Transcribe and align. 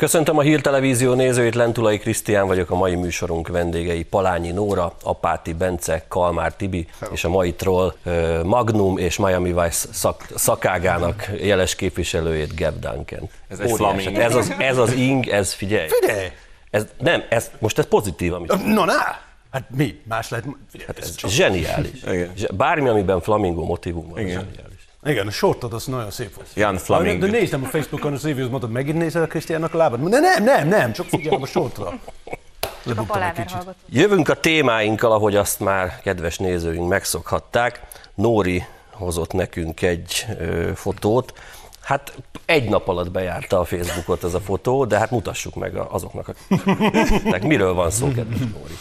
Köszöntöm 0.00 0.38
a 0.38 0.42
Hír 0.42 0.60
Televízió 0.60 1.14
nézőit, 1.14 1.54
Lentulai 1.54 1.98
Krisztián 1.98 2.46
vagyok, 2.46 2.70
a 2.70 2.74
mai 2.74 2.94
műsorunk 2.94 3.48
vendégei 3.48 4.02
Palányi 4.02 4.50
Nóra, 4.50 4.92
Apáti 5.02 5.52
Bence, 5.52 6.04
Kalmár 6.08 6.54
Tibi 6.54 6.86
és 7.12 7.24
a 7.24 7.28
mai 7.28 7.54
troll 7.54 7.94
Magnum 8.42 8.98
és 8.98 9.16
Miami 9.16 9.52
Vice 9.52 9.88
szak, 9.92 10.24
szakágának 10.34 11.30
jeles 11.40 11.74
képviselőjét 11.74 12.54
Gab 12.54 12.78
Duncan. 12.78 13.28
Ez 13.48 13.60
egy. 13.60 14.14
Ez 14.14 14.34
az, 14.34 14.52
ez 14.58 14.76
az 14.76 14.92
ing, 14.92 15.26
ez 15.26 15.52
figyelj. 15.52 15.88
Figyelj! 15.88 16.28
Ez, 16.70 16.86
nem, 16.98 17.22
ez, 17.28 17.50
most 17.58 17.78
ez 17.78 17.86
pozitív, 17.86 18.32
amit 18.34 18.64
No, 18.64 18.84
na! 18.84 18.92
Hát 19.50 19.64
mi? 19.76 20.00
Más 20.08 20.28
lehet? 20.28 20.46
Figyelj, 20.70 20.86
hát 20.86 20.98
ez 20.98 21.08
ez 21.08 21.14
csak... 21.14 21.30
zseniális. 21.30 22.02
Igen. 22.02 22.30
Bármi, 22.56 22.88
amiben 22.88 23.20
flamingó 23.20 23.64
motivum 23.64 24.08
van, 24.08 24.18
Igen. 24.18 24.30
zseniális. 24.32 24.88
Igen, 25.04 25.26
a 25.26 25.30
sortod 25.30 25.72
az 25.72 25.84
nagyon 25.84 26.10
szép 26.10 26.34
volt. 26.34 26.48
Jan 26.54 26.76
Flaming. 26.76 27.20
De 27.20 27.26
néztem 27.26 27.64
a 27.64 27.66
Facebookon 27.66 28.12
az 28.12 28.22
reviews, 28.22 28.48
mondtad, 28.50 28.70
megint 28.70 28.98
nézel 28.98 29.22
a 29.22 29.26
Krisztiánnak 29.26 29.74
a 29.74 29.76
lábad? 29.76 30.08
De 30.08 30.18
nem, 30.18 30.44
nem, 30.44 30.68
nem, 30.68 30.92
csak 30.92 31.06
figyelem 31.06 31.42
a 31.42 31.46
sortra. 31.46 31.84
Csak 31.84 31.98
a 32.26 32.38
Lebuktam 32.82 33.22
egy 33.22 33.32
kicsit. 33.32 33.66
Jövünk 33.88 34.28
a 34.28 34.34
témáinkkal, 34.34 35.12
ahogy 35.12 35.36
azt 35.36 35.60
már 35.60 36.00
kedves 36.00 36.38
nézőink 36.38 36.88
megszokhatták. 36.88 37.80
Nóri 38.14 38.64
hozott 38.90 39.32
nekünk 39.32 39.82
egy 39.82 40.26
ö, 40.38 40.70
fotót. 40.74 41.32
Hát 41.90 42.12
egy 42.44 42.68
nap 42.68 42.88
alatt 42.88 43.10
bejárta 43.10 43.58
a 43.58 43.64
Facebookot 43.64 44.24
ez 44.24 44.34
a 44.34 44.40
fotó, 44.40 44.84
de 44.84 44.98
hát 44.98 45.10
mutassuk 45.10 45.54
meg 45.54 45.76
azoknak, 45.76 46.34
akiknek 46.48 47.42
miről 47.42 47.74
van 47.74 47.90
szó, 47.90 48.12
kedves 48.12 48.38
Nóri. 48.38 48.74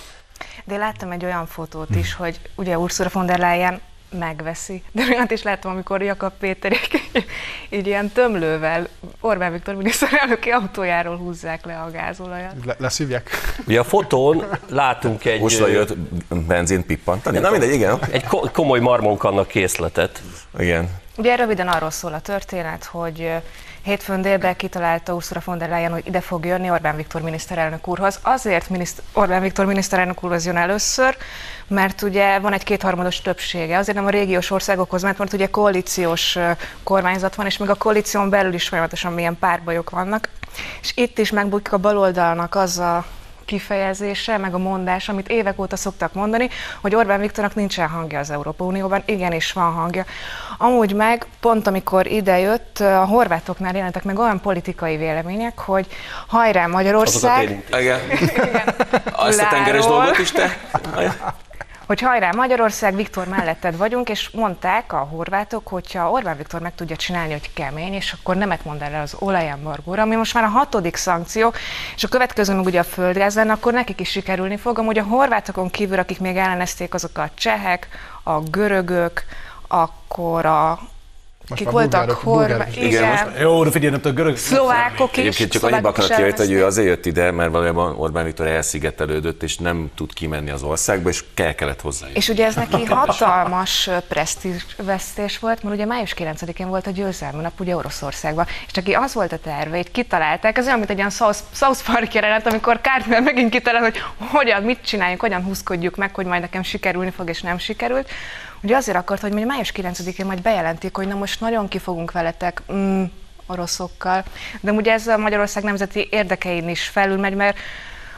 De 0.65 0.73
én 0.73 0.79
láttam 0.79 1.11
egy 1.11 1.25
olyan 1.25 1.45
fotót 1.45 1.95
is, 1.95 2.13
hogy 2.13 2.39
ugye 2.55 2.77
Ursula 2.77 3.09
von 3.13 3.25
der 3.25 3.39
Leyen 3.39 3.81
megveszi. 4.11 4.83
De 4.91 5.03
olyat 5.03 5.31
is 5.31 5.43
láttam, 5.43 5.71
amikor 5.71 6.01
Jakab 6.01 6.31
Péterék 6.39 7.09
így 7.69 7.87
ilyen 7.87 8.09
tömlővel 8.09 8.87
Orbán 9.19 9.51
Viktor 9.51 9.75
miniszterelnöki 9.75 10.49
autójáról 10.49 11.17
húzzák 11.17 11.65
le 11.65 11.79
a 11.79 11.91
gázolajat. 11.91 12.53
Le- 12.65 12.75
leszívják. 12.77 13.29
Ugye 13.67 13.79
a 13.79 13.83
fotón 13.83 14.43
látunk 14.69 15.25
egy, 15.25 15.41
Most 15.41 15.59
jött 15.59 15.97
benzint 16.47 16.85
pippantani? 16.85 17.37
Na 17.39 17.49
mindegy, 17.49 17.73
igen. 17.73 17.99
egy 18.11 18.25
ko- 18.25 18.51
komoly 18.51 18.79
marmonkannak 18.79 19.47
készletet. 19.47 20.21
Igen. 20.59 20.98
Ugye 21.19 21.35
röviden 21.35 21.67
arról 21.67 21.89
szól 21.89 22.13
a 22.13 22.19
történet, 22.19 22.83
hogy 22.83 23.31
hétfőn 23.81 24.21
délben 24.21 24.55
kitalálta 24.55 25.13
Ursula 25.13 25.41
von 25.45 25.57
der 25.57 25.69
Leyen, 25.69 25.91
hogy 25.91 26.07
ide 26.07 26.21
fog 26.21 26.45
jönni 26.45 26.69
Orbán 26.71 26.95
Viktor 26.95 27.21
miniszterelnök 27.21 27.87
úrhoz. 27.87 28.19
Azért 28.21 28.69
miniszt- 28.69 29.01
Orbán 29.13 29.41
Viktor 29.41 29.65
miniszterelnök 29.65 30.23
úrhoz 30.23 30.45
jön 30.45 30.57
először, 30.57 31.17
mert 31.67 32.01
ugye 32.01 32.39
van 32.39 32.53
egy 32.53 32.63
kétharmados 32.63 33.21
többsége. 33.21 33.77
Azért 33.77 33.97
nem 33.97 34.05
a 34.05 34.09
régiós 34.09 34.51
országokhoz 34.51 35.01
ment, 35.01 35.17
mert 35.17 35.33
ugye 35.33 35.49
koalíciós 35.49 36.37
kormányzat 36.83 37.35
van, 37.35 37.45
és 37.45 37.57
még 37.57 37.69
a 37.69 37.75
koalíción 37.75 38.29
belül 38.29 38.53
is 38.53 38.67
folyamatosan 38.67 39.13
milyen 39.13 39.37
párbajok 39.39 39.89
vannak. 39.89 40.29
És 40.81 40.91
itt 40.95 41.17
is 41.17 41.31
megbukik 41.31 41.73
a 41.73 41.77
baloldalnak 41.77 42.55
az 42.55 42.77
a 42.77 43.05
kifejezése, 43.49 44.37
meg 44.37 44.53
a 44.53 44.57
mondás, 44.57 45.09
amit 45.09 45.27
évek 45.27 45.59
óta 45.59 45.75
szoktak 45.75 46.13
mondani, 46.13 46.49
hogy 46.81 46.95
Orbán 46.95 47.19
Viktornak 47.19 47.55
nincsen 47.55 47.87
hangja 47.87 48.19
az 48.19 48.29
Európa 48.29 48.63
Unióban, 48.63 49.01
igenis 49.05 49.51
van 49.51 49.73
hangja. 49.73 50.05
Amúgy 50.57 50.93
meg, 50.93 51.25
pont 51.39 51.67
amikor 51.67 52.07
idejött, 52.07 52.79
a 52.79 53.05
horvátoknál 53.05 53.75
jelentek 53.75 54.03
meg 54.03 54.19
olyan 54.19 54.41
politikai 54.41 54.97
vélemények, 54.97 55.59
hogy 55.59 55.87
hajrá 56.27 56.67
Magyarország, 56.67 57.43
élünk. 57.43 57.69
Igen. 57.79 58.01
Azt 59.11 59.41
a 59.41 59.47
tengeres 59.49 59.85
dolgot 59.85 60.17
is 60.17 60.31
te? 60.31 60.57
Hogy 61.89 62.01
hajrá 62.01 62.31
Magyarország, 62.35 62.95
Viktor 62.95 63.27
melletted 63.27 63.77
vagyunk, 63.77 64.09
és 64.09 64.29
mondták 64.29 64.93
a 64.93 64.97
horvátok, 64.97 65.67
hogyha 65.67 66.11
Orbán 66.11 66.37
Viktor 66.37 66.61
meg 66.61 66.75
tudja 66.75 66.95
csinálni, 66.95 67.31
hogy 67.31 67.53
kemény, 67.53 67.93
és 67.93 68.15
akkor 68.19 68.35
nemet 68.35 68.65
mond 68.65 68.81
el 68.81 69.01
az 69.01 69.15
olajembargóra, 69.19 70.01
ami 70.01 70.15
most 70.15 70.33
már 70.33 70.43
a 70.43 70.47
hatodik 70.47 70.95
szankció, 70.95 71.53
és 71.95 72.03
a 72.03 72.07
következő 72.07 72.53
meg 72.53 72.65
ugye 72.65 72.79
a 72.79 72.83
földgáz 72.83 73.35
lenne, 73.35 73.51
akkor 73.51 73.73
nekik 73.73 73.99
is 73.99 74.09
sikerülni 74.09 74.57
fog. 74.57 74.79
Amúgy 74.79 74.97
a 74.97 75.03
horvátokon 75.03 75.69
kívül, 75.69 75.99
akik 75.99 76.19
még 76.19 76.37
ellenezték, 76.37 76.93
azok 76.93 77.17
a 77.17 77.29
csehek, 77.33 77.87
a 78.23 78.39
görögök, 78.39 79.23
akkor 79.67 80.45
a 80.45 80.79
Most 81.49 81.61
kik 81.61 81.71
voltak 81.71 82.05
bulgárok- 82.05 82.21
horvát. 82.21 82.75
Igen, 82.75 82.87
igen, 82.87 83.09
most 83.09 83.39
Jó, 83.39 83.63
de 83.63 83.71
figyelj, 83.71 83.93
tudom, 83.93 84.15
görög... 84.15 84.37
szlovákok 84.37 85.11
is. 85.11 85.17
Egyébként 85.17 85.51
csak 85.51 85.63
annyiba 85.63 85.89
akarok 85.89 86.15
kijöjt, 86.15 86.37
hogy 86.37 86.51
ő 86.51 86.65
azért 86.65 86.87
jött 86.87 87.05
ide, 87.05 87.31
mert 87.31 87.51
valójában 87.51 87.95
Orbán 87.97 88.25
Viktor 88.25 88.47
elszigetelődött, 88.47 89.43
és 89.43 89.57
nem 89.57 89.91
tud 89.95 90.13
kimenni 90.13 90.49
az 90.49 90.63
országba, 90.63 91.09
és 91.09 91.23
kell 91.33 91.53
kellett 91.53 91.81
hozzá. 91.81 92.07
És 92.13 92.29
ugye 92.29 92.45
ez 92.45 92.55
neki 92.55 92.85
hatalmas 92.85 93.89
presztízsvesztés 94.07 95.39
volt, 95.39 95.63
mert 95.63 95.75
ugye 95.75 95.85
május 95.85 96.13
9-én 96.17 96.67
volt 96.67 96.87
a 96.87 96.91
győzelmi 96.91 97.41
nap 97.41 97.59
ugye 97.59 97.75
Oroszországban, 97.75 98.45
és 98.67 98.71
neki 98.73 98.93
az 98.93 99.13
volt 99.13 99.31
a 99.31 99.37
terve, 99.37 99.77
itt 99.79 99.91
kitalálták, 99.91 100.57
ez 100.57 100.65
olyan, 100.65 100.77
mint 100.77 100.89
egy 100.89 100.97
ilyen 100.97 101.09
South, 101.09 101.39
South 101.53 101.91
Park 101.91 102.13
jelenet, 102.13 102.47
amikor 102.47 102.79
Cartman 102.81 103.23
megint 103.23 103.49
kitalál, 103.49 103.81
hogy 103.81 104.01
hogyan, 104.17 104.63
mit 104.63 104.79
csináljunk, 104.85 105.21
hogyan 105.21 105.43
húzkodjuk 105.43 105.95
meg, 105.95 106.15
hogy 106.15 106.25
majd 106.25 106.41
nekem 106.41 106.63
sikerülni 106.63 107.11
fog, 107.11 107.29
és 107.29 107.41
nem 107.41 107.57
sikerült. 107.57 108.09
Ugye 108.61 108.75
azért 108.75 108.97
akart, 108.97 109.21
hogy 109.21 109.45
május 109.45 109.71
9-én 109.75 110.25
majd 110.25 110.41
bejelentik, 110.41 110.95
hogy 110.95 111.07
na 111.07 111.15
most 111.15 111.39
nagyon 111.39 111.67
ki 111.67 111.77
fogunk 111.77 112.11
veletek, 112.11 112.61
mm, 112.71 113.03
oroszokkal. 113.45 114.23
De 114.61 114.71
ugye 114.71 114.91
ez 114.91 115.07
a 115.07 115.17
Magyarország 115.17 115.63
nemzeti 115.63 116.07
érdekein 116.11 116.69
is 116.69 116.87
felülmegy, 116.87 117.35
mert 117.35 117.57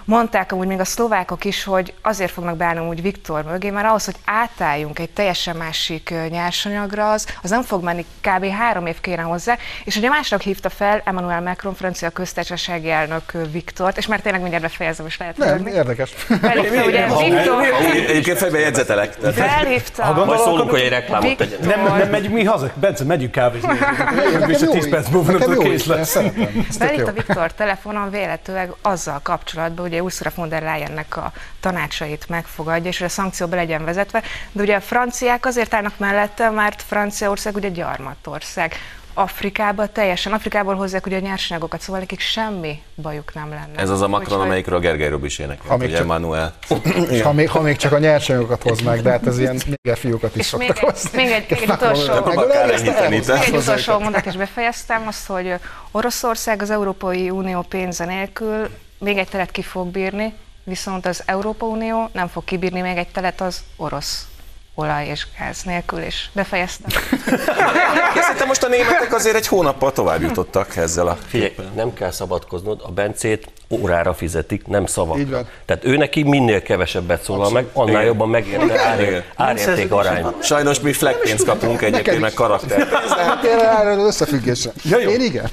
Mondták 0.06 0.52
amúgy 0.52 0.68
még 0.68 0.80
a 0.80 0.86
szlovákok 0.86 1.46
is, 1.46 1.64
hogy 1.64 1.94
azért 2.02 2.32
fognak 2.32 2.58
beállni 2.58 2.88
úgy 2.88 3.02
Viktor 3.02 3.44
mögé, 3.44 3.70
mert 3.70 3.88
ahhoz, 3.88 4.06
hogy 4.06 4.16
átálljunk 4.26 5.00
egy 5.00 5.10
teljesen 5.10 5.56
másik 5.56 6.14
nyersanyagra, 6.30 7.12
az, 7.12 7.28
az 7.44 7.50
nem 7.50 7.62
fog 7.62 7.84
menni, 7.84 8.06
kb. 8.22 8.46
három 8.46 8.86
év 8.86 9.02
kéne 9.02 9.22
hozzá. 9.22 9.58
És 9.84 9.96
ugye 9.96 10.10
másnak 10.10 10.42
hívta 10.42 10.70
fel 10.70 11.02
Emmanuel 11.06 11.42
Macron, 11.42 11.74
francia 11.76 12.10
köztársasági 12.10 12.90
elnök 12.90 13.32
Viktort, 13.52 13.98
és 13.98 14.08
már 14.08 14.20
tényleg 14.20 14.42
mindjárt 14.42 14.66
befejezem, 14.66 15.06
és 15.06 15.18
lehet 15.18 15.38
Nem, 15.38 15.48
hallani. 15.48 15.72
érdekes. 15.72 16.10
Felhívta 16.42 16.86
ugye 16.86 17.08
Viktor, 17.08 17.64
Egyébként 18.08 18.38
fejbe 18.38 18.60
jegyzetelek. 18.60 19.14
felhívta 19.14 20.24
Majd 20.26 20.40
szólunk, 20.40 20.70
hogy 20.70 20.80
egy 20.80 20.90
reklámot 20.90 21.38
tegyen. 21.38 21.60
Viktor, 21.60 21.76
Nem, 21.84 21.98
nem 21.98 22.10
megyünk 22.10 22.34
mi 22.34 22.44
haza? 22.44 22.72
Bence, 22.74 23.04
megyünk 23.04 23.32
kávézni. 23.32 23.70
Jövünk 24.32 24.46
vissza 24.46 24.68
10 24.70 24.90
perc 24.90 25.10
múlva, 25.10 25.34
a 25.34 25.58
kész 25.58 25.86
lesz. 25.86 26.18
Felhívta 26.70 27.12
Viktor 27.12 27.54
telefonon 27.54 28.10
véletőleg 28.10 28.74
azzal 28.82 29.20
kapcsolatban, 29.24 29.86
ugye 29.92 30.02
Ursula 30.04 30.32
von 30.36 30.50
der 30.50 30.62
Leyennek 30.62 31.18
a 31.18 31.32
tanácsait 31.60 32.30
megfogadja, 32.30 32.90
és 32.90 32.98
hogy 32.98 33.08
a 33.08 33.10
szankció 33.10 33.48
be 33.48 33.56
legyen 33.56 33.86
vezetve, 33.86 34.22
de 34.52 34.62
ugye 34.62 34.76
a 34.76 34.82
franciák 34.82 35.46
azért 35.46 35.74
állnak 35.74 35.98
mellette, 35.98 36.50
mert 36.50 36.82
Franciaország 36.88 37.56
ugye 37.56 37.70
gyarmatország. 37.70 38.76
Afrikába 39.14 39.88
teljesen, 39.92 40.34
Afrikából 40.34 40.76
hozzák 40.76 41.06
ugye 41.06 41.18
a 41.18 41.20
nyersanyagokat, 41.20 41.82
szóval 41.82 42.00
nekik 42.00 42.20
semmi 42.20 42.82
bajuk 42.96 43.34
nem 43.34 43.50
lenne. 43.50 43.80
Ez 43.82 43.90
az 43.90 44.02
a 44.02 44.08
Macron, 44.08 44.28
Úgyhogy- 44.32 44.46
amelyikről 44.46 44.80
Gergely 44.80 45.10
Robi 45.10 45.26
is 45.26 45.40
énekel, 45.40 45.66
Ha 45.68 45.78
még 45.78 45.88
ugye 45.88 45.98
csak- 45.98 46.08
Manuel. 46.08 46.54
És 47.10 47.22
ha 47.22 47.34
még, 47.34 47.50
ha 47.50 47.62
még 47.62 47.76
csak 47.78 47.92
a 47.92 47.98
nyersanyagokat 48.00 48.64
hoznák, 48.64 49.02
de 49.02 49.10
hát 49.12 49.28
ez 49.28 49.40
ilyen 49.40 49.56
néger 49.66 49.98
fiúkat 50.00 50.36
is 50.36 50.42
És 50.46 50.52
még 50.58 50.68
szoktak 50.68 50.84
egy, 50.90 50.90
hozni. 50.90 51.24
még 51.24 51.32
egy, 51.32 51.46
még 51.50 51.62
egy 51.62 51.70
utolsó, 51.70 52.12
a. 52.14 53.10
Még 53.10 53.24
egy 53.30 53.56
utolsó 53.56 54.00
mondat 54.00 54.26
is 54.26 54.36
befejeztem, 54.36 55.08
azt, 55.08 55.28
hogy 55.28 55.54
Oroszország 55.92 56.62
az 56.62 56.70
Európai 56.70 57.30
Unió 57.30 57.62
pénze 57.62 58.06
nélkül 58.06 58.70
még 59.02 59.18
egy 59.18 59.28
telet 59.30 59.52
ki 59.52 59.62
fog 59.62 59.88
bírni, 59.88 60.34
viszont 60.64 61.06
az 61.06 61.24
Európa 61.26 61.66
Unió 61.66 62.10
nem 62.14 62.28
fog 62.28 62.44
kibírni 62.44 62.82
még 62.82 62.98
egy 62.98 63.08
telet 63.08 63.42
az 63.42 63.64
orosz 63.76 64.28
olaj 64.76 65.08
és 65.08 65.28
gáz 65.40 65.64
nélkül, 65.64 66.00
és 66.00 66.26
befejeztem. 66.34 66.90
Szerintem 68.22 68.48
most 68.48 68.64
a 68.64 68.68
németek 68.68 69.14
azért 69.14 69.36
egy 69.36 69.48
hónappal 69.48 69.92
tovább 69.92 70.22
jutottak 70.22 70.76
ezzel 70.76 71.08
a 71.08 71.18
Figyelj, 71.28 71.56
nem 71.76 71.94
kell 71.94 72.12
szabadkoznod, 72.12 72.82
a 72.84 72.92
Bencét 72.92 73.48
órára 73.70 74.14
fizetik, 74.14 74.68
nem 74.68 74.86
szavakra. 74.86 75.42
Tehát 75.66 75.86
ő 75.86 75.98
neki 75.98 76.24
minél 76.24 76.62
kevesebbet 76.62 77.24
szólal 77.24 77.52
meg, 77.52 77.66
annál 77.74 77.94
Igen. 77.94 78.06
jobban 78.06 78.30
megérte 78.30 78.80
árért, 78.82 79.26
árérték 79.36 79.92
arányban. 79.92 80.36
Sajnos 80.42 80.80
mi 80.80 80.94
fleckpénzt 80.94 81.46
kapunk 81.46 81.82
egyébként, 81.82 82.20
meg 82.20 82.34
karakter. 82.34 82.88
Hát 83.18 83.44
erre 83.46 83.96
összefüggésre. 83.96 84.72
Ja, 84.84 85.00
jó. 85.00 85.10
Én 85.10 85.22
igen. 85.22 85.50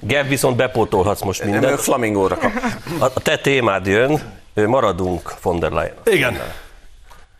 Gebb 0.00 0.28
viszont 0.28 0.56
bepótolhatsz 0.56 1.22
most 1.22 1.40
Nem, 1.40 1.48
ő 1.48 1.52
mindent. 1.52 1.80
flamingóra 1.80 2.36
kap. 2.36 2.52
A 2.98 3.04
a 3.14 3.20
te 3.20 3.36
témád 3.38 3.86
jön, 3.86 4.20
maradunk 4.54 5.34
von 5.42 5.58
der 5.58 5.70
Leyen. 5.70 5.94
Igen. 6.04 6.40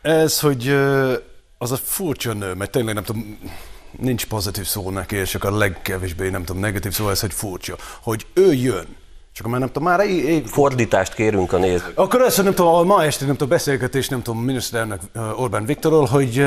Ez, 0.03 0.41
hogy 0.41 0.69
az 1.59 1.73
a 1.73 1.77
furcsa 1.77 2.33
nő, 2.33 2.55
mert 2.55 2.71
tényleg 2.71 2.95
nem 2.95 3.05
tudom, 3.05 3.39
nincs 3.91 4.27
pozitív 4.27 4.67
szó 4.67 4.91
neki, 4.91 5.17
és 5.17 5.31
csak 5.31 5.45
a 5.45 5.57
legkevésbé, 5.57 6.29
nem 6.29 6.45
tudom, 6.45 6.61
negatív 6.63 6.93
szó, 6.93 7.09
ez, 7.09 7.21
hogy 7.21 7.33
furcsa, 7.33 7.77
hogy 8.03 8.27
ő 8.33 8.53
jön. 8.53 8.97
Csak 9.33 9.47
már 9.47 9.61
nem 9.61 9.69
tudom, 9.69 9.89
már 9.89 10.01
ég, 10.01 10.25
ég, 10.25 10.47
Fordítást 10.47 11.15
kérünk 11.15 11.53
a 11.53 11.59
nézők. 11.59 11.99
Akkor 11.99 12.21
ezt, 12.21 12.43
nem 12.43 12.55
tudom, 12.55 12.75
a 12.75 12.83
ma 12.83 13.05
este 13.05 13.25
nem 13.25 13.35
tudom, 13.35 13.49
beszélgetés, 13.49 14.09
nem 14.09 14.23
tudom, 14.23 14.43
miniszterelnök 14.43 15.01
Orbán 15.37 15.65
Viktorról, 15.65 16.05
hogy 16.05 16.47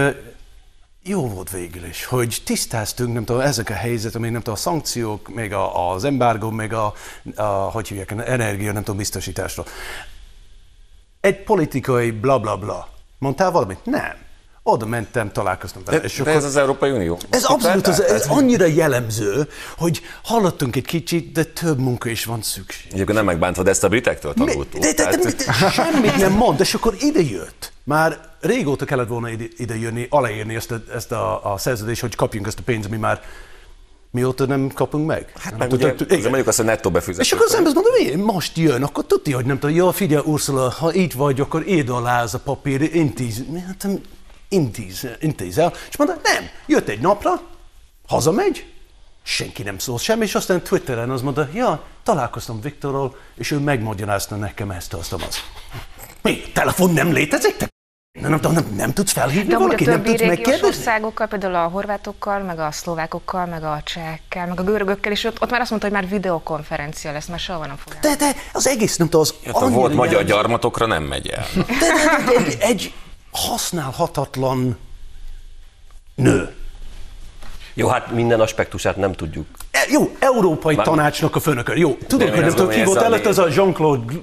jó 1.03 1.27
volt 1.27 1.50
végül 1.50 1.85
is, 1.85 2.05
hogy 2.05 2.41
tisztáztunk, 2.45 3.13
nem 3.13 3.25
tudom, 3.25 3.41
ezek 3.41 3.69
a 3.69 3.73
helyzet, 3.73 4.17
még 4.17 4.31
nem 4.31 4.39
tudom, 4.39 4.53
a 4.53 4.57
szankciók, 4.57 5.33
még 5.33 5.53
a, 5.53 5.91
az 5.91 6.03
embargo, 6.03 6.50
még 6.50 6.73
a, 6.73 6.94
a, 7.35 7.44
hogy 7.44 7.88
hívják, 7.88 8.11
energia, 8.11 8.71
nem 8.71 8.83
tudom, 8.83 8.97
biztosításról. 8.97 9.65
Egy 11.21 11.44
politikai 11.44 12.11
bla 12.11 12.39
bla 12.39 12.57
bla. 12.57 12.93
Mondtál 13.24 13.52
valamit? 13.52 13.80
Nem. 13.84 14.14
Oda 14.64 14.86
mentem, 14.86 15.31
találkoztam 15.31 15.84
vele. 15.86 15.98
De, 15.98 16.04
és 16.04 16.22
de 16.24 16.31
ez 16.31 16.44
az 16.44 16.56
Európai 16.56 16.92
Unió. 16.92 17.20
Ez 17.30 17.44
abszolút, 17.44 17.88
az, 17.88 18.02
ez 18.02 18.25
annyira 18.28 18.66
jellemző, 18.66 19.48
hogy 19.78 20.02
hallottunk 20.24 20.75
egy 20.75 20.86
kicsit, 20.86 21.31
de 21.31 21.44
több 21.44 21.80
munka 21.80 22.10
is 22.10 22.25
van 22.25 22.42
szükség. 22.42 22.92
Egyébként 22.94 23.18
nem 23.18 23.25
megbántod, 23.25 23.68
ezt 23.68 23.84
a 23.84 23.88
britektől 23.88 24.34
tanultuk. 24.34 24.81
De, 24.81 24.94
de, 24.94 25.10
de, 25.10 25.18
de, 25.18 25.31
de, 25.60 25.70
semmit 25.70 26.16
nem 26.16 26.31
mond, 26.31 26.60
és 26.60 26.74
akkor 26.74 26.96
ide 27.00 27.22
jött. 27.22 27.72
Már 27.84 28.20
régóta 28.40 28.86
kellett 28.86 29.08
volna 29.08 29.30
ide, 29.30 29.46
ide 29.58 29.78
jönni, 29.78 30.08
aláírni 30.10 30.56
ezt 30.56 30.72
a, 30.72 30.84
ezt 30.94 31.12
a, 31.12 31.54
a 31.54 31.58
szerződést, 31.58 32.02
hogy 32.02 32.16
kapjunk 32.16 32.48
ezt 32.48 32.60
a 32.60 32.64
pénzt, 32.66 32.88
ami 32.88 32.98
már 32.98 33.22
mióta 34.13 34.45
nem 34.45 34.71
kapunk 34.74 35.07
meg. 35.07 35.33
Hát 35.39 35.57
meg 35.57 35.71
ugye, 35.71 35.94
ugye 36.10 36.24
mondjuk 36.24 36.48
azt, 36.48 36.57
hogy 36.57 36.65
nettó 36.65 36.92
befizető. 36.92 37.21
És 37.21 37.31
akkor 37.31 37.45
az 37.45 37.54
ember 37.54 37.74
mondja, 37.74 38.12
hogy 38.12 38.18
most 38.18 38.57
jön, 38.57 38.83
akkor 38.83 39.06
tudja, 39.06 39.36
hogy 39.36 39.45
nem 39.45 39.60
tudom, 39.60 39.75
jó, 39.75 39.92
figyelj 39.92 40.24
Ursula, 40.25 40.69
ha 40.69 40.94
itt 40.94 41.13
vagy, 41.13 41.39
akkor 41.39 41.68
írd 41.68 41.89
alá 41.89 42.21
ez 42.21 42.33
a 42.33 42.39
papír, 42.39 42.95
intíz, 42.95 43.44
hát, 43.68 43.88
intíz, 44.50 45.07
intízel. 45.19 45.74
És 45.89 45.98
mondta, 45.98 46.19
nem, 46.24 46.44
jött 46.65 46.88
egy 46.88 47.00
napra, 47.00 47.42
hazamegy, 48.07 48.65
senki 49.24 49.63
nem 49.63 49.77
szól 49.77 49.98
semmi, 49.98 50.24
és 50.24 50.36
aztán 50.36 50.63
Twitteren 50.63 51.10
az 51.10 51.21
mondta, 51.21 51.48
ja, 51.54 51.83
találkoztam 52.04 52.62
Viktorral, 52.62 53.15
és 53.36 53.51
ő 53.51 53.60
megmagyarázta 53.60 54.36
nekem 54.36 54.71
ezt, 54.71 54.94
azt, 54.94 55.13
az. 55.13 55.38
Mi? 56.21 56.42
Telefon 56.54 56.94
nem 56.94 57.12
létezik? 57.12 57.57
Te 57.57 57.73
nem, 58.21 58.39
nem, 58.42 58.51
nem, 58.51 58.74
nem 58.75 58.94
tudsz 58.94 59.12
felhívni 59.12 59.50
De 59.50 59.57
valaki, 59.57 59.86
a 59.86 59.89
nem 59.89 60.04
tudsz 60.04 60.21
megkérdezni? 60.21 60.68
országokkal, 60.68 61.27
például 61.27 61.56
a 61.56 61.68
horvátokkal, 61.68 62.39
meg 62.39 62.60
a 62.60 62.71
szlovákokkal, 62.71 63.45
meg 63.45 63.63
a 63.63 63.81
csehekkel, 63.83 64.48
meg 64.48 64.60
a 64.60 64.63
görögökkel, 64.63 65.12
és 65.12 65.24
ott, 65.24 65.42
ott 65.42 65.50
már 65.50 65.62
azt 65.62 65.69
mondta, 65.69 65.89
hogy 65.89 65.98
már 65.98 66.10
videokonferencia 66.10 67.12
lesz, 67.12 67.25
mert 67.25 67.42
soha 67.42 67.65
nem 67.65 67.75
fog 67.75 67.94
De, 68.01 68.15
de 68.15 68.36
az 68.54 68.68
egész, 68.68 68.98
nem 68.98 69.10
tudom, 69.10 69.21
az 69.21 69.33
Hát 69.45 69.56
a 69.56 69.57
annyira 69.57 69.80
volt 69.80 69.94
magyar 69.94 70.24
gyarmatokra 70.24 70.86
nem 70.86 71.04
megy 71.04 71.27
el. 71.27 71.45
De, 71.56 71.63
de, 71.68 72.33
de, 72.33 72.44
de, 72.44 72.65
egy 72.65 72.94
használhatatlan 73.31 74.77
nő. 76.15 76.54
Jó, 77.74 77.88
hát 77.88 78.12
minden 78.12 78.39
aspektusát 78.39 78.95
nem 78.95 79.13
tudjuk. 79.13 79.45
E, 79.71 79.80
jó, 79.92 80.15
Európai 80.19 80.75
Tanácsnak 80.75 81.36
a 81.36 81.39
főnöke. 81.39 81.75
Jó, 81.75 81.98
tudom, 82.07 82.30
hogy 82.30 82.39
nem 82.39 82.50
tudom, 82.50 82.69
ki 82.69 82.83
volt 82.83 83.01
előtt, 83.01 83.25
ez 83.25 83.38
a 83.38 83.48
Jean-Claude 83.48 84.13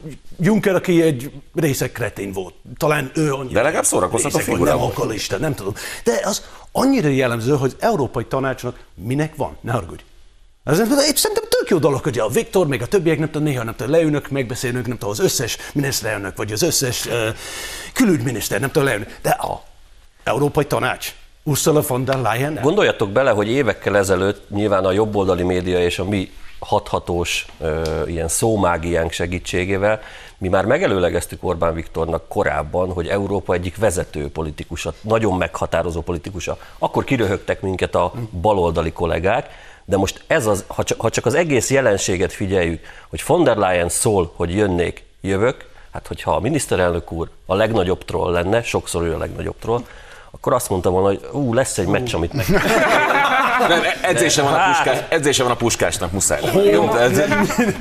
Juncker, 0.41 0.75
aki 0.75 1.03
egy 1.03 1.31
részek 1.55 1.93
kretén 1.93 2.33
volt. 2.33 2.55
Talán 2.77 3.11
ő 3.15 3.33
annyira. 3.33 3.55
De 3.55 3.63
legalább 3.63 3.85
szórakoztató 3.85 4.37
részeg, 4.37 4.53
figura 4.53 4.71
Nem 4.71 4.83
alkoholista, 4.83 5.37
nem 5.37 5.55
tudom. 5.55 5.75
De 6.05 6.21
az 6.25 6.45
annyira 6.73 7.09
jellemző, 7.09 7.57
hogy 7.57 7.77
Európai 7.79 8.25
Tanácsnak 8.25 8.79
minek 8.95 9.37
van? 9.37 9.57
Ne 9.61 9.73
haragudj. 9.73 10.03
Ez 10.65 10.77
szerintem 10.77 11.45
tök 11.49 11.69
jó 11.69 11.79
dolog, 11.79 12.03
hogy 12.03 12.19
a 12.19 12.29
Viktor, 12.29 12.67
meg 12.67 12.83
a 12.83 12.87
többiek, 12.87 13.19
nem 13.19 13.31
tudom, 13.31 13.43
néha 13.43 13.65
nem 13.65 13.75
tudom, 13.77 13.93
leülnök, 13.93 14.29
megbeszélünk, 14.29 14.87
nem 14.87 14.99
tudom, 14.99 15.11
az 15.11 15.21
összes 15.21 15.57
miniszterelnök, 15.73 16.37
vagy 16.37 16.53
az 16.53 16.63
összes 16.63 17.07
uh, 17.07 17.13
külügyminiszter, 17.93 18.61
nem 18.61 18.71
tudom, 18.71 18.89
leülnök. 18.89 19.19
De 19.23 19.31
a 19.31 19.63
Európai 20.25 20.65
Tanács, 20.65 21.15
Ursula 21.43 21.83
von 21.87 22.05
der 22.05 22.19
Leyen, 22.19 22.59
Gondoljatok 22.63 23.11
bele, 23.11 23.31
hogy 23.31 23.49
évekkel 23.49 23.97
ezelőtt 23.97 24.51
nyilván 24.51 24.85
a 24.85 24.93
jobboldali 24.93 25.43
média 25.43 25.81
és 25.81 25.99
a 25.99 26.05
mi 26.05 26.31
hathatós 26.59 27.47
ö, 27.61 28.03
ilyen 28.07 28.29
szómágiánk 28.29 29.13
segítségével 29.13 30.01
mi 30.41 30.49
már 30.49 30.65
megelőlegeztük 30.65 31.45
Orbán 31.45 31.75
Viktornak 31.75 32.29
korábban, 32.29 32.93
hogy 32.93 33.09
Európa 33.09 33.55
egyik 33.55 33.77
vezető 33.77 34.31
politikusa, 34.31 34.93
nagyon 35.01 35.37
meghatározó 35.37 36.01
politikusa. 36.01 36.57
Akkor 36.79 37.05
kiröhögtek 37.05 37.61
minket 37.61 37.95
a 37.95 38.13
baloldali 38.41 38.93
kollégák, 38.93 39.51
de 39.85 39.97
most 39.97 40.25
ez 40.27 40.47
az, 40.47 40.65
ha 40.99 41.11
csak, 41.11 41.27
az 41.27 41.35
egész 41.35 41.71
jelenséget 41.71 42.33
figyeljük, 42.33 42.81
hogy 43.09 43.23
von 43.27 43.45
der 43.45 43.57
Leyen 43.57 43.89
szól, 43.89 44.33
hogy 44.37 44.55
jönnék, 44.55 45.05
jövök, 45.21 45.69
hát 45.93 46.07
hogyha 46.07 46.35
a 46.35 46.41
miniszterelnök 46.41 47.13
úr 47.13 47.29
a 47.47 47.55
legnagyobb 47.55 48.05
troll 48.05 48.33
lenne, 48.33 48.63
sokszor 48.63 49.03
ő 49.03 49.15
a 49.15 49.19
legnagyobb 49.19 49.57
troll, 49.61 49.85
akkor 50.31 50.53
azt 50.53 50.71
mondtam 50.71 50.93
volna, 50.93 51.09
hogy 51.09 51.29
ú, 51.33 51.55
lesz 51.55 51.79
egy 51.79 51.87
meccs, 51.87 52.15
amit 52.15 52.33
meg 52.33 52.47
Nem, 53.69 53.83
edzése 54.03 54.43
van, 54.43 54.53
a 54.55 54.65
puskás, 54.73 54.99
edzése 55.09 55.43
van 55.43 55.53
a 55.53 55.57
puskásnak, 55.57 56.13
muszáj. 56.13 56.41
Jó, 56.73 56.89
tehát- 56.89 57.29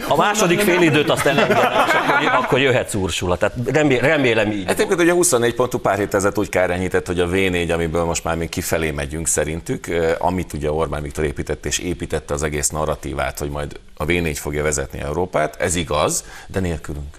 A 0.08 0.16
második 0.16 0.60
félidőt 0.60 1.10
azt 1.10 1.26
elengedem, 1.26 1.72
és 1.88 1.94
akkor, 1.94 2.44
akkor 2.44 2.60
jöhetsz 2.60 2.94
Ursula. 2.94 3.36
Tehát 3.38 3.56
remé- 3.74 4.00
remélem 4.02 4.52
így. 4.52 4.64
Hát 4.66 4.74
egyébként 4.76 5.02
ugye 5.02 5.12
24 5.14 5.56
pontú 5.56 5.78
pár 5.78 5.98
hét 5.98 6.14
ezelőtt 6.14 6.38
úgy 6.38 6.50
kárányített, 6.50 7.08
hogy 7.08 7.20
a 7.20 7.28
V4, 7.28 7.74
amiből 7.74 8.04
most 8.04 8.24
már 8.24 8.36
még 8.36 8.50
kifelé 8.50 8.92
megyünk 8.92 9.28
szerintük, 9.28 9.88
amit 10.20 10.54
ugye 10.54 10.72
Orbán 10.72 11.02
Viktor 11.02 11.24
épített 11.24 11.66
és 11.66 11.78
építette 11.78 12.34
az 12.34 12.44
egész 12.44 12.70
narratívát, 12.70 13.40
hogy 13.40 13.50
majd 13.50 13.80
a 13.98 14.06
V4 14.06 14.36
fogja 14.40 14.64
vezetni 14.64 15.00
Európát, 15.00 15.56
ez 15.62 15.76
igaz, 15.76 16.24
de 16.48 16.60
nélkülünk. 16.60 17.16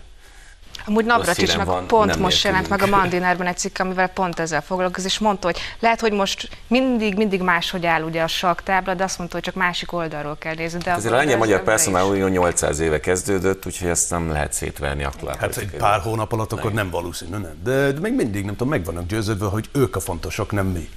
Amúgy 0.87 1.05
Navracsicsnak 1.05 1.67
van, 1.67 1.87
pont 1.87 2.11
nem 2.11 2.21
most 2.21 2.45
jelent 2.45 2.69
meg 2.69 2.83
a 2.83 2.87
Mandinerben 2.87 3.47
egy 3.47 3.57
cikk, 3.57 3.79
amivel 3.79 4.09
pont 4.09 4.39
ezzel 4.39 4.63
foglalkozik, 4.63 5.11
és 5.11 5.19
mondta, 5.19 5.47
hogy 5.47 5.59
lehet, 5.79 6.01
hogy 6.01 6.13
most 6.13 6.49
mindig, 6.67 7.17
mindig 7.17 7.43
máshogy 7.43 7.87
áll 7.87 8.03
ugye 8.03 8.23
a 8.23 8.27
saktábla, 8.27 8.95
de 8.95 9.05
azt 9.05 9.19
mondta, 9.19 9.37
hogy 9.37 9.45
csak 9.45 9.55
másik 9.55 9.93
oldalról 9.93 10.37
kell 10.39 10.55
nézni. 10.55 10.79
De 10.79 10.93
Azért 10.93 11.13
a 11.13 11.15
akkor 11.15 11.19
lengyel 11.19 11.39
magyar 11.39 11.59
is. 11.59 11.65
Personal 11.65 12.09
Unió 12.11 12.27
800 12.27 12.79
éve 12.79 13.01
kezdődött, 13.01 13.67
úgyhogy 13.67 13.89
ezt 13.89 14.11
nem 14.11 14.31
lehet 14.31 14.53
szétverni 14.53 15.05
aktuál 15.05 15.37
Hát 15.41 15.57
egy 15.57 15.71
pár 15.71 16.01
hónap 16.01 16.33
alatt 16.33 16.53
akkor 16.53 16.73
nem 16.73 16.91
valószínű, 16.91 17.31
nem. 17.31 17.61
De, 17.63 17.93
de 17.93 18.01
még 18.01 18.15
mindig 18.15 18.45
nem 18.45 18.57
tudom, 18.57 18.69
meg 18.69 18.85
vannak 18.85 19.07
győződve, 19.07 19.47
hogy 19.47 19.69
ők 19.73 19.97
a 19.97 20.01
fontosak, 20.01 20.53
nem 20.53 20.67
mi. 20.67 20.89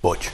Bocs. 0.00 0.30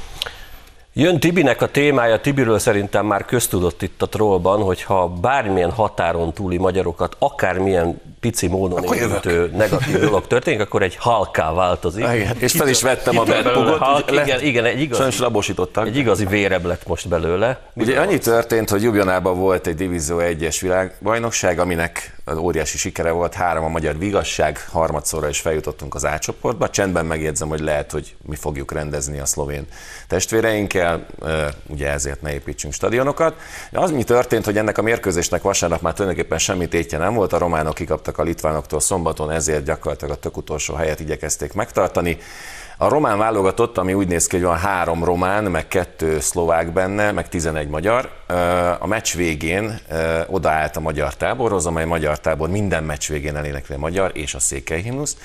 Jön 0.94 1.20
Tibinek 1.20 1.62
a 1.62 1.66
témája, 1.66 2.20
Tibiről 2.20 2.58
szerintem 2.58 3.06
már 3.06 3.24
köztudott 3.24 3.82
itt 3.82 4.02
a 4.02 4.06
trollban, 4.08 4.62
hogyha 4.62 5.08
bármilyen 5.08 5.70
határon 5.70 6.32
túli 6.32 6.56
magyarokat, 6.56 7.16
akármilyen 7.18 8.00
pici 8.20 8.46
módon 8.46 8.78
Akkor 8.78 8.96
érintő 8.96 9.50
negatív 9.56 9.98
dolog 10.00 10.26
történik, 10.26 10.60
akkor 10.60 10.82
egy 10.82 10.96
halká 10.96 11.52
változik. 11.52 12.04
Igen, 12.14 12.36
és 12.38 12.52
fel 12.52 12.68
is 12.68 12.82
vettem 12.82 13.18
a 13.18 13.22
Kitör 13.22 13.42
belőle 13.42 13.78
bedpugot. 13.78 14.10
igen, 14.10 14.40
igen, 14.42 14.64
egy 14.64 14.80
igazi, 14.80 15.00
Sajnos 15.00 15.18
labosítottak. 15.18 15.86
egy 15.86 15.96
igazi 15.96 16.26
vérebb 16.26 16.64
lett 16.64 16.86
most 16.86 17.08
belőle. 17.08 17.60
Ugye 17.74 18.00
annyi 18.00 18.18
történt, 18.18 18.70
hogy 18.70 18.82
Ljubljanában 18.82 19.38
volt 19.38 19.66
egy 19.66 19.74
Divízió 19.74 20.16
1-es 20.20 20.56
világbajnokság, 20.60 21.58
aminek 21.58 22.16
óriási 22.38 22.78
sikere 22.78 23.10
volt, 23.10 23.34
három 23.34 23.64
a 23.64 23.68
magyar 23.68 23.98
vigasság, 23.98 24.66
harmadszorra 24.70 25.28
is 25.28 25.40
feljutottunk 25.40 25.94
az 25.94 26.04
A. 26.04 26.68
Csendben 26.70 27.06
megjegyzem, 27.06 27.48
hogy 27.48 27.60
lehet, 27.60 27.90
hogy 27.90 28.16
mi 28.26 28.36
fogjuk 28.36 28.72
rendezni 28.72 29.18
a 29.18 29.26
szlovén 29.26 29.66
testvéreinkkel, 30.08 31.06
ugye 31.68 31.90
ezért 31.90 32.22
ne 32.22 32.32
építsünk 32.32 32.72
stadionokat. 32.72 33.36
De 33.70 33.80
az, 33.80 33.90
mi 33.90 34.02
történt, 34.02 34.44
hogy 34.44 34.58
ennek 34.58 34.78
a 34.78 34.82
mérkőzésnek 34.82 35.42
vasárnap 35.42 35.80
már 35.80 35.94
tulajdonképpen 35.94 36.38
semmi 36.38 36.68
tétje 36.68 36.98
nem 36.98 37.14
volt, 37.14 37.32
a 37.32 37.38
románok 37.38 37.74
kikaptak 37.74 38.18
a 38.18 38.22
litvánoktól 38.22 38.80
szombaton, 38.80 39.30
ezért 39.30 39.64
gyakorlatilag 39.64 40.14
a 40.14 40.18
tök 40.18 40.36
utolsó 40.36 40.74
helyet 40.74 41.00
igyekezték 41.00 41.52
megtartani. 41.52 42.18
A 42.82 42.88
román 42.88 43.18
válogatott, 43.18 43.78
ami 43.78 43.94
úgy 43.94 44.08
néz 44.08 44.26
ki, 44.26 44.36
hogy 44.36 44.44
van 44.44 44.58
három 44.58 45.04
román, 45.04 45.44
meg 45.44 45.68
kettő 45.68 46.20
szlovák 46.20 46.72
benne, 46.72 47.12
meg 47.12 47.28
11 47.28 47.68
magyar. 47.68 48.10
A 48.78 48.86
meccs 48.86 49.14
végén 49.14 49.78
odaállt 50.26 50.76
a 50.76 50.80
magyar 50.80 51.16
táborhoz, 51.16 51.66
amely 51.66 51.84
magyar 51.84 52.20
tábor 52.20 52.48
minden 52.48 52.84
meccs 52.84 53.08
végén 53.08 53.36
elénekli 53.36 53.74
a 53.74 53.78
magyar 53.78 54.10
és 54.14 54.34
a 54.34 54.38
székely 54.38 54.82
himnuszt. 54.82 55.18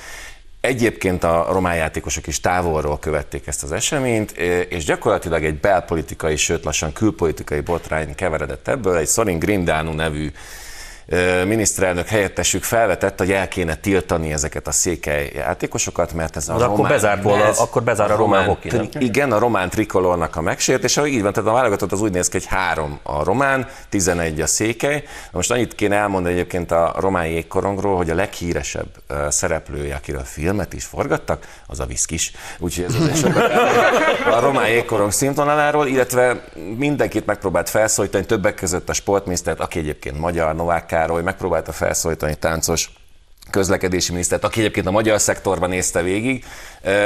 Egyébként 0.61 1.23
a 1.23 1.47
román 1.51 1.75
játékosok 1.75 2.27
is 2.27 2.39
távolról 2.39 2.99
követték 2.99 3.47
ezt 3.47 3.63
az 3.63 3.71
eseményt, 3.71 4.31
és 4.69 4.83
gyakorlatilag 4.83 5.43
egy 5.43 5.59
belpolitikai, 5.59 6.35
sőt 6.35 6.63
lassan 6.63 6.93
külpolitikai 6.93 7.59
botrány 7.59 8.15
keveredett 8.15 8.67
ebből. 8.67 8.97
Egy 8.97 9.07
Sorin 9.07 9.39
Grindánu 9.39 9.91
nevű 9.91 10.31
miniszterelnök 11.45 12.07
helyettesük 12.07 12.63
felvetett, 12.63 13.17
hogy 13.17 13.31
el 13.31 13.47
kéne 13.47 13.75
tiltani 13.75 14.31
ezeket 14.33 14.67
a 14.67 14.71
székely 14.71 15.31
játékosokat, 15.35 16.13
mert 16.13 16.35
ez 16.35 16.49
a 16.49 16.53
Az 16.55 16.61
akkor 16.61 16.75
román, 16.75 16.91
bezárt 16.91 17.23
volna- 17.23 17.57
akkor 17.59 17.83
bezár 17.83 18.11
a 18.11 18.15
román 18.15 18.45
hoki, 18.45 18.67
nem? 18.67 18.89
tri- 18.89 19.05
Igen, 19.05 19.31
a 19.31 19.39
román 19.39 19.69
trikolornak 19.69 20.35
a 20.35 20.41
megsértése, 20.41 21.05
így 21.05 21.21
van, 21.21 21.33
tehát 21.33 21.49
a 21.49 21.53
válogatott 21.53 21.91
az 21.91 22.01
úgy 22.01 22.11
néz 22.11 22.27
ki, 22.27 22.37
hogy 22.37 22.45
három 22.45 22.99
a 23.03 23.23
román, 23.23 23.67
11 23.89 24.41
a 24.41 24.47
székely. 24.47 25.03
Most 25.31 25.51
annyit 25.51 25.75
kéne 25.75 25.95
elmondani 25.95 26.33
egyébként 26.33 26.71
a 26.71 26.93
román 26.99 27.25
jégkorongról, 27.27 27.95
hogy 27.95 28.09
a 28.09 28.15
leghíresebb 28.15 28.87
szereplője, 29.29 29.95
akiről 29.95 30.23
filmet 30.23 30.73
is 30.73 30.83
forgattak, 30.85 31.47
az 31.67 31.79
a 31.79 31.85
Viszkis. 31.85 32.31
Úgyhogy 32.59 32.83
ez 32.85 32.95
elmond 33.23 33.51
a 34.31 34.39
román 34.39 34.67
jégkorong 34.69 35.11
színvonaláról, 35.11 35.87
illetve 35.87 36.43
mindenkit 36.77 37.25
megpróbált 37.25 37.69
felszólítani, 37.69 38.25
többek 38.25 38.55
között 38.55 38.89
a 38.89 38.93
sportminisztert, 38.93 39.59
aki 39.59 39.79
egyébként 39.79 40.19
magyar, 40.19 40.55
Novák 40.55 40.85
Károly, 40.97 41.21
megpróbálta 41.21 41.71
felszólítani 41.71 42.35
táncos 42.35 42.91
közlekedési 43.49 44.11
minisztert, 44.11 44.43
aki 44.43 44.59
egyébként 44.59 44.87
a 44.87 44.91
magyar 44.91 45.19
szektorban 45.19 45.69
nézte 45.69 46.01
végig. 46.01 46.45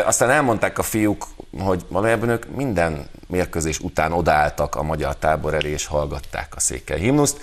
Aztán 0.05 0.29
elmondták 0.29 0.77
a 0.77 0.83
fiúk, 0.83 1.27
hogy 1.59 1.85
valójában 1.87 2.29
ők 2.29 2.55
minden 2.55 3.09
mérkőzés 3.27 3.79
után 3.79 4.11
odaálltak 4.11 4.75
a 4.75 4.83
magyar 4.83 5.15
tábor 5.15 5.53
elé 5.53 5.69
és 5.69 5.85
hallgatták 5.85 6.55
a 6.55 6.59
székely 6.59 6.99
himnuszt, 6.99 7.39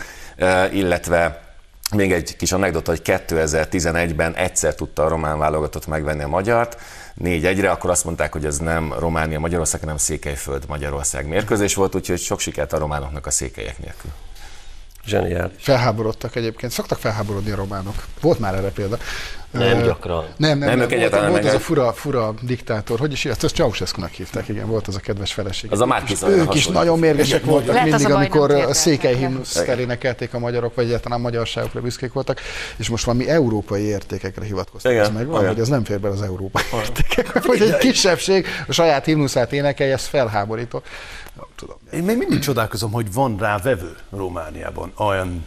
illetve 0.72 1.46
Még 1.94 2.12
egy 2.12 2.36
kis 2.36 2.52
anekdota, 2.52 2.90
hogy 2.90 3.00
2011-ben 3.04 4.34
egyszer 4.34 4.74
tudta 4.74 5.04
a 5.04 5.08
román 5.08 5.38
válogatott 5.38 5.86
megvenni 5.86 6.22
a 6.22 6.28
magyart, 6.28 6.78
4-1-re, 7.24 7.70
akkor 7.70 7.90
azt 7.90 8.04
mondták, 8.04 8.32
hogy 8.32 8.44
ez 8.44 8.58
nem 8.58 8.94
Románia-Magyarország, 8.98 9.80
hanem 9.80 9.96
Székelyföld-Magyarország 9.96 11.26
mérkőzés 11.26 11.74
volt, 11.74 11.94
úgyhogy 11.94 12.18
sok 12.18 12.40
sikert 12.40 12.72
a 12.72 12.78
románoknak 12.78 13.26
a 13.26 13.30
székelyek 13.30 13.78
nélkül. 13.78 14.10
Zseniális. 15.08 15.52
Felháborodtak 15.58 16.36
egyébként. 16.36 16.72
Szoktak 16.72 16.98
felháborodni 16.98 17.50
a 17.50 17.56
románok. 17.56 17.94
Volt 18.20 18.38
már 18.38 18.54
erre 18.54 18.68
példa. 18.68 18.98
Nem 19.50 19.82
gyakran. 19.82 20.24
Nem, 20.36 20.58
nem, 20.58 20.68
Nem, 20.68 20.78
nem, 20.78 20.88
volt, 20.88 21.10
volt 21.10 21.32
meg- 21.32 21.44
az 21.44 21.54
a 21.54 21.58
fura, 21.58 21.92
fura 21.92 22.34
diktátor, 22.42 22.98
hogy 22.98 23.12
is 23.12 23.24
ezt, 23.24 23.44
ezt 23.44 23.54
Ceausescu-nak 23.54 24.10
hívták, 24.10 24.48
igen, 24.48 24.66
volt 24.66 24.86
az 24.86 24.94
a 24.96 24.98
kedves 25.00 25.32
feleség. 25.32 25.72
Az 25.72 25.80
a 25.80 25.82
Ők 25.82 25.88
Márki 25.88 26.12
is- 26.12 26.18
Zajra 26.18 26.36
Ők 26.36 26.54
is 26.54 26.66
nagyon 26.66 26.98
mérgesek 26.98 27.44
voltak 27.44 27.74
Lehet, 27.74 27.88
mindig, 27.88 28.10
amikor 28.10 28.50
a 28.50 28.74
székely 28.74 29.16
himnuszt 29.16 29.58
elénekelték 29.58 30.34
a 30.34 30.38
magyarok, 30.38 30.74
vagy 30.74 30.84
egyáltalán 30.84 31.18
a 31.18 31.22
magyarságokra 31.22 31.80
büszkék 31.80 32.12
voltak, 32.12 32.40
és 32.76 32.88
most 32.88 33.04
valami 33.04 33.28
európai 33.28 33.82
értékekre 33.82 34.44
hivatkoztak. 34.44 34.92
Igen, 34.92 35.04
Ez 35.04 35.10
megvan, 35.12 35.40
igen. 35.40 35.52
hogy 35.52 35.60
ez 35.62 35.68
nem 35.68 35.84
fér 35.84 36.00
be 36.00 36.08
az 36.08 36.22
európai 36.22 36.62
értékek. 36.74 37.44
Hogy 37.44 37.60
egy 37.60 37.76
kisebbség 37.76 38.46
a 38.66 38.72
saját 38.72 39.04
himnuszát 39.04 39.52
énekelje, 39.52 39.92
ez 39.92 40.04
felháborító. 40.06 40.82
Nem 41.38 41.48
tudom. 41.56 41.76
Én 41.92 42.02
még 42.02 42.16
mindig 42.16 42.38
csodálkozom, 42.38 42.92
hogy 42.92 43.12
van 43.12 43.36
rá 43.38 43.58
vevő 43.58 43.96
Romániában 44.10 44.92
olyan 44.96 45.46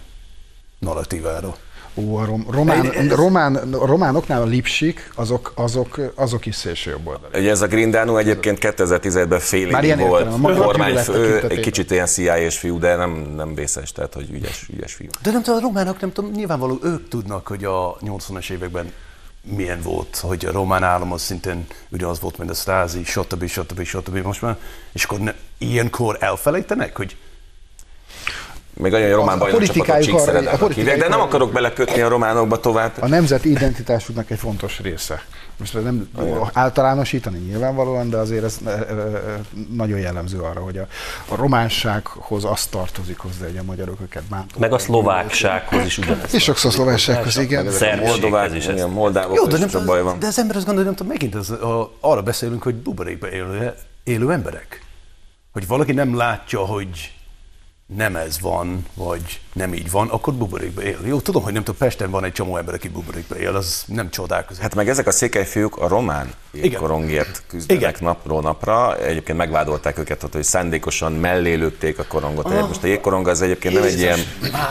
narratívára. 0.80 1.56
Ó, 1.96 2.16
a 2.16 2.26
rom, 2.26 2.46
román, 2.50 2.92
román, 3.10 3.56
a 3.56 3.86
románoknál 3.86 4.42
a 4.42 4.46
lipsik, 4.46 5.12
azok, 5.16 5.52
azok, 5.56 6.00
azok 6.16 6.46
is 6.46 6.56
szélső 6.56 6.92
jobb 6.92 7.08
oldali. 7.08 7.40
Ugye 7.40 7.50
ez 7.50 7.62
a 7.62 7.68
Grindanu 7.68 8.18
egyébként 8.18 8.58
2017-ben 8.62 9.40
félig 9.40 9.72
Már 9.72 9.84
ilyen 9.84 10.00
volt 10.00 10.38
magyar 10.38 10.66
kormányfő, 10.66 11.48
egy 11.48 11.60
kicsit 11.60 11.92
ilyen 11.92 12.06
CIA-s 12.06 12.58
fiú, 12.58 12.80
de 12.80 12.96
nem, 12.96 13.12
nem 13.36 13.56
vészes, 13.56 13.92
tehát 13.92 14.14
hogy 14.14 14.30
ügyes, 14.32 14.70
ügyes 14.74 14.94
fiú. 14.94 15.08
De 15.22 15.32
nem 15.32 15.42
tudom, 15.42 15.60
a 15.60 15.62
románok, 15.62 16.00
nem 16.00 16.12
tudom, 16.12 16.32
nyilvánvaló 16.32 16.80
ők 16.84 17.08
tudnak, 17.08 17.48
hogy 17.48 17.64
a 17.64 17.98
80-as 17.98 18.50
években 18.50 18.92
milyen 19.44 19.82
volt, 19.82 20.18
hogy 20.18 20.46
a 20.46 20.52
román 20.52 20.84
állam 20.84 21.12
az 21.12 21.22
szintén 21.22 21.66
ugyanaz 21.90 22.20
volt, 22.20 22.38
mint 22.38 22.50
a 22.50 22.54
Stasi, 22.54 23.04
stb. 23.04 23.48
stb. 23.48 23.84
stb. 23.84 24.18
most 24.18 24.42
már, 24.42 24.58
és 24.92 25.04
akkor 25.04 25.20
ne, 25.20 25.34
ilyenkor 25.58 26.18
elfelejtenek, 26.20 26.96
hogy 26.98 27.16
Még 28.74 28.94
olyan 28.94 29.16
román 29.16 29.36
A 29.36 29.40
bajnokcsapatot 29.40 29.86
politikájuk 29.86 30.20
arra- 30.20 30.36
a 30.36 30.42
csíkszerednek 30.42 30.74
hívják, 30.76 30.98
de 31.00 31.08
nem 31.08 31.20
akarok 31.20 31.52
belekötni 31.52 32.02
a 32.02 32.08
románokba 32.08 32.60
tovább. 32.60 32.92
A 33.00 33.08
nemzeti 33.08 33.50
identitásuknak 33.50 34.30
egy 34.30 34.40
fontos 34.40 34.80
része. 34.80 35.24
Most 35.62 35.76
ez 35.76 35.84
nem 35.84 36.10
általánosítani 36.54 37.38
nyilvánvalóan, 37.38 38.10
de 38.10 38.18
azért 38.18 38.44
ez 38.44 38.58
ö, 38.66 38.70
ö, 38.70 38.94
ö, 38.94 39.36
nagyon 39.72 40.00
jellemző 40.00 40.40
arra, 40.40 40.60
hogy 40.60 40.78
a, 40.78 40.88
a 41.28 41.36
románsághoz 41.36 42.46
azt 42.46 42.70
tartozik 42.70 43.18
hozzá, 43.18 43.46
hogy 43.46 43.58
a 43.58 43.64
magyarok 43.64 44.02
őket 44.02 44.24
bántók. 44.24 44.60
Meg 44.60 44.74
a 44.74 44.78
szlováksághoz 44.78 45.86
is 45.86 45.98
ugyanez. 45.98 46.34
És 46.34 46.44
sokszor 46.44 46.72
szlováksághoz, 46.72 47.38
igen. 47.38 47.68
Moldovák, 48.00 48.56
is 48.56 48.68
igen, 48.68 48.90
moldávok, 48.90 49.36
Jó, 49.36 49.46
de, 49.46 49.54
is 49.54 49.60
nem, 49.60 49.70
sok 49.70 49.86
baj 49.86 50.02
van. 50.02 50.20
de 50.20 50.28
az 50.28 50.40
ember 50.40 50.56
azt 50.56 50.66
gondolja, 50.66 50.90
nem 50.90 50.98
tudom, 50.98 51.12
megint 51.12 51.36
az, 51.36 51.50
a, 51.50 51.94
arra 52.00 52.22
beszélünk, 52.22 52.64
hogy 52.64 52.76
buborékban 52.76 53.30
élő, 53.30 53.74
élő 54.04 54.32
emberek. 54.32 54.86
Hogy 55.52 55.68
valaki 55.68 55.92
nem 55.92 56.16
látja, 56.16 56.60
hogy 56.60 57.14
nem 57.96 58.16
ez 58.16 58.40
van, 58.40 58.86
vagy 58.94 59.40
nem 59.54 59.74
így 59.74 59.92
van, 59.92 60.10
akkor 60.10 60.34
buborékban 60.34 60.84
él. 60.84 60.98
Jó, 61.06 61.20
tudom, 61.20 61.44
hogy 61.44 61.54
nem 61.54 61.64
tudom, 61.64 61.80
Pesten 61.80 62.12
van 62.12 62.24
egy 62.24 62.32
csomó 62.32 62.58
ember, 62.58 62.74
aki 62.74 62.90
buborékban 62.90 63.38
él, 63.38 63.56
az 63.56 63.84
nem 63.88 64.10
csodálkozik. 64.10 64.62
Hát 64.62 64.76
meg 64.76 64.90
ezek 64.90 65.08
a 65.08 65.12
székelyfiúk 65.12 65.78
a 65.78 65.88
román 65.88 66.34
korongért 66.78 67.44
küzdenek 67.48 67.82
Igen. 67.82 67.96
napról 68.00 68.42
napra. 68.42 68.98
Egyébként 68.98 69.38
megvádolták 69.38 69.98
őket, 69.98 70.26
hogy 70.32 70.44
szándékosan 70.44 71.12
mellé 71.12 71.54
lőtték 71.54 72.00
a 72.00 72.04
korongot. 72.08 72.46
Ah. 72.46 72.68
Most 72.68 72.84
a 72.84 72.88
jégkorong 72.88 73.28
az 73.28 73.42
egyébként 73.42 73.74
nem 73.74 73.84
egy 73.84 74.00
ilyen, 74.00 74.20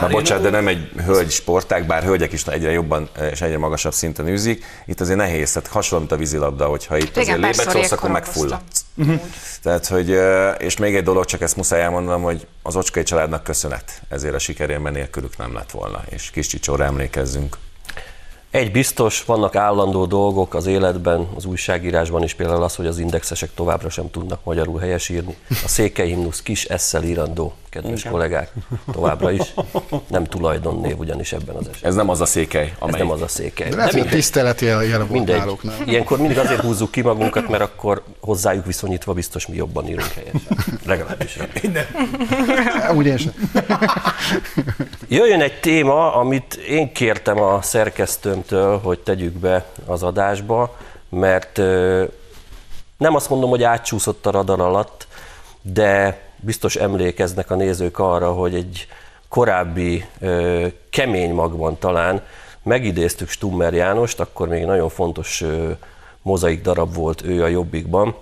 na 0.01 0.09
bocsánat, 0.09 0.43
de 0.43 0.51
nem 0.51 0.69
egy 0.69 0.91
hölgy 1.05 1.31
sportág, 1.31 1.87
bár 1.87 2.03
hölgyek 2.03 2.33
is 2.33 2.47
egyre 2.47 2.71
jobban 2.71 3.09
és 3.33 3.41
egyre 3.41 3.59
magasabb 3.59 3.93
szinten 3.93 4.29
űzik. 4.29 4.65
Itt 4.87 5.01
azért 5.01 5.19
nehéz, 5.19 5.53
tehát 5.53 5.69
hasonló, 5.69 5.99
mint 5.99 6.13
a 6.13 6.17
vízilabda, 6.17 6.67
hogyha 6.67 6.97
itt 6.97 7.17
Igen, 7.17 7.43
azért 7.43 7.57
lébecsolsz, 7.57 7.93
akkor 7.93 8.11
jégkorongoztam. 8.11 8.61
Megfulladsz. 9.07 9.59
Tehát, 9.63 9.87
hogy, 9.87 10.17
és 10.59 10.77
még 10.77 10.95
egy 10.97 11.03
dolog, 11.03 11.25
csak 11.25 11.41
ezt 11.41 11.57
muszáj 11.57 11.83
elmondanom, 11.83 12.23
hogy 12.23 12.47
az 12.63 12.77
Ocskai 12.77 13.03
családnak 13.03 13.43
köszönet 13.43 14.03
ezért 14.09 14.35
a 14.35 14.39
sikerében 14.39 14.93
nélkülük 14.93 15.37
nem 15.37 15.55
lett 15.55 15.71
volna, 15.71 16.03
és 16.09 16.31
kis 16.31 16.47
csicsóra 16.47 16.85
emlékezzünk. 16.85 17.57
Egy 18.51 18.73
biztos, 18.73 19.25
vannak 19.25 19.57
állandó 19.57 20.07
dolgok 20.07 20.55
az 20.55 20.67
életben, 20.67 21.29
az 21.37 21.45
újságírásban 21.45 22.23
is 22.23 22.35
például 22.35 22.63
az, 22.63 22.75
hogy 22.75 22.87
az 22.87 22.99
indexesek 22.99 23.55
továbbra 23.55 23.91
sem 23.91 24.11
tudnak 24.11 24.45
magyarul 24.45 24.79
helyesírni. 24.81 25.37
A 25.65 25.69
székely 25.69 26.07
himnusz 26.07 26.43
kis 26.43 26.65
esszel 26.65 27.03
írandó, 27.03 27.55
kedves 27.71 28.03
kollégák, 28.03 28.53
továbbra 28.93 29.31
is. 29.31 29.55
Nem 30.07 30.25
tulajdonnév 30.25 30.99
ugyanis 30.99 31.33
ebben 31.33 31.55
az 31.57 31.69
esetben. 31.69 31.91
Ez 31.91 31.97
nem 31.97 32.09
az 32.09 32.21
a 32.21 32.27
székely, 32.27 32.65
Ez 32.67 32.73
amely 32.79 33.01
nem 33.01 33.11
az 33.11 33.23
a 33.23 33.29
székely. 33.29 33.69
De 33.69 33.77
lehet, 33.77 33.91
hogy 33.91 34.01
a 34.01 34.03
mindegy. 34.03 34.21
tisztelet 34.21 34.61
jel, 34.61 34.85
jel 34.85 34.99
volt 34.99 35.11
Mindegy. 35.11 35.37
náluk, 35.39 35.63
nem? 35.63 35.75
Ilyenkor 35.87 36.19
mindig 36.19 36.39
azért 36.39 36.61
húzzuk 36.61 36.91
ki 36.91 37.01
magunkat, 37.01 37.49
mert 37.49 37.63
akkor 37.63 38.03
hozzájuk 38.21 38.67
viszonyítva 38.67 39.13
biztos 39.13 39.47
mi 39.47 39.57
jobban 39.57 39.87
írunk 39.89 40.13
helyesen. 40.13 40.41
Legalábbis. 40.87 41.39
Úgy 42.95 43.07
én 43.07 43.17
sem. 43.17 43.33
Jöjjön 45.09 45.41
egy 45.41 45.61
téma, 45.61 46.15
amit 46.15 46.55
én 46.55 46.93
kértem 46.93 47.41
a 47.41 47.63
szerkesztőmtől, 47.63 48.79
hogy 48.79 48.99
tegyük 48.99 49.33
be 49.33 49.65
az 49.87 50.03
adásba, 50.03 50.77
mert 51.09 51.57
nem 52.97 53.15
azt 53.15 53.29
mondom, 53.31 53.51
hogy 53.51 53.63
átcsúszott 53.63 54.27
a 54.27 54.31
radar 54.31 54.61
alatt, 54.61 55.07
de 55.63 56.21
biztos 56.41 56.77
emlékeznek 56.77 57.51
a 57.51 57.55
nézők 57.55 57.99
arra, 57.99 58.33
hogy 58.33 58.55
egy 58.55 58.87
korábbi 59.29 60.05
kemény 60.91 61.31
magban 61.31 61.79
talán 61.79 62.23
megidéztük 62.63 63.29
Stummer 63.29 63.75
Jánost, 63.75 64.21
akkor 64.21 64.49
még 64.49 64.65
nagyon 64.65 64.89
fontos 64.89 65.45
mozaik 66.23 66.63
darab 66.63 66.95
volt 66.95 67.23
ő 67.23 67.43
a 67.43 67.47
Jobbikban. 67.47 68.15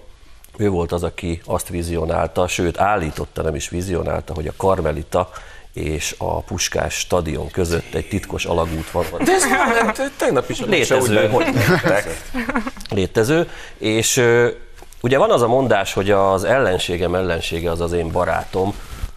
Ő 0.57 0.69
volt 0.69 0.93
az, 0.93 1.03
aki 1.03 1.41
azt 1.45 1.69
vizionálta, 1.69 2.49
sőt 2.49 2.79
állította, 2.79 3.43
nem 3.43 3.55
is 3.55 3.69
vizionálta, 3.69 4.35
hogy 4.35 4.47
a 4.47 4.53
Karmelita 4.57 5.31
és 5.73 6.15
a 6.19 6.41
Puskás 6.41 6.95
stadion 6.95 7.51
között 7.51 7.95
egy 7.95 8.09
titkos 8.09 8.45
alagút 8.45 8.91
van. 8.91 9.05
De 9.25 9.33
ez 9.33 9.45
tegnap 10.17 10.51
is 10.51 10.61
Létező. 10.61 11.29
hogy 11.29 11.47
létező, 12.91 13.49
és 13.79 14.23
ugye 15.09 15.19
van 15.19 15.31
az 15.31 15.43
a 15.43 15.49
mondás, 15.49 15.93
hogy 15.93 16.11
az 16.11 16.45
ellenségem 16.45 17.15
ellensége 17.15 17.71
az 17.71 17.81
az 17.81 17.93
én 17.93 18.11
barátom, 18.13 18.75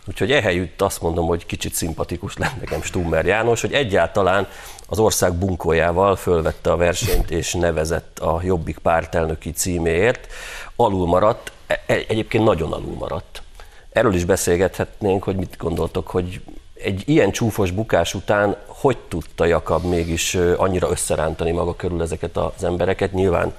úgyhogy 0.07 0.31
ehelyütt 0.31 0.81
azt 0.81 1.01
mondom, 1.01 1.27
hogy 1.27 1.45
kicsit 1.45 1.73
szimpatikus 1.73 2.37
lett 2.37 2.59
nekem 2.59 2.81
Stummer 2.81 3.25
János, 3.25 3.61
hogy 3.61 3.73
egyáltalán 3.73 4.47
az 4.87 4.99
ország 4.99 5.33
bunkójával 5.33 6.15
fölvette 6.15 6.71
a 6.71 6.75
versenyt 6.75 7.31
és 7.31 7.53
nevezett 7.53 8.19
a 8.19 8.39
Jobbik 8.43 8.77
pártelnöki 8.77 9.51
címéért, 9.51 10.27
alul 10.75 11.07
maradt, 11.07 11.51
e- 11.67 11.83
e- 11.85 12.05
egyébként 12.07 12.43
nagyon 12.43 12.71
alul 12.71 12.95
maradt. 12.99 13.41
Erről 13.89 14.13
is 14.13 14.25
beszélgethetnénk, 14.25 15.23
hogy 15.23 15.35
mit 15.35 15.55
gondoltok, 15.57 16.07
hogy 16.07 16.41
egy 16.73 17.03
ilyen 17.05 17.31
csúfos 17.31 17.71
bukás 17.71 18.13
után 18.13 18.55
hogy 18.67 18.97
tudta 19.07 19.45
Jakab 19.45 19.83
mégis 19.83 20.37
annyira 20.57 20.89
összerántani 20.89 21.51
maga 21.51 21.75
körül 21.75 22.01
ezeket 22.01 22.37
az 22.37 22.63
embereket? 22.63 23.13
Nyilván 23.13 23.53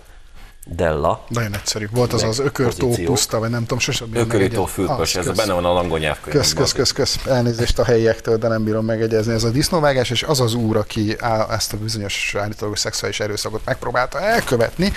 Della. 0.67 1.25
Nagyon 1.29 1.55
egyszerű. 1.55 1.89
Volt 1.93 2.13
az 2.13 2.23
az 2.23 2.39
ökörtó 2.39 2.95
puszta, 3.05 3.39
vagy 3.39 3.51
nem 3.51 3.61
tudom, 3.61 3.79
sosem 3.79 4.09
bírom 4.11 4.27
Ökörító 4.29 4.65
fülkös, 4.67 5.15
Az, 5.15 5.21
ez 5.21 5.27
kösz. 5.27 5.37
benne 5.37 5.53
van 5.53 5.65
a 5.65 5.81
Kösz, 5.91 6.01
nyelvkönyvben. 6.01 6.43
kösz, 6.55 6.73
kösz, 6.73 6.93
kösz. 6.93 7.19
Elnézést 7.27 7.79
a 7.79 7.85
helyiektől, 7.85 8.37
de 8.37 8.49
nem 8.49 8.65
bírom 8.65 8.85
megegyezni. 8.85 9.33
Ez 9.33 9.45
a 9.45 9.51
disznóvágás, 9.51 10.11
és 10.11 10.23
az 10.23 10.41
az 10.41 10.55
úr, 10.55 10.77
aki 10.77 11.17
á- 11.19 11.51
ezt 11.51 11.73
a 11.73 11.77
bizonyos 11.77 12.35
állítólagos 12.39 12.79
szexuális 12.79 13.21
erőszakot 13.21 13.61
megpróbálta 13.65 14.21
elkövetni, 14.21 14.93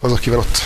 az, 0.00 0.12
akivel 0.12 0.38
ott 0.38 0.58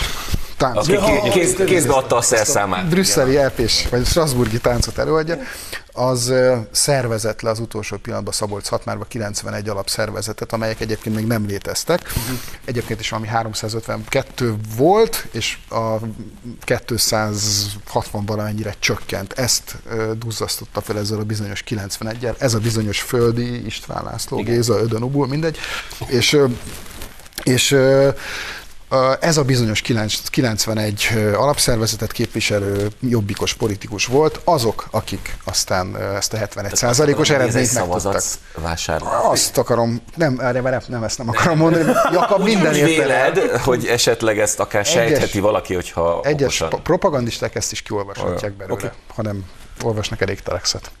tánc. 0.63 0.77
Aki 0.77 0.97
ké- 0.97 1.31
kéz, 1.31 1.55
kézbe 1.65 1.93
adta 1.93 2.15
a 2.15 2.21
szerszámát. 2.21 2.89
brüsszeli 2.89 3.37
EP-s, 3.37 3.87
vagy 3.89 4.05
Strasburgi 4.05 4.59
táncot 4.59 4.97
előadja, 4.97 5.37
az 5.91 6.33
szervezett 6.71 7.41
le 7.41 7.49
az 7.49 7.59
utolsó 7.59 7.97
pillanatban 7.97 8.33
Szabolcs 8.33 8.63
Szatmárba 8.63 9.03
91 9.03 9.69
alapszervezetet, 9.69 10.53
amelyek 10.53 10.79
egyébként 10.79 11.15
még 11.15 11.25
nem 11.25 11.45
léteztek. 11.45 12.13
Egyébként 12.65 12.99
is 12.99 13.09
valami 13.09 13.27
352 13.27 14.55
volt, 14.75 15.25
és 15.31 15.57
a 15.69 15.95
260 16.59 18.25
valamennyire 18.25 18.75
csökkent. 18.79 19.33
Ezt 19.33 19.75
duzzasztotta 20.17 20.81
fel 20.81 20.97
ezzel 20.97 21.19
a 21.19 21.23
bizonyos 21.23 21.63
91-el. 21.69 22.35
Ez 22.37 22.53
a 22.53 22.59
bizonyos 22.59 23.01
Földi 23.01 23.65
István 23.65 24.03
László, 24.03 24.37
Géza, 24.43 24.79
Ödön 24.79 25.03
Ubul, 25.03 25.27
mindegy. 25.27 25.57
És 26.07 26.39
és 27.43 27.75
ez 29.19 29.37
a 29.37 29.43
bizonyos 29.43 29.81
9 29.81 30.29
91 30.29 31.07
ö, 31.15 31.33
alapszervezetet 31.33 32.11
képviselő 32.11 32.87
jobbikos 32.99 33.53
politikus 33.53 34.05
volt, 34.05 34.39
azok, 34.43 34.87
akik 34.91 35.37
aztán 35.43 35.97
ezt 36.15 36.33
a 36.33 36.37
71 36.37 36.75
százalékos 36.75 37.29
eredményt 37.29 37.73
megtudtak. 37.73 38.21
Azt 39.31 39.57
akarom, 39.57 40.01
nem, 40.15 40.39
erre 40.39 40.61
nem, 40.61 40.81
nem 40.87 41.03
ezt 41.03 41.17
nem 41.17 41.29
akarom 41.29 41.57
mondani, 41.57 41.91
Jakab 42.11 42.43
minden 42.43 42.73
véled, 42.73 43.37
hogy 43.39 43.85
esetleg 43.85 44.39
ezt 44.39 44.59
akár 44.59 44.85
sejtheti 44.85 45.39
valaki, 45.39 45.73
hogyha 45.73 46.19
Egyes 46.23 46.41
okosan. 46.41 46.69
pa- 46.69 46.81
propagandisták 46.81 47.55
ezt 47.55 47.71
is 47.71 47.81
kiolvashatják 47.81 48.53
belőle, 48.53 48.73
Oké. 48.73 48.89
hanem 49.07 49.45
olvasnak 49.83 50.21
elég 50.21 50.39
telexet. 50.41 50.91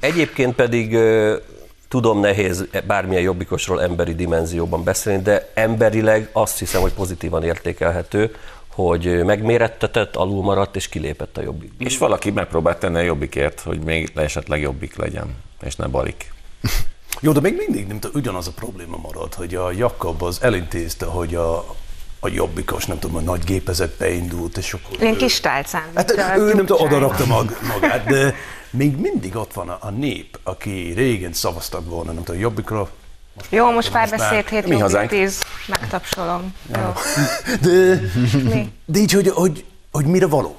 Egyébként 0.00 0.54
pedig 0.54 0.96
tudom 1.90 2.20
nehéz 2.20 2.66
bármilyen 2.86 3.22
jobbikosról 3.22 3.82
emberi 3.82 4.14
dimenzióban 4.14 4.84
beszélni, 4.84 5.22
de 5.22 5.50
emberileg 5.54 6.28
azt 6.32 6.58
hiszem, 6.58 6.80
hogy 6.80 6.92
pozitívan 6.92 7.42
értékelhető, 7.42 8.34
hogy 8.68 9.24
megmérettetett, 9.24 10.16
alul 10.16 10.42
maradt 10.42 10.76
és 10.76 10.88
kilépett 10.88 11.36
a 11.36 11.42
jobbik. 11.42 11.72
És 11.78 11.98
valaki 11.98 12.30
megpróbált 12.30 12.78
tenni 12.78 12.96
a 12.96 13.02
jobbikért, 13.02 13.60
hogy 13.60 13.80
még 13.80 14.12
esetleg 14.14 14.60
jobbik 14.60 14.96
legyen, 14.96 15.36
és 15.62 15.76
ne 15.76 15.86
balik. 15.86 16.32
Jó, 17.20 17.32
de 17.32 17.40
még 17.40 17.56
mindig 17.56 17.86
nem 17.86 17.98
tudom, 18.00 18.20
ugyanaz 18.20 18.46
a 18.46 18.52
probléma 18.52 18.96
marad, 18.96 19.34
hogy 19.34 19.54
a 19.54 19.72
Jakab 19.72 20.22
az 20.22 20.38
elintézte, 20.42 21.06
hogy 21.06 21.34
a, 21.34 21.56
a 22.20 22.28
jobbikos, 22.28 22.86
nem 22.86 22.98
tudom, 22.98 23.16
a 23.16 23.20
nagy 23.20 23.44
gépezet 23.44 23.96
beindult, 23.98 24.56
és 24.56 24.72
akkor... 24.72 25.02
Én 25.02 25.12
ő- 25.12 25.16
kis 25.16 25.40
tálcán. 25.40 25.84
Hát 25.94 26.10
ő 26.36 26.54
nem 26.54 26.66
tudom, 26.66 26.86
oda 26.86 26.98
rakta 26.98 27.26
mag, 27.26 27.58
magát, 27.74 28.04
de 28.04 28.34
még 28.70 28.96
mindig 28.96 29.36
ott 29.36 29.52
van 29.52 29.68
a, 29.68 29.78
a 29.80 29.90
nép, 29.90 30.38
aki 30.42 30.92
régen 30.96 31.32
szavaztak 31.32 31.88
volna, 31.88 32.12
nem 32.12 32.24
tudom, 32.24 32.40
jobbikra. 32.40 32.90
Jó, 33.48 33.70
most 33.70 33.90
párbeszéd 33.90 34.48
hét 34.48 34.66
Mi 34.66 34.78
hazánk. 34.78 35.08
tíz. 35.08 35.42
Megtapsolom. 35.68 36.54
Jó. 36.74 36.92
De, 37.70 38.00
Mi? 38.42 38.72
de 38.84 38.98
így, 38.98 39.12
hogy, 39.12 39.28
hogy, 39.28 39.64
hogy 39.90 40.04
mire 40.06 40.26
való? 40.26 40.56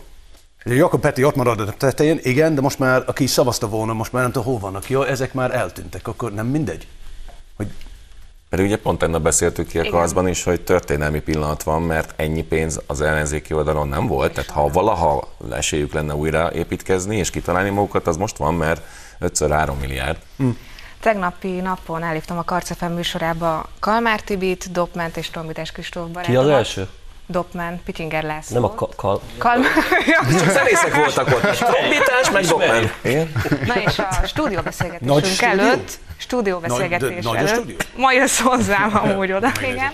Jakab 0.66 1.02
Peti 1.02 1.24
ott 1.24 1.36
marad 1.36 1.60
a 1.60 1.74
tetején, 1.74 2.20
igen, 2.24 2.56
de 2.56 2.62
most 2.62 2.80
már, 2.80 3.04
aki 3.06 3.28
szavazta 3.28 3.70
volna, 3.70 3.94
most 3.94 4.12
már 4.12 4.22
nem 4.22 4.32
tudom, 4.32 4.48
hol 4.48 4.60
vannak. 4.60 4.90
Jó, 4.90 5.04
ezek 5.04 5.34
már 5.34 5.56
eltűntek, 5.56 6.08
akkor 6.08 6.34
nem 6.34 6.48
mindegy. 6.48 6.88
Hogy 7.58 7.68
Pedig 8.52 8.66
ugye 8.66 8.78
pont 8.78 9.00
tegnap 9.00 9.22
beszéltük 9.22 9.68
ki 9.68 9.80
a 9.80 9.90
karcban 9.90 10.28
is, 10.28 10.44
hogy 10.44 10.62
történelmi 10.62 11.20
pillanat 11.20 11.64
van, 11.64 11.82
mert 11.82 12.14
ennyi 12.16 12.44
pénz 12.44 12.82
az 12.88 13.02
ellenzéki 13.02 13.54
oldalon 13.54 13.88
nem 13.88 14.08
volt, 14.08 14.34
tehát 14.34 14.50
ha 14.50 14.68
valaha 14.68 15.28
esélyük 15.52 15.94
lenne 15.94 16.16
újra 16.16 16.54
építkezni 16.54 17.18
és 17.18 17.30
kitalálni 17.30 17.70
magukat, 17.70 18.08
az 18.08 18.18
most 18.18 18.38
van, 18.38 18.54
mert 18.54 18.82
5x3 19.22 19.80
milliárd. 19.80 20.18
Tegnapi 21.00 21.60
napon 21.60 22.04
elhívtam 22.04 22.38
a 22.38 22.44
Karcefem 22.44 22.94
műsorába 22.94 23.70
Kalmár 23.80 24.22
Tibit, 24.22 24.72
Dopment 24.72 25.18
és 25.18 25.30
Tombitás 25.30 25.72
Kristóf 25.72 26.06
Ki 26.06 26.12
barátomat. 26.12 26.44
az 26.44 26.50
első? 26.50 26.88
Dopman, 27.32 27.82
Pityinger 27.86 28.24
László. 28.24 28.56
Nem 28.56 28.64
a 28.64 28.74
ka- 28.76 28.96
kal- 28.96 29.22
Kalmár. 29.38 29.72
Zenészek 30.54 30.96
voltak 30.96 31.28
ott, 31.28 31.42
trombitás, 31.42 32.32
meg. 32.58 32.94
Igen? 33.02 33.32
Na 33.66 33.74
és 33.82 34.00
a 34.00 34.08
Nagy 34.20 34.28
stúdióbeszélgetésünk 34.30 35.26
stúdió? 35.26 35.60
előtt, 35.60 35.92
stúdióbeszélgetés 36.18 37.08
Nagy- 37.10 37.22
de 37.24 37.30
nagy 37.30 37.38
előtt, 37.38 37.54
stúdió? 37.54 37.76
ma 37.96 38.12
jössz 38.12 38.40
hozzám 38.40 39.00
amúgy 39.04 39.32
oda, 39.32 39.52
igen. 39.72 39.92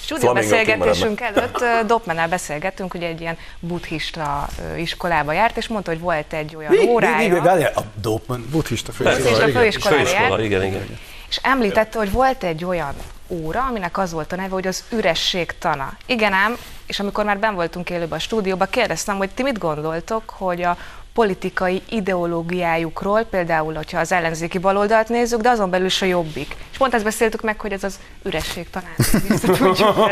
Stúdióbeszélgetésünk 0.00 1.20
előtt 1.20 1.60
ö, 1.60 1.84
Dopmannel 1.86 2.28
beszélgettünk, 2.28 2.92
hogy 2.92 3.02
egy 3.02 3.20
ilyen 3.20 3.36
buddhista 3.60 4.48
iskolába 4.76 5.32
járt, 5.32 5.56
és 5.56 5.68
mondta, 5.68 5.90
hogy 5.90 6.00
volt 6.00 6.32
egy 6.32 6.56
olyan 6.56 6.70
mi, 6.70 6.76
mi, 6.78 6.84
mi, 6.84 6.90
órája. 6.90 7.42
várjál, 7.42 7.72
a 7.74 7.80
Dopman. 8.00 8.46
Buddhista 8.50 8.92
Buddhista 8.96 9.22
főiskola. 9.22 9.48
igen. 9.48 9.60
főiskolára 9.62 10.04
Főiskola, 10.04 10.42
igen, 10.42 10.64
igen. 10.64 10.98
és 11.28 11.38
említette, 11.42 11.98
hogy 11.98 12.12
volt 12.12 12.44
egy 12.44 12.64
olyan 12.64 12.94
óra, 13.28 13.64
aminek 13.68 13.98
az 13.98 14.12
volt 14.12 14.32
a 14.32 14.36
neve, 14.36 14.48
hogy 14.48 14.66
az 14.66 14.84
üresség 14.90 15.58
tana. 15.58 15.92
Igen 16.06 16.32
ám, 16.32 16.56
és 16.86 17.00
amikor 17.00 17.24
már 17.24 17.38
ben 17.38 17.54
voltunk 17.54 17.90
élőben 17.90 18.18
a 18.18 18.20
stúdióban, 18.20 18.66
kérdeztem, 18.70 19.16
hogy 19.16 19.30
ti 19.30 19.42
mit 19.42 19.58
gondoltok, 19.58 20.22
hogy 20.36 20.62
a 20.62 20.76
politikai 21.12 21.82
ideológiájukról, 21.88 23.22
például, 23.24 23.74
hogyha 23.74 23.98
az 23.98 24.12
ellenzéki 24.12 24.58
baloldalt 24.58 25.08
nézzük, 25.08 25.40
de 25.40 25.48
azon 25.48 25.70
belül 25.70 25.86
is 25.86 26.02
a 26.02 26.06
jobbik. 26.06 26.56
És 26.70 26.76
pont 26.76 26.94
ezt 26.94 27.04
beszéltük 27.04 27.42
meg, 27.42 27.60
hogy 27.60 27.72
ez 27.72 27.84
az 27.84 27.98
üresség 28.22 28.68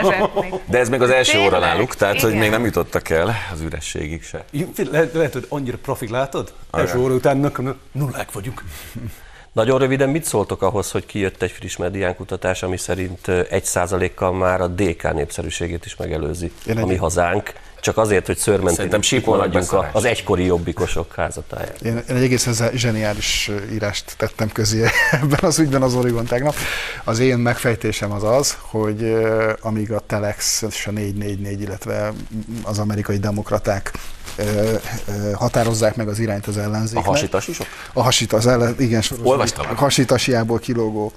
vezetni. 0.03 0.53
De 0.67 0.79
ez 0.79 0.89
még 0.89 1.03
az 1.03 1.11
első 1.11 1.39
óra 1.39 1.51
Tényleg? 1.51 1.69
náluk, 1.69 1.95
tehát 1.95 2.21
hogy 2.21 2.29
Igen. 2.31 2.41
még 2.43 2.51
nem 2.51 2.65
jutottak 2.65 3.09
el 3.09 3.35
az 3.53 3.61
ürességig 3.61 4.23
se. 4.23 4.45
Lehet, 4.91 5.13
lehet, 5.13 5.33
hogy 5.33 5.47
annyira 5.49 5.77
profik 5.83 6.11
látod? 6.11 6.53
Első 6.73 6.99
óra 6.99 7.15
után 7.15 7.37
nök- 7.37 7.75
nullák 7.93 8.33
vagyunk. 8.33 8.63
Nagyon 9.57 9.79
röviden 9.79 10.09
mit 10.09 10.25
szóltok 10.25 10.63
ahhoz, 10.63 10.91
hogy 10.91 11.07
kijött 11.07 11.43
egy 11.43 11.51
friss 11.51 11.77
mediánkutatás, 11.77 12.63
ami 12.63 12.77
szerint 12.77 13.29
ö, 13.29 13.43
egy 13.51 13.65
százalékkal 13.65 14.33
már 14.33 14.61
a 14.61 14.67
DK 14.67 15.13
népszerűségét 15.13 15.85
is 15.85 15.97
megelőzi, 15.97 16.53
Én 16.67 16.79
a 16.79 16.87
mi 16.87 16.97
hazánk, 16.97 17.53
csak 17.87 17.97
azért, 17.99 18.27
hogy 18.27 18.37
szörmentén 18.37 19.23
maradjunk 19.25 19.73
a- 19.73 19.91
az 19.93 20.05
egykori 20.05 20.45
jobbikosok 20.45 21.15
házatáján. 21.15 21.73
Én, 21.83 21.97
én 22.09 22.17
egy 22.17 22.23
egészen 22.23 22.53
ze- 22.53 22.73
zseniális 22.77 23.51
írást 23.73 24.15
tettem 24.19 24.49
közé 24.53 24.85
ebben 25.23 25.39
az 25.43 25.59
ügyben 25.59 25.83
az 25.83 25.95
Oregon 25.95 26.25
tegnap. 26.25 26.55
Az 27.05 27.19
én 27.19 27.39
megfejtésem 27.39 28.13
az 28.13 28.23
az, 28.25 28.57
hogy 28.61 29.17
amíg 29.61 29.93
a 29.93 30.01
Telex 30.07 30.63
és 30.63 30.87
a 30.87 30.91
444, 30.91 31.61
illetve 31.61 32.13
az 32.63 32.79
amerikai 32.79 33.19
demokraták 33.19 33.93
ö, 34.37 34.43
ö, 34.43 35.31
határozzák 35.33 35.97
meg 35.97 36.09
az 36.09 36.19
irányt 36.19 36.47
az 36.47 36.57
A 36.57 36.61
ellenzéknek. 36.61 37.05
hasitasisok? 37.05 37.67
A 37.93 38.03
hasít, 38.03 38.33
az 38.33 38.47
ellen, 38.47 38.75
igen, 38.79 39.03
soros, 39.03 39.27
Olvastam. 39.27 39.67
a 39.71 39.75
hasitasiából 39.75 40.59
kilógó 40.59 41.13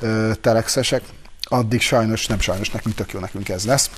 ö, 0.00 0.30
telexesek, 0.40 1.02
addig 1.42 1.80
sajnos, 1.80 2.26
nem 2.26 2.40
sajnos, 2.40 2.70
nekünk 2.70 2.94
tök 2.94 3.12
jó, 3.12 3.20
nekünk 3.20 3.48
ez 3.48 3.64
lesz. 3.64 3.90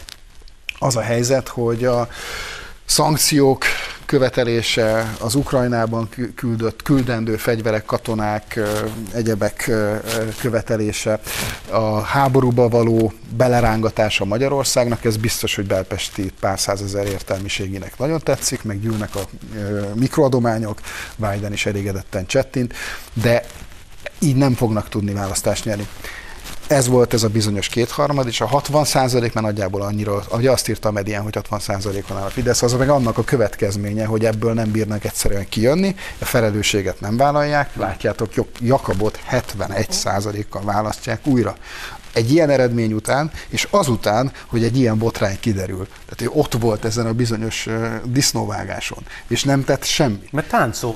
Az 0.78 0.96
a 0.96 1.00
helyzet, 1.00 1.48
hogy 1.48 1.84
a 1.84 2.08
szankciók 2.84 3.64
követelése, 4.06 5.14
az 5.20 5.34
Ukrajnában 5.34 6.08
kü- 6.08 6.34
küldött, 6.34 6.82
küldendő 6.82 7.36
fegyverek, 7.36 7.84
katonák, 7.84 8.60
egyebek 9.12 9.70
követelése, 10.40 11.20
a 11.70 12.00
háborúba 12.00 12.68
való 12.68 13.12
belerángatása 13.36 14.24
Magyarországnak, 14.24 15.04
ez 15.04 15.16
biztos, 15.16 15.54
hogy 15.54 15.66
belpesti 15.66 16.32
pár 16.40 16.60
százezer 16.60 17.06
értelmiségének 17.06 17.98
nagyon 17.98 18.20
tetszik, 18.20 18.62
meg 18.62 18.80
gyűlnek 18.80 19.14
a 19.14 19.20
mikroadományok, 19.94 20.80
Biden 21.16 21.52
is 21.52 21.66
elégedetten 21.66 22.26
csettint, 22.26 22.74
de 23.12 23.44
így 24.18 24.36
nem 24.36 24.54
fognak 24.54 24.88
tudni 24.88 25.12
választást 25.12 25.64
nyerni. 25.64 25.86
Ez 26.74 26.88
volt 26.88 27.14
ez 27.14 27.22
a 27.22 27.28
bizonyos 27.28 27.68
kétharmad, 27.68 28.26
és 28.26 28.40
a 28.40 28.46
60 28.46 28.84
százalék, 28.84 29.32
mert 29.32 29.46
nagyjából 29.46 29.82
annyira, 29.82 30.22
ahogy 30.28 30.46
azt 30.46 30.68
írta 30.68 30.88
a 30.88 30.92
medián, 30.92 31.22
hogy 31.22 31.34
60 31.34 31.58
százalékon 31.58 32.16
áll 32.16 32.24
a 32.24 32.28
Fidesz, 32.28 32.62
az 32.62 32.72
meg 32.72 32.88
annak 32.88 33.18
a 33.18 33.24
következménye, 33.24 34.04
hogy 34.04 34.24
ebből 34.24 34.52
nem 34.52 34.70
bírnak 34.70 35.04
egyszerűen 35.04 35.48
kijönni, 35.48 35.94
a 36.18 36.24
felelősséget 36.24 37.00
nem 37.00 37.16
vállalják, 37.16 37.70
látjátok, 37.76 38.32
Jakabot 38.60 39.20
71 39.24 39.90
százalékkal 39.90 40.62
választják 40.64 41.26
újra. 41.26 41.54
Egy 42.12 42.32
ilyen 42.32 42.50
eredmény 42.50 42.92
után, 42.92 43.30
és 43.48 43.66
azután, 43.70 44.32
hogy 44.46 44.64
egy 44.64 44.78
ilyen 44.78 44.98
botrány 44.98 45.36
kiderül. 45.40 45.86
Tehát 45.86 46.32
ő 46.34 46.40
ott 46.40 46.52
volt 46.60 46.84
ezen 46.84 47.06
a 47.06 47.12
bizonyos 47.12 47.66
uh, 47.66 47.86
disznóvágáson, 48.04 48.98
és 49.28 49.44
nem 49.44 49.64
tett 49.64 49.84
semmit. 49.84 50.32
Mert 50.32 50.48
táncol. 50.48 50.94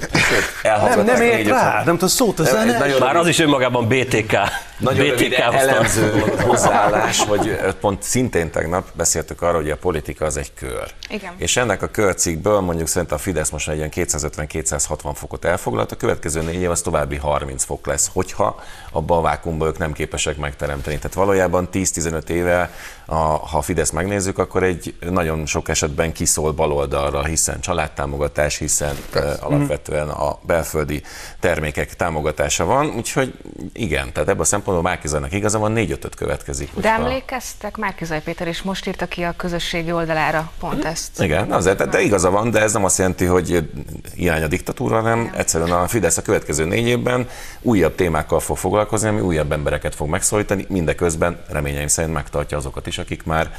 Nem, 0.63 1.05
nem 1.05 1.23
ért 1.23 1.49
rá, 1.49 1.83
nem 1.85 1.95
tudom, 1.95 2.09
szót 2.09 2.39
a 2.39 2.45
zene. 2.45 2.97
Már 2.99 3.17
az 3.17 3.29
is 3.29 3.39
önmagában 3.39 3.89
BTK. 3.89 4.37
Nagyon 4.79 5.07
rövid 5.07 5.33
elemző 5.33 6.19
hozzáállás, 6.41 7.25
hogy 7.25 7.59
pont 7.81 8.03
szintén 8.03 8.51
tegnap 8.51 8.89
beszéltük 8.93 9.43
arról, 9.43 9.61
hogy 9.61 9.71
a 9.71 9.77
politika 9.77 10.25
az 10.25 10.37
egy 10.37 10.55
kör. 10.55 10.91
Igen. 11.11 11.33
És 11.37 11.57
ennek 11.57 11.83
a 11.83 11.87
körcikkből 11.87 12.61
mondjuk 12.61 12.89
szerintem 12.89 13.17
a 13.17 13.21
Fidesz 13.21 13.51
most 13.51 13.69
egy 13.69 13.77
ilyen 13.77 13.91
250-260 13.95 15.13
fokot 15.15 15.45
elfoglalt, 15.45 15.93
a 15.93 15.97
következő 15.97 16.43
négy 16.43 16.61
év 16.61 16.71
az 16.71 16.81
további 16.81 17.17
30 17.17 17.65
fok 17.65 17.87
lesz, 17.87 18.11
hogyha 18.13 18.61
abban 18.93 19.19
a 19.19 19.23
vákumban 19.23 19.69
ők 19.69 19.79
nem 19.79 19.93
képesek 19.93 20.37
megteremteni. 20.37 20.97
Tehát 20.97 21.15
valójában 21.15 21.69
10-15 21.73 22.29
éve, 22.29 22.71
a, 23.11 23.15
ha 23.15 23.59
a 23.59 23.63
Fidesz 23.63 23.91
megnézzük, 23.91 24.39
akkor 24.39 24.63
egy 24.63 24.95
nagyon 25.11 25.47
sok 25.47 25.69
esetben 25.69 26.13
kiszól 26.13 26.53
baloldalra, 26.53 27.25
hiszen 27.25 27.61
családtámogatás, 27.61 28.57
hiszen 28.57 28.97
ö, 29.13 29.33
alapvetően 29.41 30.09
a 30.09 30.39
belföldi 30.43 31.03
termékek 31.41 31.97
támogatása 31.97 32.65
van, 32.65 32.87
úgyhogy 32.97 33.35
igen, 33.73 34.13
tehát 34.13 34.29
ebből 34.29 34.41
a 34.41 34.45
szempontból 34.45 34.91
Márkizajnak 34.91 35.33
igaza 35.33 35.59
van, 35.59 35.73
4 35.73 35.91
5 35.91 36.15
következik. 36.15 36.71
De 36.75 36.91
emlékeztek, 36.91 37.77
Márkizaj 37.77 38.23
Péter 38.23 38.49
is 38.49 38.63
most 38.63 38.87
írta 38.87 39.07
ki 39.07 39.23
a 39.23 39.35
közösségi 39.37 39.93
oldalára 39.93 40.51
pont 40.61 40.85
ezt. 40.85 41.23
Igen, 41.23 41.53
azért, 41.53 41.77
de, 41.77 41.87
de 41.87 42.01
igaza 42.01 42.31
van, 42.31 42.51
de 42.51 42.61
ez 42.61 42.73
nem 42.73 42.85
azt 42.85 42.99
jelenti, 42.99 43.25
hogy 43.25 43.71
irány 44.15 44.43
a 44.43 44.47
diktatúra, 44.47 45.01
hanem 45.01 45.31
egyszerűen 45.37 45.71
a 45.71 45.89
Fidesz 45.89 46.17
a 46.17 46.23
következő 46.23 46.65
négy 46.65 46.87
évben 46.87 47.29
újabb 47.61 47.95
témákkal 47.95 48.41
fog 48.41 48.57
foglalkozni, 48.57 49.09
ami 49.09 49.21
újabb 49.21 49.53
embereket 49.53 49.95
fog 49.95 50.09
megszólítani, 50.09 50.67
mindeközben 50.69 51.41
reményeim 51.49 51.89
szerint 51.89 52.15
megtartja 52.15 52.57
azokat 52.57 52.87
is, 52.87 52.98
akik 52.99 53.23
már 53.25 53.55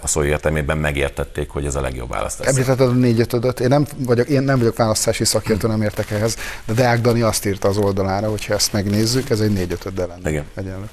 a 0.00 0.06
szó 0.06 0.24
értelmében 0.24 0.78
megértették, 0.78 1.48
hogy 1.50 1.66
ez 1.66 1.74
a 1.74 1.80
legjobb 1.80 2.10
választás. 2.10 2.46
Említetted 2.46 2.88
a 2.88 2.92
négy 2.92 3.20
ötödöt, 3.20 3.60
én 3.60 3.68
nem 3.68 3.86
vagyok, 3.98 4.28
én 4.28 4.42
nem 4.42 4.58
vagyok 4.58 4.76
választási 4.76 5.24
szakértő, 5.24 5.68
nem 5.68 5.82
értek 5.82 6.10
ehhez, 6.10 6.36
de 6.64 6.72
Deák 6.72 7.00
Dani 7.00 7.20
azt 7.20 7.46
írta 7.46 7.68
az 7.68 7.76
oldalára, 7.76 8.30
hogy 8.30 8.44
ha 8.44 8.54
ezt 8.54 8.72
megnézzük, 8.72 9.30
ez 9.30 9.40
egy 9.40 9.52
négy 9.52 9.72
ötöddel 9.72 10.06
lenne. 10.06 10.30
Igen. 10.30 10.44
Egyenlő. 10.54 10.88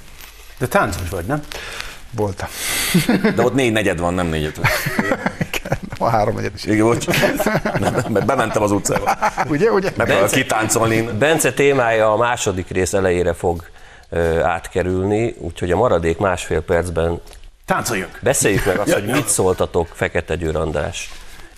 De 0.58 0.66
táncos 0.66 1.08
vagy, 1.08 1.24
nem? 1.24 1.42
Voltam. 2.10 2.48
De 3.34 3.42
ott 3.42 3.54
négy 3.54 3.72
negyed 3.72 3.98
van, 3.98 4.14
nem 4.14 4.26
négy 4.26 4.44
öt. 4.44 4.60
A 5.98 6.08
három 6.08 6.36
egyet 6.36 6.54
is. 6.54 6.64
Igen, 6.64 6.84
bocs. 6.84 7.06
Nem, 7.78 7.94
mert 8.08 8.26
bementem 8.26 8.62
az 8.62 8.70
utcába. 8.70 9.18
Ugye, 9.48 9.70
ugye? 9.70 9.92
Megpróbál 9.96 10.28
kitáncolni. 10.28 11.02
Bence 11.02 11.52
témája 11.52 12.12
a 12.12 12.16
második 12.16 12.68
rész 12.68 12.92
elejére 12.92 13.32
fog 13.32 13.68
átkerülni, 14.42 15.34
úgyhogy 15.38 15.70
a 15.70 15.76
maradék 15.76 16.18
másfél 16.18 16.60
percben 16.60 17.20
Táncoljunk. 17.74 18.18
beszéljük 18.22 18.64
meg 18.64 18.78
azt, 18.78 18.92
hogy 18.92 19.04
mit 19.06 19.28
szóltatok 19.28 19.88
Fekete 19.92 20.34
Győr 20.36 20.56
András 20.56 21.10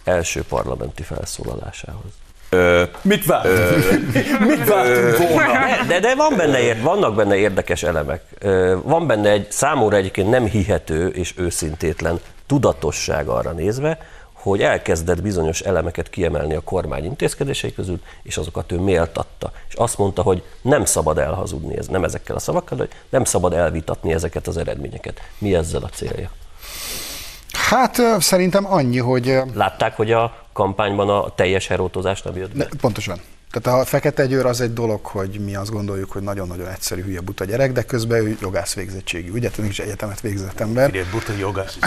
első 0.04 0.42
parlamenti 0.48 1.02
felszólalásához. 1.02 2.10
Ö, 2.48 2.82
Mit 3.02 3.24
vártunk? 3.26 4.10
Mit 4.40 4.68
vártunk 4.68 5.28
volna? 5.28 5.52
De, 5.88 6.00
de, 6.00 6.14
van 6.14 6.36
benne, 6.36 6.60
ér- 6.60 6.82
vannak 6.82 7.14
benne 7.14 7.36
érdekes 7.36 7.82
elemek. 7.82 8.22
Ö, 8.38 8.76
Van 8.82 9.06
benne 9.06 9.30
egy 9.30 9.50
számomra 9.50 9.96
egyébként 9.96 10.30
nem 10.30 10.44
hihető 10.44 11.06
és 11.08 11.34
őszintétlen 11.36 12.20
tudatosság 12.46 13.28
arra 13.28 13.50
nézve, 13.50 13.98
hogy 14.42 14.62
elkezdett 14.62 15.22
bizonyos 15.22 15.60
elemeket 15.60 16.10
kiemelni 16.10 16.54
a 16.54 16.60
kormány 16.60 17.04
intézkedései 17.04 17.74
közül, 17.74 18.00
és 18.22 18.36
azokat 18.36 18.72
ő 18.72 18.78
méltatta. 18.78 19.52
És 19.68 19.74
azt 19.74 19.98
mondta, 19.98 20.22
hogy 20.22 20.42
nem 20.62 20.84
szabad 20.84 21.18
elhazudni, 21.18 21.76
ez 21.76 21.86
nem 21.86 22.04
ezekkel 22.04 22.36
a 22.36 22.38
szavakkal, 22.38 22.78
de 22.78 22.84
hogy 22.84 22.92
nem 23.08 23.24
szabad 23.24 23.52
elvitatni 23.52 24.12
ezeket 24.12 24.46
az 24.46 24.56
eredményeket. 24.56 25.20
Mi 25.38 25.54
ezzel 25.54 25.82
a 25.82 25.88
célja? 25.88 26.30
Hát 27.52 28.00
szerintem 28.18 28.72
annyi, 28.72 28.98
hogy 28.98 29.38
Látták, 29.54 29.96
hogy 29.96 30.12
a 30.12 30.36
kampányban 30.52 31.08
a 31.08 31.34
teljes 31.34 31.66
herótozás 31.66 32.22
nem 32.22 32.36
jött 32.36 32.56
be? 32.56 32.66
Ne, 32.70 32.78
pontosan. 32.80 33.20
Tehát 33.50 33.80
a 33.80 33.84
fekete 33.84 34.26
győr 34.26 34.46
az 34.46 34.60
egy 34.60 34.72
dolog, 34.72 35.04
hogy 35.06 35.40
mi 35.44 35.54
azt 35.54 35.70
gondoljuk, 35.70 36.12
hogy 36.12 36.22
nagyon-nagyon 36.22 36.68
egyszerű, 36.68 37.02
hülye, 37.02 37.20
buta 37.20 37.44
gyerek, 37.44 37.72
de 37.72 37.82
közben 37.82 38.26
ő 38.26 38.36
jogász 38.40 38.74
végzettségű, 38.74 39.30
ugye? 39.30 39.50
Tehát 39.50 39.70
is 39.70 39.78
egyetemet 39.78 40.20
végzett 40.20 40.60
ember. 40.60 40.90
Figyelj, 40.90 41.06
buta 41.10 41.32
jogász. 41.38 41.78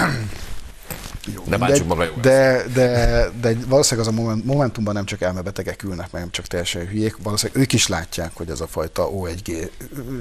De 1.46 1.58
bántsuk 1.58 1.88
maga 1.88 2.04
jó. 2.04 2.12
de, 2.22 2.64
de, 2.74 3.30
de 3.42 3.56
valószínűleg 3.68 4.10
az 4.10 4.14
a 4.14 4.22
moment, 4.22 4.46
momentumban 4.46 4.94
nem 4.94 5.06
csak 5.06 5.22
elmebetegek 5.22 5.84
ülnek, 5.84 6.12
meg 6.12 6.22
nem 6.22 6.32
csak 6.32 6.46
teljesen 6.46 6.88
hülyék, 6.88 7.18
valószínűleg 7.24 7.62
ők 7.62 7.74
is 7.74 7.88
látják, 7.88 8.32
hogy 8.34 8.50
ez 8.50 8.62
a 8.62 8.68
fajta 8.68 9.10
O1G 9.10 9.70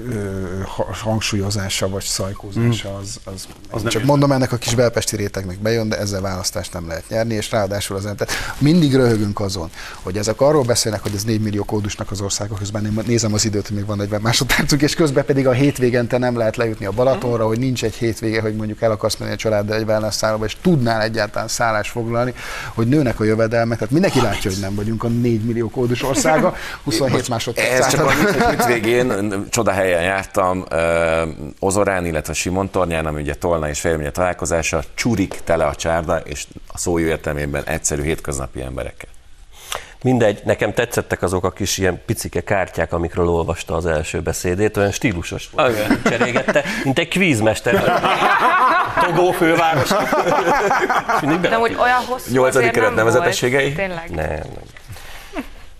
ö, 0.09 0.61
ha- 0.65 0.95
hangsúlyozása 0.95 1.89
vagy 1.89 2.03
szajkózása 2.03 2.95
az, 2.95 3.19
az, 3.23 3.47
az 3.69 3.81
nem 3.81 3.91
csak 3.91 4.01
jön. 4.01 4.09
mondom, 4.09 4.31
ennek 4.31 4.51
a 4.51 4.57
kis 4.57 4.75
belpesti 4.75 5.15
rétegnek 5.15 5.59
bejön, 5.59 5.89
de 5.89 5.97
ezzel 5.97 6.21
választást 6.21 6.73
nem 6.73 6.87
lehet 6.87 7.09
nyerni, 7.09 7.33
és 7.33 7.51
ráadásul 7.51 7.95
az 7.95 8.03
tehát 8.03 8.29
mindig 8.57 8.95
röhögünk 8.95 9.39
azon, 9.39 9.69
hogy 10.01 10.17
ezek 10.17 10.41
arról 10.41 10.63
beszélnek, 10.63 11.01
hogy 11.01 11.13
ez 11.15 11.23
4 11.23 11.41
millió 11.41 11.63
kódusnak 11.63 12.11
az 12.11 12.21
országok 12.21 12.57
közben 12.57 12.85
én 12.85 13.03
nézem 13.05 13.33
az 13.33 13.45
időt, 13.45 13.67
hogy 13.67 13.75
még 13.75 13.85
van 13.85 13.97
40 13.97 14.21
másodpercünk, 14.21 14.81
és 14.81 14.95
közben 14.95 15.25
pedig 15.25 15.47
a 15.47 15.51
hétvégente 15.51 16.17
nem 16.17 16.37
lehet 16.37 16.55
lejutni 16.55 16.85
a 16.85 16.91
Balatonra, 16.91 17.47
hogy 17.47 17.59
nincs 17.59 17.83
egy 17.83 17.95
hétvége, 17.95 18.41
hogy 18.41 18.55
mondjuk 18.55 18.81
el 18.81 18.91
akarsz 18.91 19.17
menni 19.17 19.31
a 19.31 19.35
családdal 19.35 19.77
egy 19.77 19.87
wellness 19.87 20.21
és 20.45 20.57
tudnál 20.95 21.01
egyáltalán 21.01 21.47
szállást 21.47 21.91
foglalni, 21.91 22.33
hogy 22.73 22.87
nőnek 22.87 23.19
a 23.19 23.23
jövedelmek. 23.23 23.77
Tehát 23.77 23.93
mindenki 23.93 24.21
látja, 24.21 24.51
hogy 24.51 24.59
nem 24.59 24.75
vagyunk 24.75 25.03
a 25.03 25.07
4 25.07 25.45
millió 25.45 25.69
kódus 25.69 26.03
országa, 26.03 26.55
27 26.83 27.29
másodperc. 27.29 27.69
Ez 27.69 27.87
csak 27.87 28.09
hogy 28.09 28.35
hétvégén 28.49 29.45
csoda 29.49 29.71
helyen 29.71 30.01
jártam, 30.01 30.65
Ozorán, 31.59 32.05
illetve 32.05 32.33
Simontornyán, 32.33 33.05
ami 33.05 33.21
ugye 33.21 33.33
Tolna 33.33 33.69
és 33.69 33.79
Fejlménye 33.79 34.11
találkozása, 34.11 34.83
csurik 34.93 35.41
tele 35.43 35.65
a 35.65 35.75
csárda, 35.75 36.17
és 36.17 36.47
a 36.71 36.77
szó 36.77 36.99
értelmében 36.99 37.63
egyszerű 37.63 38.01
hétköznapi 38.01 38.61
emberekkel. 38.61 39.14
Mindegy, 40.05 40.41
nekem 40.43 40.73
tetszettek 40.73 41.21
azok 41.21 41.43
a 41.43 41.51
kis 41.51 41.77
ilyen 41.77 42.01
picike 42.05 42.41
kártyák, 42.41 42.93
amikről 42.93 43.29
olvasta 43.29 43.75
az 43.75 43.85
első 43.85 44.21
beszédét, 44.21 44.77
olyan 44.77 44.91
stílusos 44.91 45.49
volt. 45.51 45.71
Igen. 45.71 46.01
Cserégette, 46.03 46.63
mint 46.83 46.99
egy 46.99 47.07
kvízmester. 47.07 48.01
Togó 49.05 49.31
főváros. 49.31 49.89
De 51.41 51.55
hogy 51.55 51.75
olyan 51.79 52.03
hosszú 52.07 52.31
Nyolcadik 52.33 52.57
azért 52.57 52.73
kerület 52.73 52.95
nem 52.95 53.05
nevezetességei? 53.05 53.73
Tényleg. 53.73 54.09
Nem, 54.09 54.27
nem. 54.27 54.45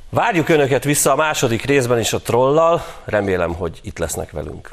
Várjuk 0.10 0.50
Önöket 0.50 0.84
vissza 0.84 1.12
a 1.12 1.16
második 1.16 1.66
részben 1.66 2.00
is 2.00 2.14
a 2.14 2.20
trollal. 2.20 2.86
Remélem, 3.06 3.54
hogy 3.54 3.80
itt 3.84 3.98
lesznek 3.98 4.32
velünk. 4.32 4.70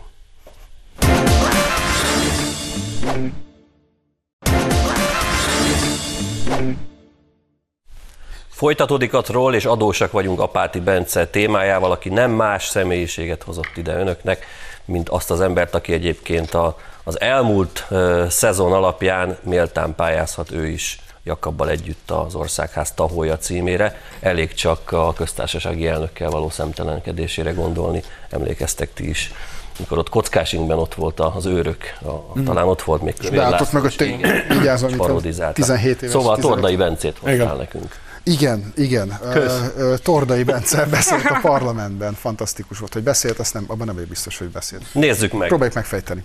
Folytatódik 8.62 9.14
a 9.14 9.20
troll, 9.20 9.55
és 9.55 9.64
adósak 9.64 10.12
vagyunk 10.12 10.40
Apáti 10.40 10.81
Bence 10.81 11.27
témájával, 11.27 11.90
aki 11.90 12.09
nem 12.09 12.31
más 12.31 12.66
személyiséget 12.66 13.42
hozott 13.42 13.77
ide 13.77 13.96
önöknek, 13.96 14.46
mint 14.85 15.09
azt 15.09 15.31
az 15.31 15.40
embert, 15.40 15.75
aki 15.75 15.92
egyébként 15.92 16.55
a, 16.55 16.79
az 17.05 17.20
elmúlt 17.20 17.87
uh, 17.90 18.27
szezon 18.29 18.72
alapján 18.72 19.38
méltán 19.42 19.94
pályázhat 19.94 20.51
ő 20.51 20.66
is 20.66 21.01
Jakabbal 21.25 21.70
együtt 21.70 22.11
az 22.11 22.35
Országház 22.35 22.92
tahója 22.92 23.38
címére. 23.38 24.01
Elég 24.20 24.55
csak 24.55 24.92
a 24.92 25.12
köztársasági 25.12 25.87
elnökkel 25.87 26.31
való 26.31 26.51
szemtelenkedésére 26.51 27.51
gondolni, 27.51 28.03
emlékeztek 28.31 28.92
ti 28.94 29.09
is. 29.09 29.33
Mikor 29.79 29.98
ott 29.98 30.09
Kockásingben 30.09 30.79
ott 30.79 30.94
volt 30.94 31.20
az 31.20 31.46
őrök, 31.46 31.98
a, 32.03 32.09
a, 32.09 32.33
talán 32.44 32.66
ott 32.66 32.83
volt 32.83 33.03
még 33.03 33.14
Kövér 33.16 33.38
László 33.38 33.66
meg 33.72 33.85
ott 33.85 34.01
igen, 34.01 34.44
vigyázom, 34.48 34.88
és 34.88 34.94
mint 34.94 35.01
a 35.01 35.07
parodizálta. 35.07 35.53
17 35.53 36.03
éves, 36.03 36.11
Szóval 36.11 36.35
15. 36.35 36.55
Tordai 36.55 36.77
Bencét 36.77 37.18
hoztál 37.18 37.57
nekünk. 37.57 38.01
Igen, 38.24 38.72
igen. 38.76 39.18
Ö, 39.22 39.94
Tordai 40.02 40.42
Bence 40.42 40.85
beszélt 40.85 41.24
a 41.24 41.38
parlamentben, 41.42 42.14
fantasztikus 42.14 42.78
volt, 42.78 42.92
hogy 42.92 43.02
beszélt, 43.02 43.38
azt 43.38 43.54
nem, 43.54 43.64
abban 43.66 43.87
nem 43.87 43.94
vagyok 43.94 44.08
biztos, 44.08 44.38
hogy 44.38 44.48
beszélt. 44.48 44.85
Nézzük 44.92 45.32
meg. 45.32 45.48
Próbáljuk 45.48 45.74
megfejteni. 45.74 46.24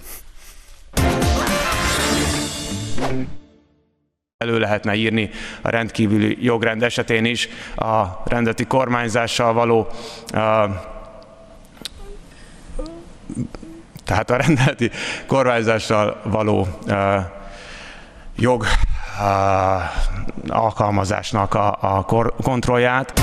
elő 4.38 4.60
lehetne 4.60 4.96
írni 4.96 5.30
a 5.62 5.70
rendkívüli 5.70 6.38
jogrend 6.40 6.84
esetén 6.84 7.26
is 7.26 7.50
a 7.76 8.04
rendeti 8.26 8.66
kormányzással 8.66 9.54
való 9.54 9.88
a, 10.28 10.68
tehát 14.06 14.30
a 14.30 14.36
rendeleti 14.36 14.92
kormányzással 15.28 16.22
való 16.24 16.68
a, 16.88 17.32
jog 18.36 18.66
alkalmazásnak 20.48 21.54
a, 21.54 21.78
a 21.82 22.04
kor, 22.04 22.34
kontrollját. 22.44 23.22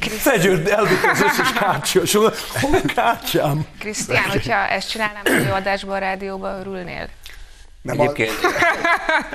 Fegyőr, 0.00 0.70
elvitt 0.70 1.04
az 1.12 1.22
összes 1.22 1.52
kártya, 1.52 2.00
és 2.00 2.14
hol 2.14 2.26
a 2.26 2.32
kártyám? 2.94 3.66
Krisztián, 3.78 4.30
hogyha 4.30 4.54
ezt 4.54 4.90
csinálnám 4.90 5.22
az 5.24 5.52
adásban, 5.52 5.96
a 5.96 5.98
rádióban, 5.98 6.60
örülnél? 6.60 7.08
Nem 7.82 8.00
Egyébként 8.00 8.32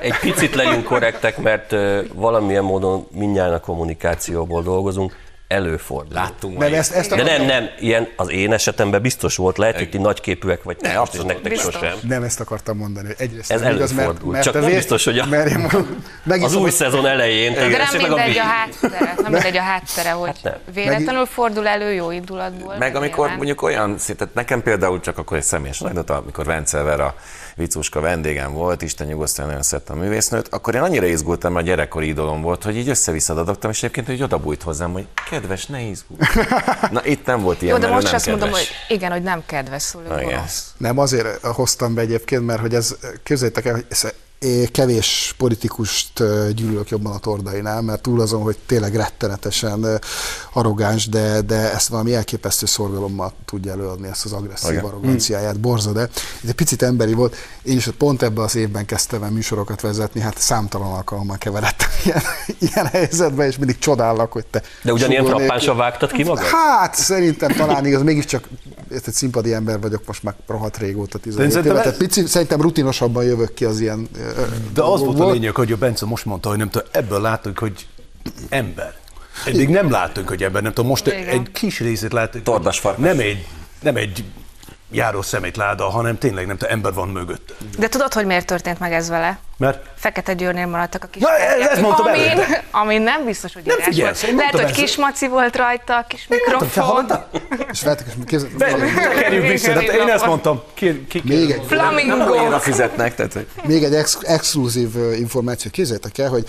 egy 0.02 0.20
picit 0.20 0.56
legyünk 0.56 0.84
korrektek, 0.84 1.38
mert 1.38 1.76
valamilyen 2.14 2.64
módon 2.64 3.08
mindjárt 3.12 3.54
a 3.54 3.60
kommunikációból 3.60 4.64
dolgozunk, 4.64 5.16
előfordul. 5.54 6.14
Láttunk 6.14 6.58
már 6.58 6.74
ezt, 6.74 6.94
ezt 6.94 7.16
De 7.16 7.24
nem, 7.24 7.46
nem, 7.46 7.70
ilyen 7.80 8.08
az 8.16 8.32
én 8.32 8.54
esetemben 8.54 9.02
biztos 9.02 9.36
volt, 9.36 9.58
lehet, 9.58 9.78
hogy 9.78 9.90
ti 9.90 9.98
nagyképűek 9.98 10.64
vagy, 10.64 10.78
Ne, 10.82 10.90
és 10.90 10.96
abszolút. 10.96 11.28
nektek 11.28 11.52
Biztos. 11.52 11.74
sosem. 11.74 11.94
nem 12.08 12.24
ezt 12.24 12.40
akartam 12.40 12.78
mondani. 12.78 13.08
hogy 13.08 13.16
Egyrészt 13.20 13.52
Ez 13.52 13.62
nem 13.62 13.76
igaz, 13.76 13.92
előfordul. 13.98 14.40
Csak 14.40 14.56
a 14.56 14.60
nem 14.60 14.70
biztos, 14.70 15.04
hogy 15.04 15.20
a- 15.20 15.26
mert 15.26 15.50
én 15.50 16.44
Az 16.44 16.56
új 16.56 16.70
szezon 16.70 17.06
elején. 17.06 17.54
De 17.54 17.68
nem 17.68 18.12
a 18.12 18.16
mindegy 18.16 18.38
a 18.38 18.42
háttere, 18.44 19.14
nem 19.22 19.32
mindegy 19.32 19.58
a 19.58 19.62
háttere, 19.62 20.12
hogy 20.12 20.32
nem. 20.44 20.54
véletlenül 20.74 21.26
fordul 21.26 21.68
elő 21.68 21.94
jó 21.94 22.12
indulatból. 22.12 22.76
Meg 22.78 22.96
amikor 22.96 23.30
mondjuk 23.36 23.62
olyan 23.62 23.98
szintet, 23.98 24.34
nekem 24.34 24.62
például 24.62 25.00
csak 25.00 25.18
akkor 25.18 25.38
egy 25.38 25.44
személyes 25.44 25.80
amikor 26.18 26.46
Vence 26.46 26.82
Vera 26.82 27.16
Vicuska 27.56 28.00
vendégem 28.00 28.54
volt, 28.54 28.82
Isten 28.82 29.08
nyugosztalja, 29.08 29.48
nagyon 29.50 29.64
szerettem 29.64 29.98
a 29.98 30.02
művésznőt, 30.02 30.48
akkor 30.48 30.76
én 30.76 30.82
annyira 30.82 31.06
izgultam, 31.06 31.54
mert 31.54 31.66
gyerekkori 31.66 32.08
idolom 32.08 32.42
volt, 32.42 32.64
hogy 32.64 32.78
így 32.78 32.90
össze-vissza 32.90 33.34
dadogtam, 33.34 33.72
és 33.72 33.78
egyébként 33.78 34.08
hogy 34.08 34.22
odabújt 34.22 34.62
hozzám, 34.64 34.92
hogy 34.92 35.08
kedves, 35.30 35.66
ne 35.66 35.82
izgulj. 35.82 36.20
Na 36.92 37.06
itt 37.06 37.26
nem 37.26 37.42
volt 37.42 37.62
ilyen, 37.62 37.76
Jó, 37.76 37.82
de 37.82 37.94
most 37.94 38.06
nem 38.06 38.16
azt 38.16 38.28
mondom, 38.28 38.50
kedves. 38.50 38.68
hogy 38.68 38.96
igen, 38.96 39.12
hogy 39.12 39.24
nem 39.24 39.44
kedves 39.46 39.82
szóló, 39.82 40.08
Na, 40.08 40.22
igen. 40.22 40.44
Nem, 40.78 40.98
azért 40.98 41.46
hoztam 41.46 41.94
be 41.94 42.02
egyébként, 42.02 42.46
mert 42.46 42.60
hogy 42.60 42.74
ez, 42.74 42.96
képzeljétek 43.24 43.66
el, 43.66 43.74
hogy 43.74 43.86
ez, 43.90 44.14
én 44.44 44.72
kevés 44.72 45.36
politikust 45.38 46.24
gyűlölök 46.56 46.90
jobban 46.90 47.14
a 47.14 47.18
tordainál, 47.18 47.82
mert 47.82 48.02
túl 48.02 48.22
azon, 48.22 48.42
hogy 48.42 48.58
tényleg 48.66 48.96
rettenetesen 48.96 50.00
arrogáns, 50.54 51.08
de, 51.10 51.42
de 51.42 51.74
ezt 51.74 51.88
valami 51.88 52.14
elképesztő 52.14 52.66
szorgalommal 52.66 53.34
tudja 53.46 53.72
előadni, 53.72 54.08
ezt 54.08 54.26
az 54.26 54.32
agresszív 54.32 54.72
Igen. 54.72 54.84
arroganciáját, 54.84 55.60
borza, 55.60 55.92
de 55.92 56.02
ez 56.44 56.50
egy 56.50 56.54
picit 56.54 56.82
emberi 56.82 57.14
volt. 57.14 57.36
Én 57.64 57.78
is 57.78 57.90
pont 57.98 58.22
ebben 58.22 58.44
az 58.44 58.56
évben 58.56 58.86
kezdtem 58.86 59.24
el 59.24 59.32
műsorokat 59.32 59.82
vezetni, 59.82 60.22
hát 60.22 60.38
számtalan 60.38 60.92
alkalommal 60.92 61.38
keveredtem 61.38 61.90
ilyen, 62.06 62.22
ilyen 62.60 62.86
helyzetbe, 62.86 63.48
és 63.48 63.58
mindig 63.58 63.78
csodálok, 63.78 64.32
hogy 64.32 64.46
te 64.46 64.62
De 64.82 64.94
ugyanilyen 64.94 65.26
frappánsan 65.26 65.78
vágtad 65.78 66.12
ki 66.12 66.24
magad? 66.24 66.44
Hát 66.44 66.96
szerintem 66.96 67.52
talán 67.52 67.86
igaz, 67.86 68.02
mégiscsak 68.02 68.48
egy 68.90 69.14
színpadi 69.14 69.54
ember 69.54 69.80
vagyok 69.80 70.06
most 70.06 70.24
már 70.24 70.36
rohadt 70.48 70.78
régóta, 70.78 71.18
17 71.18 71.52
éve, 71.52 71.62
szerintem 71.62 71.84
tehát 71.84 71.98
pici, 71.98 72.26
szerintem 72.26 72.62
rutinosabban 72.62 73.24
jövök 73.24 73.54
ki 73.54 73.66
az 73.66 73.80
ilyen 73.80 74.10
De 74.74 74.82
az 74.82 75.00
volt 75.00 75.20
a 75.20 75.32
lényeg, 75.32 75.56
hogy 75.56 75.72
a 75.72 75.78
Bence 75.78 76.06
most 76.06 76.26
mondta, 76.26 76.50
hogy 76.50 76.58
nem 76.58 76.70
tudom, 76.70 76.88
ebből 76.92 77.22
látunk, 77.22 77.60
hogy 77.60 77.88
ember. 78.50 78.96
Eddig 79.46 79.70
nem 79.70 79.92
láttunk, 79.92 80.28
hogy 80.28 80.44
ember, 80.44 80.62
nem 80.62 80.74
tudom, 80.74 80.90
most 80.90 81.08
Igen. 81.08 81.28
egy 81.28 81.52
kis 81.52 81.80
részét 81.80 82.14
látunk. 82.14 82.34
hogy 82.34 82.44
Tordas 82.44 82.80
farkas. 82.80 83.04
Nem 83.04 83.20
egy, 83.20 83.48
nem 83.82 83.96
egy 83.96 84.24
járó 84.94 85.22
szemétláda, 85.22 85.90
hanem 85.90 86.18
tényleg 86.18 86.46
nem 86.48 86.58
tudom, 86.58 86.74
ember 86.74 86.94
van 86.94 87.08
mögött. 87.08 87.54
De 87.78 87.88
tudod, 87.90 88.14
hogy 88.14 88.26
miért 88.26 88.46
történt 88.46 88.80
meg 88.80 88.94
ez 88.94 89.10
vele? 89.10 89.40
Mert 89.58 89.86
Fekete 89.96 90.34
Győrnél 90.34 90.66
maradtak 90.68 91.04
a 91.04 91.08
kis 91.08 91.22
Na, 91.22 91.28
kártyák, 91.28 91.72
ezt 91.72 91.82
mondtam 91.82 92.06
amin, 92.06 92.22
előtte. 92.30 92.64
amin 92.72 93.02
nem 93.02 93.26
biztos, 93.26 93.54
hogy 93.54 93.64
Nem 93.66 93.76
írás 93.76 93.88
figyelsz, 93.94 94.20
volt. 94.22 94.32
én 94.34 94.38
Lehet, 94.38 94.60
hogy 94.60 94.72
kis 94.72 94.96
maci 94.96 95.28
volt 95.28 95.56
rajta, 95.56 95.98
a 95.98 96.06
kis 96.08 96.26
Te 96.30 96.36
mikrofon. 96.36 97.06
És 97.72 97.82
vettek, 97.82 98.08
és 98.08 98.14
képzel, 98.26 98.50
tekerjük 98.58 99.48
vissza, 99.48 99.74
de 99.74 99.82
én 99.82 100.08
ezt 100.10 100.26
mondtam. 100.26 100.62
Ki, 100.74 101.06
ki, 101.08 101.22
még 101.26 101.50
egy, 101.52 101.64
Flamingo. 101.68 102.34
Annyira 102.34 102.60
fizetnek, 102.60 103.16
tehát 103.16 103.34
hogy 103.34 103.48
még 103.64 103.84
egy 103.84 103.96
ex- 103.96 104.24
exkluzív 104.24 104.90
információ, 105.20 105.72
képzeljétek 105.72 106.18
el, 106.18 106.30
hogy 106.30 106.46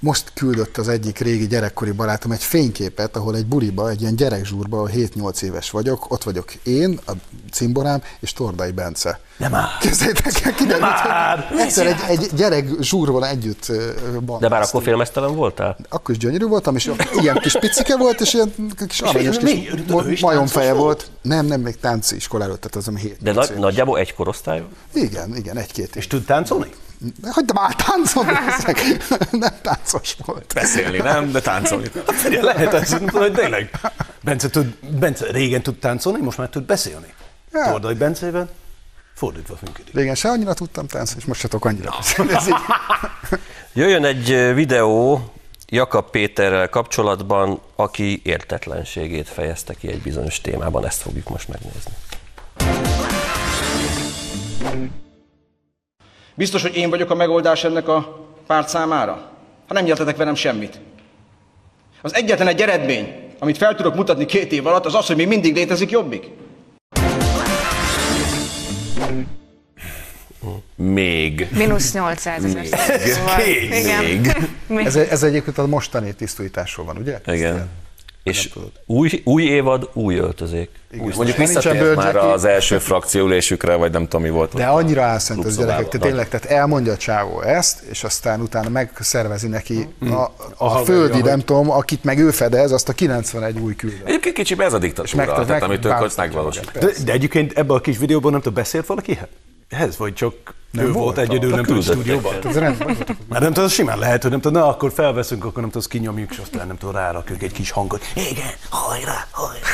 most 0.00 0.30
küldött 0.34 0.76
az 0.76 0.88
egyik 0.88 1.18
régi 1.18 1.46
gyerekkori 1.46 1.90
barátom 1.90 2.32
egy 2.32 2.42
fényképet, 2.42 3.16
ahol 3.16 3.36
egy 3.36 3.46
buriba, 3.46 3.90
egy 3.90 4.00
ilyen 4.00 4.16
gyerekzsúrba, 4.16 4.76
ahol 4.76 4.90
7-8 4.94 5.42
éves 5.42 5.70
vagyok, 5.70 6.10
ott 6.10 6.22
vagyok 6.22 6.54
én, 6.54 6.98
a 7.06 7.12
cimborám 7.52 8.02
és 8.20 8.32
Tordai 8.32 8.70
Bence. 8.70 9.20
Nem 9.36 9.50
már. 9.50 9.64
Képzeljétek 9.80 10.40
el, 10.44 10.54
kiderült, 10.54 10.92
hogy 11.48 11.58
egyszer 11.58 11.86
egy, 11.86 12.00
egy 12.08 12.30
gyerek 12.34 12.68
zsúrban 12.80 13.24
együtt 13.24 13.66
bandáztunk. 13.66 14.40
De 14.40 14.48
bár 14.48 14.62
akkor 14.62 14.82
filmesztelen 14.82 15.34
voltál? 15.34 15.76
Akkor 15.88 16.14
is 16.14 16.20
gyönyörű 16.20 16.46
voltam, 16.46 16.76
és 16.76 16.90
ilyen 17.20 17.38
kis 17.38 17.52
picike 17.58 17.96
volt, 17.96 18.20
és 18.20 18.34
ilyen 18.34 18.52
kis 18.86 19.00
aranyos 19.00 19.36
kis 19.38 20.20
majomfeje 20.20 20.72
volt. 20.72 21.10
Nem, 21.22 21.46
nem, 21.46 21.60
még 21.60 21.78
tánci 21.78 22.16
iskoláról, 22.16 22.58
tehát 22.58 22.76
az, 22.76 22.88
ami 22.88 23.00
7 23.00 23.16
De 23.22 23.32
nagy, 23.32 23.54
nagyjából 23.58 23.98
egy 23.98 24.14
korosztály? 24.14 24.62
Igen, 24.92 25.36
igen, 25.36 25.56
egy-két. 25.56 25.96
És 25.96 26.06
tud 26.06 26.24
táncolni? 26.24 26.70
Hogy 27.30 27.44
már 27.54 27.74
táncolni, 27.74 28.32
nem 29.30 29.54
táncos 29.62 30.16
volt. 30.24 30.52
Beszélni 30.54 30.98
nem, 30.98 31.32
de 31.32 31.40
táncolni. 31.40 31.90
Figyelj, 32.22 32.42
lehet 32.42 32.74
ez, 32.74 32.96
hogy 33.12 33.32
tényleg. 33.32 33.70
Bence, 34.22 34.50
tud, 34.50 34.66
Bence 34.98 35.30
régen 35.30 35.62
tud 35.62 35.78
táncolni, 35.78 36.20
most 36.20 36.38
már 36.38 36.48
tud 36.48 36.62
beszélni. 36.62 37.14
Ja. 37.52 37.70
Tordai 37.70 37.94
Bencével 37.94 38.48
fordítva 39.14 39.56
működik. 39.66 39.94
Régen 39.94 40.14
se 40.14 40.28
annyira 40.28 40.54
tudtam 40.54 40.86
táncolni, 40.86 41.20
és 41.20 41.26
most 41.26 41.40
se 41.40 41.48
tudok 41.48 41.64
annyira. 41.64 41.94
Jöjjön 43.72 44.04
egy 44.04 44.54
videó 44.54 45.30
Jakab 45.68 46.10
Péterrel 46.10 46.68
kapcsolatban, 46.68 47.60
aki 47.76 48.20
értetlenségét 48.24 49.28
fejezte 49.28 49.74
ki 49.74 49.88
egy 49.88 50.02
bizonyos 50.02 50.40
témában. 50.40 50.86
Ezt 50.86 51.02
fogjuk 51.02 51.28
most 51.28 51.48
megnézni. 51.48 51.92
Biztos, 56.36 56.62
hogy 56.62 56.76
én 56.76 56.90
vagyok 56.90 57.10
a 57.10 57.14
megoldás 57.14 57.64
ennek 57.64 57.88
a 57.88 58.26
párt 58.46 58.68
számára? 58.68 59.30
Ha 59.66 59.74
nem 59.74 59.84
nyertetek 59.84 60.16
velem 60.16 60.34
semmit. 60.34 60.80
Az 62.02 62.14
egyetlen 62.14 62.48
egy 62.48 62.60
eredmény, 62.60 63.14
amit 63.38 63.56
fel 63.56 63.74
tudok 63.74 63.94
mutatni 63.94 64.24
két 64.24 64.52
év 64.52 64.66
alatt, 64.66 64.84
az 64.84 64.94
az, 64.94 65.06
hogy 65.06 65.16
még 65.16 65.28
mindig 65.28 65.54
létezik 65.54 65.90
jobbik. 65.90 66.26
Még. 70.74 71.48
Mínusz 71.50 71.92
800 71.92 72.44
ezer. 72.44 72.66
Szóval, 73.00 73.40
igen. 73.70 74.04
Még. 74.66 74.86
Ez, 74.86 74.96
ez 74.96 75.22
egyébként 75.22 75.58
a 75.58 75.66
mostani 75.66 76.14
tisztújításról 76.14 76.86
van, 76.86 76.96
ugye? 76.96 77.20
Igen. 77.26 77.68
És 78.26 78.50
új, 78.86 79.22
új 79.24 79.42
évad, 79.42 79.90
új 79.92 80.16
öltözék. 80.16 80.70
Új 81.00 81.12
Mondjuk 81.16 81.36
visszatért 81.36 81.96
már 81.96 82.16
az 82.16 82.44
első 82.44 82.78
frakcióülésükre, 82.78 83.74
vagy 83.74 83.92
nem 83.92 84.02
tudom 84.02 84.22
mi 84.22 84.30
volt. 84.30 84.54
De 84.54 84.66
annyira 84.66 85.02
álszent 85.02 85.40
Klubszobában. 85.40 85.74
gyerekek, 85.74 85.90
tehát 85.90 86.06
tényleg, 86.06 86.28
tehát 86.28 86.46
elmondja 86.60 86.92
a 86.92 86.96
csávó 86.96 87.40
ezt, 87.42 87.80
és 87.90 88.04
aztán 88.04 88.40
utána 88.40 88.68
megszervezi 88.68 89.48
neki 89.48 89.86
a, 90.00 90.12
a, 90.12 90.32
a 90.56 90.68
haverja, 90.68 90.84
földi, 90.94 91.12
hogy- 91.12 91.22
nem 91.22 91.40
tudom, 91.40 91.70
akit 91.70 92.04
meg 92.04 92.18
ő 92.18 92.30
fedez, 92.30 92.72
azt 92.72 92.88
a 92.88 92.92
91 92.92 93.58
új 93.58 93.76
küldött. 93.76 94.06
Egyébként 94.06 94.34
kicsibe 94.34 94.64
ez 94.64 94.72
a 94.72 94.78
diktatúra, 94.78 95.44
tehát 95.44 95.62
amit 95.62 95.84
ők 95.84 96.00
ott 96.00 96.16
megvalósítanak. 96.16 96.78
De, 96.78 96.92
de 97.04 97.12
egyébként 97.12 97.52
ebben 97.52 97.76
a 97.76 97.80
kis 97.80 97.98
videóban 97.98 98.30
nem 98.32 98.40
tudom, 98.40 98.54
beszélt 98.54 98.86
valaki 98.86 99.18
ehhez, 99.68 99.96
vagy 99.96 100.14
csak 100.14 100.54
nem 100.70 100.84
ő 100.84 100.92
volt 100.92 101.18
egyedül, 101.18 101.50
nem 101.50 101.64
tudom, 101.64 101.82
stúdióban? 101.82 102.34
Volt. 102.42 102.54
Mert 103.28 103.42
nem 103.42 103.46
tudom, 103.52 103.64
az 103.64 103.72
simán 103.72 103.98
lehet, 103.98 104.22
hogy 104.22 104.30
nem 104.30 104.40
tudom, 104.40 104.62
na 104.62 104.68
akkor 104.68 104.92
felveszünk, 104.92 105.42
akkor 105.44 105.54
nem 105.60 105.64
tudom, 105.64 105.78
azt 105.78 105.88
kinyomjuk, 105.88 106.30
és 106.30 106.38
aztán 106.38 106.66
nem 106.66 106.78
tudom, 106.78 106.94
rárakjuk 106.94 107.42
egy 107.42 107.52
kis 107.52 107.70
hangot. 107.70 108.02
Igen, 108.14 108.52
hajrá, 108.68 109.26
hajrá. 109.30 109.66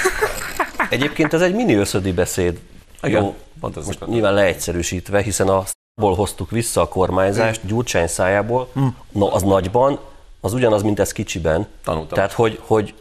Egyébként 0.91 1.33
ez 1.33 1.41
egy 1.41 1.55
mini 1.55 1.75
összödi 1.75 2.13
beszéd. 2.13 2.59
Igen, 3.03 3.23
Jó, 3.23 3.35
most 3.61 3.77
az. 3.77 3.97
nyilván 4.09 4.35
leegyszerűsítve, 4.35 5.23
hiszen 5.23 5.49
a 5.49 5.65
ból 6.01 6.15
hoztuk 6.15 6.51
vissza 6.51 6.81
a 6.81 6.89
kormányzást, 6.89 7.67
Gyurcsány 7.67 8.07
szájából, 8.07 8.69
no, 9.13 9.35
az 9.35 9.43
nagyban, 9.43 9.99
az 10.41 10.53
ugyanaz, 10.53 10.83
mint 10.83 11.01
ez 11.01 11.13
kicsiben. 11.13 11.67
Tanultam. 11.85 12.15
Tehát, 12.15 12.33
hogy, 12.33 12.59
hogy 12.63 12.95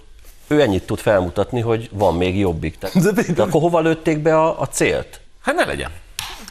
ő 0.48 0.62
ennyit 0.62 0.86
tud 0.86 1.00
felmutatni, 1.00 1.60
hogy 1.62 1.90
van 1.92 2.16
még 2.16 2.38
jobbik. 2.40 2.78
Tehát, 2.78 3.14
De- 3.14 3.34
de 3.34 3.42
akkor 3.42 3.62
hova 3.62 3.80
lőtték 3.80 4.20
be 4.20 4.40
a, 4.40 4.60
a 4.62 4.68
célt? 4.68 5.20
Hát 5.42 5.56
ne 5.56 5.66
legyen. 5.66 5.92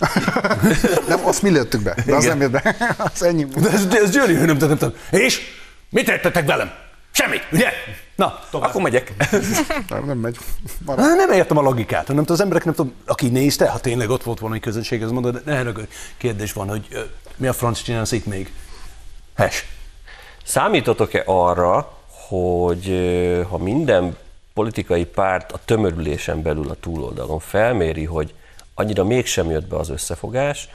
Nem, 1.09 1.27
azt 1.27 1.43
mi 1.43 1.51
lőttük 1.51 1.83
be, 1.83 1.95
de 2.07 2.15
az 2.15 2.25
nem 2.25 2.41
jött 2.41 2.51
be. 2.51 2.77
Az 3.15 3.23
ennyi. 3.23 3.45
De 3.45 3.71
ez, 3.71 3.87
de 3.87 3.99
ez 3.99 4.11
gyönyörű, 4.11 4.45
nem 4.45 4.59
tudom, 4.59 4.69
nem 4.69 4.79
tudom. 4.79 4.95
És? 5.11 5.41
Mit 5.91 6.07
tettetek 6.07 6.47
velem? 6.47 6.71
Semmit, 7.11 7.47
ugye? 7.53 7.71
Na, 8.17 8.39
tovább. 8.51 8.69
Akkor 8.69 8.83
megyek. 8.83 9.13
Nem, 9.89 10.05
nem 10.05 10.19
megy. 10.19 10.37
Marad. 10.85 11.17
Nem 11.17 11.31
értem 11.31 11.57
a 11.57 11.63
logikát, 11.63 12.07
nem 12.07 12.17
tudom, 12.17 12.35
az 12.35 12.41
emberek 12.41 12.65
nem 12.65 12.75
tudom, 12.75 12.93
aki 13.07 13.29
nézte, 13.29 13.69
ha 13.69 13.79
tényleg 13.79 14.11
ott 14.11 14.23
volt 14.23 14.39
valami 14.39 14.61
közönség, 14.61 15.03
az 15.03 15.11
mondod, 15.11 15.43
de 15.45 15.57
haragudj, 15.57 15.89
kérdés 16.17 16.53
van, 16.53 16.69
hogy 16.69 17.09
mi 17.37 17.47
a 17.47 17.53
franc 17.53 17.83
csinálsz 17.83 18.13
itt 18.13 18.27
még? 18.27 18.53
Hes. 19.37 19.67
Számítotok-e 20.45 21.23
arra, 21.27 21.93
hogy 22.29 22.87
ha 23.51 23.59
minden 23.59 24.17
politikai 24.55 25.05
párt 25.05 25.53
a 25.53 25.59
tömörülésen 25.65 26.43
belül 26.43 26.69
a 26.69 26.75
túloldalon 26.81 27.39
felméri, 27.39 28.05
hogy 28.05 28.35
annyira 28.81 29.05
mégsem 29.05 29.51
jött 29.51 29.67
be 29.67 29.77
az 29.77 29.89
összefogás, 29.89 30.69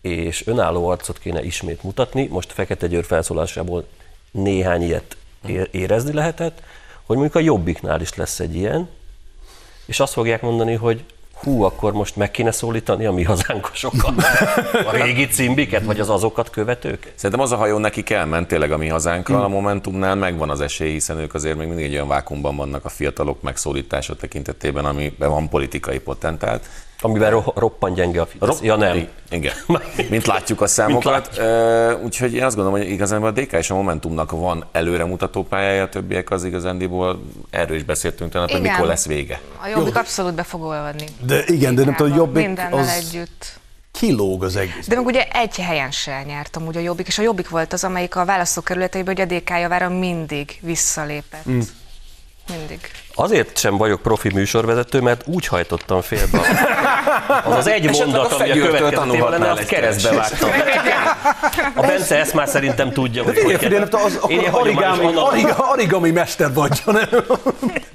és 0.00 0.46
önálló 0.46 0.88
arcot 0.88 1.18
kéne 1.18 1.42
ismét 1.42 1.82
mutatni, 1.82 2.26
most 2.26 2.52
Fekete 2.52 2.86
Győr 2.86 3.04
felszólásából 3.04 3.86
néhány 4.30 4.82
ilyet 4.82 5.16
érezni 5.70 6.12
lehetett, 6.12 6.62
hogy 7.06 7.16
mondjuk 7.16 7.36
a 7.36 7.44
Jobbiknál 7.44 8.00
is 8.00 8.14
lesz 8.14 8.40
egy 8.40 8.56
ilyen, 8.56 8.88
és 9.86 10.00
azt 10.00 10.12
fogják 10.12 10.42
mondani, 10.42 10.74
hogy 10.74 11.04
hú, 11.32 11.62
akkor 11.62 11.92
most 11.92 12.16
meg 12.16 12.30
kéne 12.30 12.50
szólítani 12.50 13.06
a 13.06 13.12
mi 13.12 13.22
hazánkosokat, 13.22 14.14
a 14.86 14.90
régi 14.92 15.26
cimbiket, 15.26 15.84
vagy 15.84 16.00
az 16.00 16.08
azokat 16.08 16.50
követőket? 16.50 17.12
Szerintem 17.14 17.40
az 17.40 17.52
a 17.52 17.56
hajó 17.56 17.78
neki 17.78 18.02
kell 18.02 18.24
ment 18.24 18.48
tényleg 18.48 18.72
a 18.72 18.76
mi 18.76 18.88
hazánkkal, 18.88 19.44
a 19.44 19.48
Momentumnál 19.48 20.14
megvan 20.14 20.50
az 20.50 20.60
esély, 20.60 20.92
hiszen 20.92 21.18
ők 21.18 21.34
azért 21.34 21.56
még 21.56 21.66
mindig 21.66 21.84
egy 21.84 21.92
olyan 21.92 22.08
vákumban 22.08 22.56
vannak 22.56 22.84
a 22.84 22.88
fiatalok 22.88 23.42
megszólítása 23.42 24.16
tekintetében, 24.16 24.84
amiben 24.84 25.30
van 25.30 25.48
politikai 25.48 25.98
potentált. 25.98 26.68
Amiben 27.04 27.30
ro- 27.30 27.56
roppant 27.56 27.94
gyenge 27.96 28.20
a 28.20 28.26
Fidesz. 28.26 28.60
Ja 28.62 28.76
nem. 28.76 29.08
Igen, 29.30 29.52
mint 30.10 30.26
látjuk 30.26 30.60
a 30.60 30.66
számokat. 30.66 31.30
Ö, 31.38 31.92
Úgyhogy 32.02 32.34
én 32.34 32.44
azt 32.44 32.56
gondolom, 32.56 32.80
hogy 32.80 32.90
igazából 32.90 33.28
a 33.28 33.30
DK 33.30 33.52
és 33.52 33.70
a 33.70 33.74
Momentumnak 33.74 34.30
van 34.30 34.64
előremutató 34.72 35.42
pályája, 35.44 35.82
a 35.82 35.88
többiek 35.88 36.30
az 36.30 36.44
igazándiból, 36.44 37.22
erről 37.50 37.76
is 37.76 37.82
beszéltünk 37.84 38.32
talán, 38.32 38.48
hogy 38.50 38.60
mikor 38.60 38.86
lesz 38.86 39.06
vége. 39.06 39.40
A 39.62 39.66
jobbik 39.66 39.96
abszolút 39.96 40.34
be 40.34 40.42
fog 40.42 40.62
olvadni. 40.62 41.04
De 41.26 41.42
igen, 41.46 41.74
de 41.74 41.84
nem 41.84 41.94
tudom, 41.94 42.14
jobbik 42.14 42.46
Mindennel 42.46 42.78
az 42.78 42.88
együtt. 42.88 43.60
kilóg 43.90 44.44
az 44.44 44.56
egész. 44.56 44.86
De 44.88 44.94
meg 44.96 45.06
ugye 45.06 45.24
egy 45.32 45.56
helyen 45.56 45.90
se 45.90 46.22
nyert 46.26 46.56
amúgy 46.56 46.76
a 46.76 46.80
Jobbik, 46.80 47.06
és 47.06 47.18
a 47.18 47.22
Jobbik 47.22 47.48
volt 47.48 47.72
az, 47.72 47.84
amelyik 47.84 48.16
a 48.16 48.24
választókerületeiben 48.24 49.14
ugye 49.14 49.22
a 49.22 49.26
DK 49.38 49.48
javára 49.50 49.88
mindig 49.88 50.58
visszalépett. 50.60 51.48
Mm. 51.48 51.60
Mindig. 52.48 52.90
Azért 53.14 53.58
sem 53.58 53.76
vagyok 53.76 54.02
profi 54.02 54.30
műsorvezető, 54.32 55.00
mert 55.00 55.22
úgy 55.26 55.46
hajtottam 55.46 56.00
félbe. 56.00 56.40
Az 57.44 57.56
az 57.56 57.66
egy 57.66 57.90
mondat, 57.90 58.32
a 58.32 58.38
ami 58.38 58.50
a 58.50 58.66
következő 58.66 59.28
lenne, 59.28 59.50
azt 59.50 59.60
egy 59.60 59.66
keresztbe 59.66 60.14
vágtam. 60.14 60.50
A 61.74 61.80
Bence 61.80 62.18
ezt 62.18 62.34
már 62.34 62.48
szerintem 62.48 62.92
tudja. 62.92 63.22
Hogy 63.22 63.38
hogy 63.38 63.56
kell. 63.58 63.88
az, 63.90 64.18
Én 64.28 64.38
akkor 64.38 64.50
hagyományos 64.50 64.98
origami, 64.98 65.52
origami, 65.70 66.10
mester 66.10 66.52
vagy, 66.52 66.82
nem? 66.86 67.08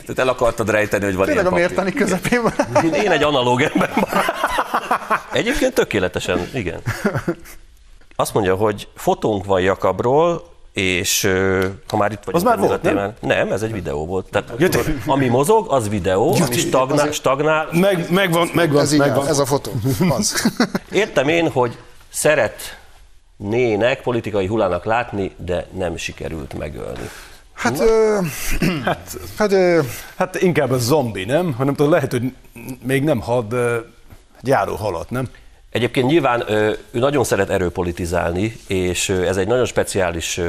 Tehát 0.02 0.16
el 0.16 0.28
akartad 0.28 0.70
rejteni, 0.70 1.04
hogy 1.06 1.16
van 1.16 1.26
Tényleg 1.26 1.46
a 1.46 1.50
ilyen 1.58 1.68
papír. 1.68 1.68
mértani 1.68 1.94
közepén 1.94 2.42
van. 2.42 2.94
Én 2.94 3.12
egy 3.12 3.24
analóg 3.24 3.62
ember 3.62 3.92
vagyok. 3.96 4.26
Egyébként 5.32 5.74
tökéletesen, 5.74 6.50
igen. 6.54 6.80
Azt 8.16 8.34
mondja, 8.34 8.56
hogy 8.56 8.88
fotónk 8.96 9.46
van 9.46 9.62
Jakabról, 9.62 10.47
és 10.78 11.24
ha 11.88 11.98
már 11.98 12.12
itt 12.12 12.24
vagyunk 12.24 12.36
Az 12.36 12.44
már 12.44 12.58
volt, 12.58 12.82
nem? 12.82 12.94
témán- 12.94 13.16
nem? 13.20 13.52
ez 13.52 13.62
egy 13.62 13.72
videó 13.72 14.06
volt. 14.06 14.26
Tehát, 14.30 14.52
Ja, 14.58 14.70
tudod, 14.70 14.86
ami 15.06 15.28
mozog, 15.28 15.72
az 15.72 15.90
videó, 15.90 16.36
ami 16.46 16.58
stagnál, 16.58 17.12
stagnál. 17.12 17.68
Meg, 17.72 18.12
megvan, 18.12 18.50
megvan, 18.54 18.82
Ez 18.82 18.92
igen, 18.94 19.08
megvan. 19.08 19.28
ez 19.28 19.40
a 19.40 19.46
fotó. 19.46 19.72
Az. 20.10 20.52
Értem 20.92 21.28
én, 21.28 21.50
hogy 21.52 21.78
szeretnének 22.10 24.02
politikai 24.02 24.48
hullának 24.48 24.86
látni, 24.86 25.32
de 25.38 25.68
nem 25.78 25.96
sikerült 25.98 26.58
megölni. 26.58 27.10
Hát, 27.54 27.80
ö, 27.80 28.20
hát, 28.84 29.18
hát 29.38 29.52
ö, 29.52 29.82
Hát 30.16 30.42
inkább 30.42 30.72
a 30.72 30.78
zombi, 30.78 31.26
nem? 31.26 31.54
Hanem 31.54 31.76
lehet, 31.78 32.12
hogy 32.12 32.34
még 32.84 33.04
nem 33.04 33.20
had, 33.20 33.56
járó 34.42 34.76
halat, 34.76 35.10
nem? 35.10 35.28
Egyébként 35.78 36.08
nyilván 36.08 36.44
ő 36.50 36.80
nagyon 36.92 37.24
szeret 37.24 37.50
erőpolitizálni, 37.50 38.56
és 38.68 39.10
ez 39.10 39.38
egy 39.38 39.48
nagyon 39.48 39.66
speciális 39.66 40.40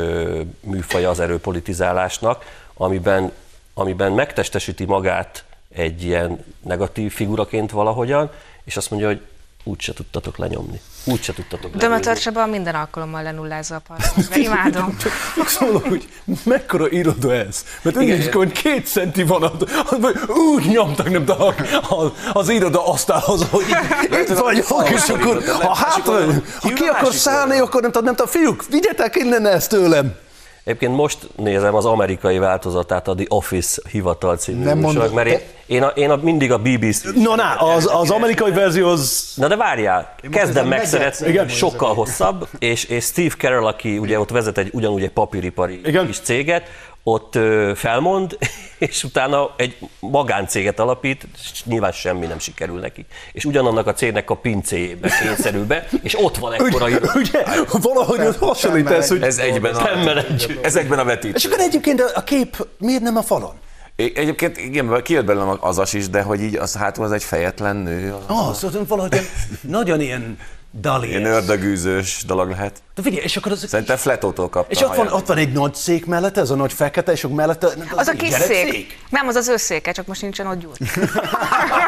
műfaja 0.60 1.10
az 1.10 1.20
erőpolitizálásnak, 1.20 2.44
amiben, 2.74 3.32
amiben 3.74 4.12
megtestesíti 4.12 4.84
magát 4.84 5.44
egy 5.74 6.04
ilyen 6.04 6.44
negatív 6.62 7.12
figuraként 7.12 7.70
valahogyan, 7.70 8.30
és 8.64 8.76
azt 8.76 8.90
mondja, 8.90 9.08
hogy 9.08 9.20
úgyse 9.68 9.92
tudtatok 9.92 10.36
lenyomni. 10.36 10.80
Úgyse 11.04 11.32
tudtatok 11.32 11.62
lenyomni. 11.62 11.80
Dömötör 11.80 12.18
Csaba 12.18 12.46
minden 12.46 12.74
alkalommal 12.74 13.22
lenullázza 13.22 13.74
a 13.74 13.82
parlamentet. 13.86 14.36
Imádom. 14.36 14.96
Csak 15.36 15.48
szólom, 15.48 15.82
hogy 15.82 16.08
mekkora 16.44 16.90
iroda 16.90 17.34
ez. 17.34 17.64
Mert 17.82 17.96
úgy 17.96 18.18
ki, 18.18 18.36
hogy 18.36 18.52
két 18.52 18.86
centi 18.86 19.22
van, 19.22 19.42
ott 19.42 19.70
vagy 20.00 20.16
úgy 20.28 20.64
nyomtak, 20.64 21.10
nem 21.10 21.24
tudom, 21.24 21.54
az, 21.88 22.10
az 22.32 22.48
iroda 22.48 22.86
asztalhoz, 22.86 23.46
hogy 23.50 23.64
itt 24.10 24.28
vagyok, 24.28 24.90
és 24.90 25.08
akkor, 25.08 25.44
ha 25.44 25.74
hátra, 25.74 26.24
ha 26.60 26.68
ki 26.68 26.84
akar 26.84 27.12
szállni, 27.12 27.58
akkor 27.58 27.80
nem 27.80 27.90
tudom, 27.90 28.06
nem 28.06 28.14
tudom, 28.14 28.30
fiúk, 28.30 28.64
vigyetek 28.70 29.16
innen 29.16 29.46
ezt 29.46 29.68
tőlem. 29.68 30.26
Egyébként 30.68 30.96
most 30.96 31.18
nézem 31.36 31.74
az 31.74 31.84
amerikai 31.84 32.38
változatát, 32.38 33.08
a 33.08 33.14
The 33.14 33.24
Office 33.28 33.82
hivatal 33.90 34.36
című 34.36 34.64
Nem 34.64 34.78
műsornak, 34.78 35.12
mert 35.12 35.28
én, 35.28 35.40
én, 35.66 35.82
a, 35.82 35.86
én 35.86 36.10
a, 36.10 36.16
mindig 36.22 36.52
a 36.52 36.58
BBC 36.58 37.14
No, 37.14 37.34
na, 37.34 37.54
az, 37.54 37.90
az 37.92 38.10
amerikai 38.10 38.50
verzió 38.50 38.88
az... 38.88 39.32
Na 39.36 39.48
de 39.48 39.56
várjál, 39.56 40.14
kezdem 40.30 40.68
megszeretni, 40.68 41.28
igen, 41.28 41.48
sokkal 41.48 41.94
hosszabb, 41.94 42.48
és, 42.58 42.84
és 42.84 43.04
Steve 43.04 43.34
Carell, 43.38 43.66
aki 43.66 43.98
ugye 43.98 44.20
ott 44.20 44.30
vezet 44.30 44.58
egy 44.58 44.70
ugyanúgy 44.72 45.02
egy 45.02 45.10
papíripari 45.10 45.80
Igen. 45.84 46.06
kis 46.06 46.18
céget, 46.20 46.68
ott 47.02 47.38
felmond, 47.74 48.38
és 48.78 49.04
utána 49.04 49.50
egy 49.56 49.76
magáncéget 50.00 50.80
alapít, 50.80 51.26
és 51.52 51.64
nyilván 51.64 51.92
semmi 51.92 52.26
nem 52.26 52.38
sikerül 52.38 52.80
neki. 52.80 53.06
És 53.32 53.44
ugyanannak 53.44 53.86
a 53.86 53.92
cégnek 53.92 54.30
a 54.30 54.34
pincéjébe 54.34 55.08
kényszerül 55.22 55.66
be, 55.66 55.86
és 56.02 56.16
ott 56.24 56.36
van 56.36 56.52
ekkora 56.52 56.84
Ugye, 56.84 56.98
ugye 57.14 57.44
valahogy 57.82 58.20
ott 58.20 58.38
hasonlít 58.38 58.90
ez, 58.90 59.08
hogy... 59.08 59.22
Ez 59.22 59.38
egyben 59.38 59.74
a, 59.74 60.16
együtt. 60.16 60.64
ezekben 60.64 60.98
a 60.98 61.02
És 61.02 61.06
vetítő. 61.08 61.48
akkor 61.48 61.60
egyébként 61.64 62.00
a, 62.00 62.22
kép 62.22 62.66
miért 62.78 63.02
nem 63.02 63.16
a 63.16 63.22
falon? 63.22 63.54
Egyébként 63.96 64.56
igen, 64.58 65.02
kijött 65.02 65.24
belőlem 65.24 65.56
az 65.60 65.78
as 65.78 65.92
is, 65.92 66.08
de 66.08 66.22
hogy 66.22 66.40
így 66.40 66.56
az 66.56 66.76
hátul 66.76 67.04
az 67.04 67.12
egy 67.12 67.24
fejetlen 67.24 67.76
nő, 67.76 68.14
Ah, 68.26 68.52
szóval 68.54 68.84
valahogy 68.88 69.12
ilyen- 69.12 69.26
nagyon 69.60 70.00
ilyen 70.00 70.38
dali. 70.80 71.08
ilyen 71.08 71.24
ördögűzős 71.24 72.22
dolog 72.26 72.50
lehet. 72.50 72.82
De 72.94 73.02
figyelj, 73.02 73.22
és 73.22 73.36
akkor 73.36 73.52
az... 73.52 73.64
Szerintem 73.68 73.96
Fletótól 73.96 74.48
kapta 74.48 74.70
És 74.72 74.82
a 74.82 74.86
ott 74.86 74.96
van, 74.96 75.06
ott 75.08 75.26
van 75.26 75.36
egy 75.36 75.52
nagy 75.52 75.74
szék 75.74 76.06
mellette, 76.06 76.40
ez 76.40 76.50
a 76.50 76.54
nagy 76.54 76.72
fekete, 76.72 77.12
és 77.12 77.24
akkor 77.24 77.36
mellette... 77.36 77.68
Az 77.94 78.08
a 78.08 78.10
egy 78.10 78.16
kis 78.16 78.28
gyerekszék? 78.28 78.70
szék. 78.70 78.98
Nem, 79.10 79.28
az 79.28 79.34
az 79.34 79.48
ő 79.48 79.56
széke, 79.56 79.92
csak 79.92 80.06
most 80.06 80.22
nincsen 80.22 80.46
ott 80.46 80.58
gyújt. 80.58 80.78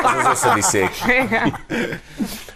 Az 0.03 0.24
az 0.24 0.31
összedi 0.31 0.61
szék. 0.61 0.90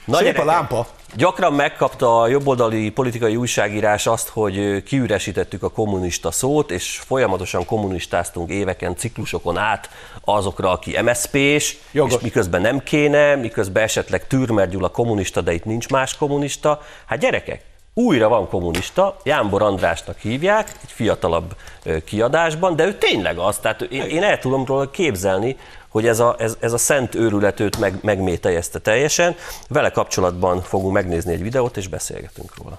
Na, 0.05 0.17
Szép 0.17 0.39
a 0.39 0.45
lámpa. 0.45 0.87
Gyakran 1.17 1.53
megkapta 1.53 2.21
a 2.21 2.27
jobboldali 2.29 2.91
politikai 2.91 3.37
újságírás 3.37 4.07
azt, 4.07 4.29
hogy 4.29 4.83
kiüresítettük 4.83 5.63
a 5.63 5.71
kommunista 5.71 6.31
szót, 6.31 6.71
és 6.71 7.01
folyamatosan 7.07 7.65
kommunistáztunk 7.67 8.51
éveken, 8.51 8.97
ciklusokon 8.97 9.59
át 9.59 9.91
azokra, 10.25 10.71
aki 10.71 11.01
MSZP-s, 11.03 11.77
Jogos. 11.93 12.15
és 12.15 12.21
miközben 12.21 12.61
nem 12.61 12.83
kéne, 12.83 13.35
miközben 13.35 13.83
esetleg 13.83 14.27
Türmer 14.27 14.69
Gyula 14.69 14.89
kommunista, 14.89 15.41
de 15.41 15.53
itt 15.53 15.65
nincs 15.65 15.89
más 15.89 16.17
kommunista. 16.17 16.81
Hát 17.07 17.19
gyerekek, 17.19 17.63
újra 17.95 18.29
van 18.29 18.49
kommunista, 18.49 19.17
Jánbor 19.25 19.63
Andrásnak 19.63 20.19
hívják, 20.19 20.73
egy 20.83 20.93
fiatalabb 20.93 21.57
kiadásban, 22.05 22.77
de 22.77 22.87
ő 22.87 22.95
tényleg 22.95 23.39
az, 23.39 23.59
tehát 23.59 23.81
én, 23.81 24.03
én 24.03 24.23
el 24.23 24.39
tudom 24.39 24.65
róla 24.65 24.91
képzelni, 24.91 25.57
hogy 25.95 26.07
ez 26.07 26.21
a, 26.21 26.37
ez, 26.39 26.57
ez 26.61 26.73
a 26.73 26.79
szent 26.79 27.15
őrület 27.15 27.61
őt 27.61 27.79
meg, 27.79 27.99
megmételjezte 28.03 28.79
teljesen. 28.79 29.37
Vele 29.69 29.91
kapcsolatban 29.91 30.63
fogunk 30.63 30.93
megnézni 30.93 31.33
egy 31.33 31.43
videót, 31.43 31.77
és 31.77 31.89
beszélgetünk 31.89 32.55
róla. 32.63 32.79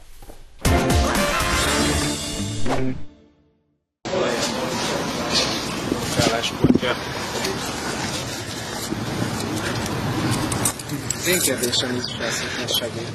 Az 11.16 11.28
én 11.28 11.40
kérdésem 11.40 11.96
is 11.96 12.16
felszítne 12.18 12.68
segít. 12.68 13.12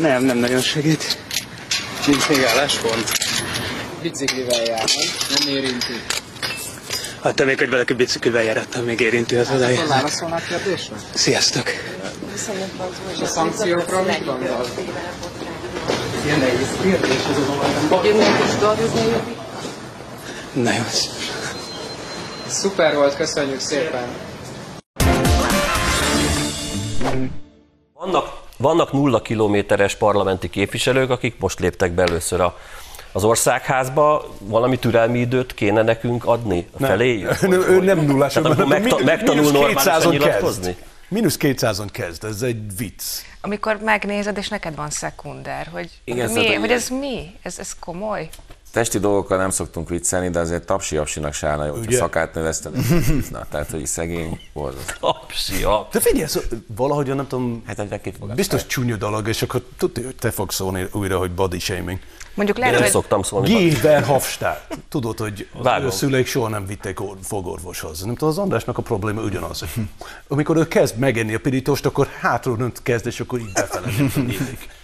Nem, 0.00 0.22
nem 0.22 0.38
nagyon 0.38 0.60
segít. 0.60 1.18
Nincs 2.06 2.28
még 2.28 2.42
álláspont. 2.44 3.10
Biciklivel 4.02 4.62
járnak, 4.62 4.88
nem 5.38 5.54
érinti. 5.54 6.25
Hát 7.26 7.34
te 7.34 7.44
még, 7.44 7.58
hogy 7.58 7.70
valaki 7.70 7.92
biciklivel 7.92 8.42
járattam, 8.42 8.84
még 8.84 9.00
érinti 9.00 9.36
az 9.36 9.46
Akkor 9.46 9.60
odáját. 9.60 9.88
válaszolnak 9.88 10.42
kérdésre? 10.48 10.96
Sziasztok! 11.14 11.68
És 13.14 13.20
a 13.20 13.26
szankciókról 13.26 14.02
mit 14.02 14.24
gondol? 14.24 14.66
Ilyen 16.24 16.38
nehéz 16.38 16.68
kérdés 16.82 17.10
ez 17.10 17.36
az. 17.36 18.66
Nagyon 20.52 20.84
szép. 20.84 21.10
Szuper 22.46 22.94
volt, 22.94 23.16
köszönjük 23.16 23.60
szépen. 23.60 24.06
Vannak, 27.94 28.40
vannak 28.56 28.92
nulla 28.92 29.22
kilométeres 29.22 29.94
parlamenti 29.94 30.50
képviselők, 30.50 31.10
akik 31.10 31.38
most 31.38 31.60
léptek 31.60 31.92
be 31.92 32.02
először 32.02 32.40
a, 32.40 32.58
az 33.16 33.24
országházba. 33.24 34.24
Valami 34.38 34.78
türelmi 34.78 35.18
időt 35.18 35.54
kéne 35.54 35.82
nekünk 35.82 36.24
adni 36.24 36.66
a 36.80 36.86
feléjük? 36.86 37.42
Ő, 37.52 37.64
ő 37.68 37.80
nem 37.80 37.98
nullás, 38.00 38.32
Tehát 38.32 38.50
akkor 38.52 38.66
megta- 38.66 39.04
megtanul 39.04 39.50
normálisan 39.52 40.00
200-on 40.00 40.10
nyilatkozni? 40.10 40.64
kezd. 40.64 40.78
Mínusz 41.08 41.36
200-on 41.40 41.88
kezd, 41.92 42.24
ez 42.24 42.42
egy 42.42 42.76
vicc. 42.76 43.02
Amikor 43.40 43.78
megnézed, 43.84 44.36
és 44.36 44.48
neked 44.48 44.74
van 44.74 44.90
szekunder, 44.90 45.68
hogy, 45.72 45.90
Igen, 46.04 46.26
mi, 46.28 46.34
szóval 46.34 46.42
hogy 46.58 46.64
ilyen- 46.64 46.78
ez 46.78 46.88
mi? 46.88 47.34
Ez, 47.42 47.58
ez 47.58 47.74
komoly? 47.80 48.28
Testi 48.72 48.98
dolgokkal 48.98 49.38
nem 49.38 49.50
szoktunk 49.50 49.88
viccelni, 49.88 50.30
de 50.30 50.38
azért 50.38 50.66
tapsi 50.66 50.96
apsinak 50.96 51.32
se 51.32 51.46
állna 51.48 51.64
jó, 51.64 51.70
hogyha 51.72 51.86
Ugye? 51.86 51.96
szakát 51.96 52.34
növesztenek. 52.34 52.80
Na, 53.30 53.46
tehát, 53.50 53.70
hogy 53.70 53.86
szegény 53.86 54.40
borzasztó. 54.52 54.92
Apsi, 55.00 55.62
apsi. 55.62 55.98
De 55.98 56.00
figyelj, 56.00 56.26
szó, 56.26 56.40
valahogy 56.76 57.14
nem 57.14 57.26
tudom, 57.26 57.62
Hát 57.66 57.78
egyre 57.78 58.00
kifogás. 58.00 58.36
biztos 58.36 58.66
csúnya 58.66 58.96
dolog, 58.96 59.28
és 59.28 59.42
akkor 59.42 59.62
tudja, 59.78 60.04
hogy 60.04 60.16
te 60.16 60.30
fogsz 60.30 60.54
szólni 60.54 60.86
újra, 60.92 61.18
hogy 61.18 61.30
body 61.30 61.58
shaming. 61.58 61.98
Mondjuk 62.34 62.56
Én 62.56 62.62
lehet, 62.64 62.78
nem 62.78 62.90
hogy 62.90 63.00
szoktam 63.00 63.22
szólni. 63.22 63.52
Guy 63.52 63.70
Verhofstadt. 63.80 64.78
Tudod, 64.88 65.18
hogy 65.18 65.48
Vágom. 65.62 65.86
ő 65.86 65.90
szüleik 65.90 66.26
soha 66.26 66.48
nem 66.48 66.66
vitték 66.66 67.00
or- 67.00 67.18
fogorvoshoz. 67.22 68.00
Nem 68.02 68.12
tudom, 68.14 68.28
az 68.28 68.38
Andrásnak 68.38 68.78
a 68.78 68.82
probléma 68.82 69.20
ugyanaz. 69.22 69.58
hogy 69.60 69.68
Amikor 70.28 70.56
ő 70.56 70.68
kezd 70.68 70.96
megenni 70.96 71.34
a 71.34 71.38
pirítost, 71.40 71.86
akkor 71.86 72.06
hátról 72.20 72.56
nem 72.56 72.72
kezd, 72.82 73.06
és 73.06 73.20
akkor 73.20 73.38
így 73.38 73.52
befele. 73.52 73.86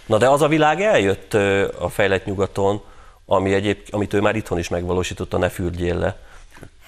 Na 0.05 0.17
de 0.17 0.29
az 0.29 0.41
a 0.41 0.47
világ 0.47 0.81
eljött 0.81 1.33
a 1.79 1.89
fejlett 1.89 2.25
nyugaton, 2.25 2.81
ami 3.25 3.53
egyéb, 3.53 3.77
amit 3.91 4.13
ő 4.13 4.21
már 4.21 4.35
itthon 4.35 4.57
is 4.57 4.67
megvalósított, 4.67 5.33
a 5.33 5.37
ne 5.37 5.49
fürdjél 5.49 5.97
le. 5.97 6.17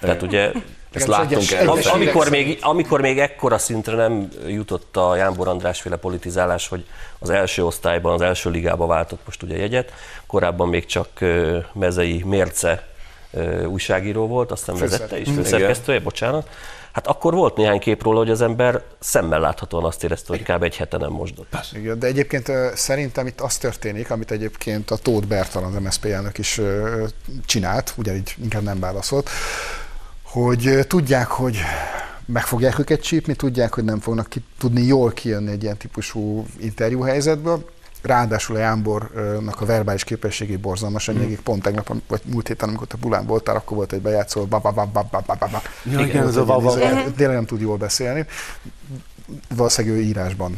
Tehát 0.00 0.22
ugye 0.22 0.52
Ezt 0.92 1.06
láttunk 1.06 1.50
el. 1.50 1.68
Am- 1.68 1.80
amikor, 1.92 2.30
még, 2.30 2.58
amikor 2.60 3.00
még 3.00 3.18
ekkora 3.18 3.58
szintre 3.58 3.96
nem 3.96 4.28
jutott 4.46 4.96
a 4.96 5.16
Jánbor 5.16 5.48
András 5.48 5.80
féle 5.80 5.96
politizálás, 5.96 6.68
hogy 6.68 6.84
az 7.18 7.30
első 7.30 7.64
osztályban, 7.64 8.12
az 8.12 8.20
első 8.20 8.50
ligába 8.50 8.86
váltott 8.86 9.20
most 9.24 9.42
ugye 9.42 9.56
jegyet, 9.56 9.92
korábban 10.26 10.68
még 10.68 10.86
csak 10.86 11.08
Mezei 11.72 12.22
Mérce 12.24 12.86
újságíró 13.66 14.26
volt, 14.26 14.50
aztán 14.50 14.76
vezette 14.76 15.20
is, 15.20 15.28
főszerkesztője, 15.28 16.00
bocsánat. 16.00 16.48
Hát 16.96 17.06
akkor 17.06 17.34
volt 17.34 17.56
néhány 17.56 17.78
kép 17.78 18.02
róla, 18.02 18.18
hogy 18.18 18.30
az 18.30 18.40
ember 18.40 18.82
szemmel 18.98 19.40
láthatóan 19.40 19.84
azt 19.84 20.04
érezte, 20.04 20.26
hogy 20.28 20.42
kb. 20.42 20.62
egy 20.62 20.76
hete 20.76 20.96
nem 20.96 21.10
mosdott. 21.10 21.56
Igen, 21.72 21.98
de 21.98 22.06
egyébként 22.06 22.52
szerintem 22.74 23.26
itt 23.26 23.40
az 23.40 23.56
történik, 23.56 24.10
amit 24.10 24.30
egyébként 24.30 24.90
a 24.90 24.96
Tóth 24.96 25.26
Bertalan, 25.26 25.74
az 25.74 25.82
MSZP 25.82 26.04
elnök 26.04 26.38
is 26.38 26.60
csinált, 27.46 27.94
ugyanígy 27.96 28.34
inkább 28.42 28.62
nem 28.62 28.80
válaszolt, 28.80 29.28
hogy 30.22 30.78
tudják, 30.86 31.26
hogy 31.26 31.58
meg 32.26 32.46
fogják 32.46 32.78
őket 32.78 33.02
csípni, 33.02 33.34
tudják, 33.34 33.74
hogy 33.74 33.84
nem 33.84 34.00
fognak 34.00 34.28
ki, 34.28 34.42
tudni 34.58 34.82
jól 34.82 35.12
kijönni 35.12 35.50
egy 35.50 35.62
ilyen 35.62 35.76
típusú 35.76 36.46
interjú 36.60 37.00
helyzetből, 37.00 37.64
Ráadásul 38.06 38.56
a 38.56 38.58
Jánbornak 38.58 39.60
a 39.60 39.64
verbális 39.64 40.04
képességé 40.04 40.56
borzalmas, 40.56 41.10
mm. 41.10 41.32
pont 41.42 41.62
tegnap, 41.62 41.92
vagy 42.08 42.20
múlt 42.24 42.48
héten, 42.48 42.68
amikor 42.68 42.86
te 42.86 42.96
Bulán 42.96 43.26
voltál, 43.26 43.56
akkor 43.56 43.76
volt 43.76 43.92
egy 43.92 44.00
bejátszó, 44.00 44.44
ba, 44.44 44.58
ba, 44.58 44.70
ba, 44.72 44.86
ba, 44.92 45.08
ba, 45.10 45.22
ba, 45.26 45.36
ba, 45.38 45.48
ba. 45.52 45.62
Ja, 45.84 46.00
igen, 46.00 46.26
ez 46.26 46.36
a 46.36 46.44
va, 46.44 46.58
va. 46.58 46.74
Tényleg 47.16 47.36
nem 47.36 47.46
tud 47.46 47.60
jól 47.60 47.76
beszélni. 47.76 48.26
Valószínűleg 49.56 49.98
ő 49.98 50.02
írásban 50.02 50.56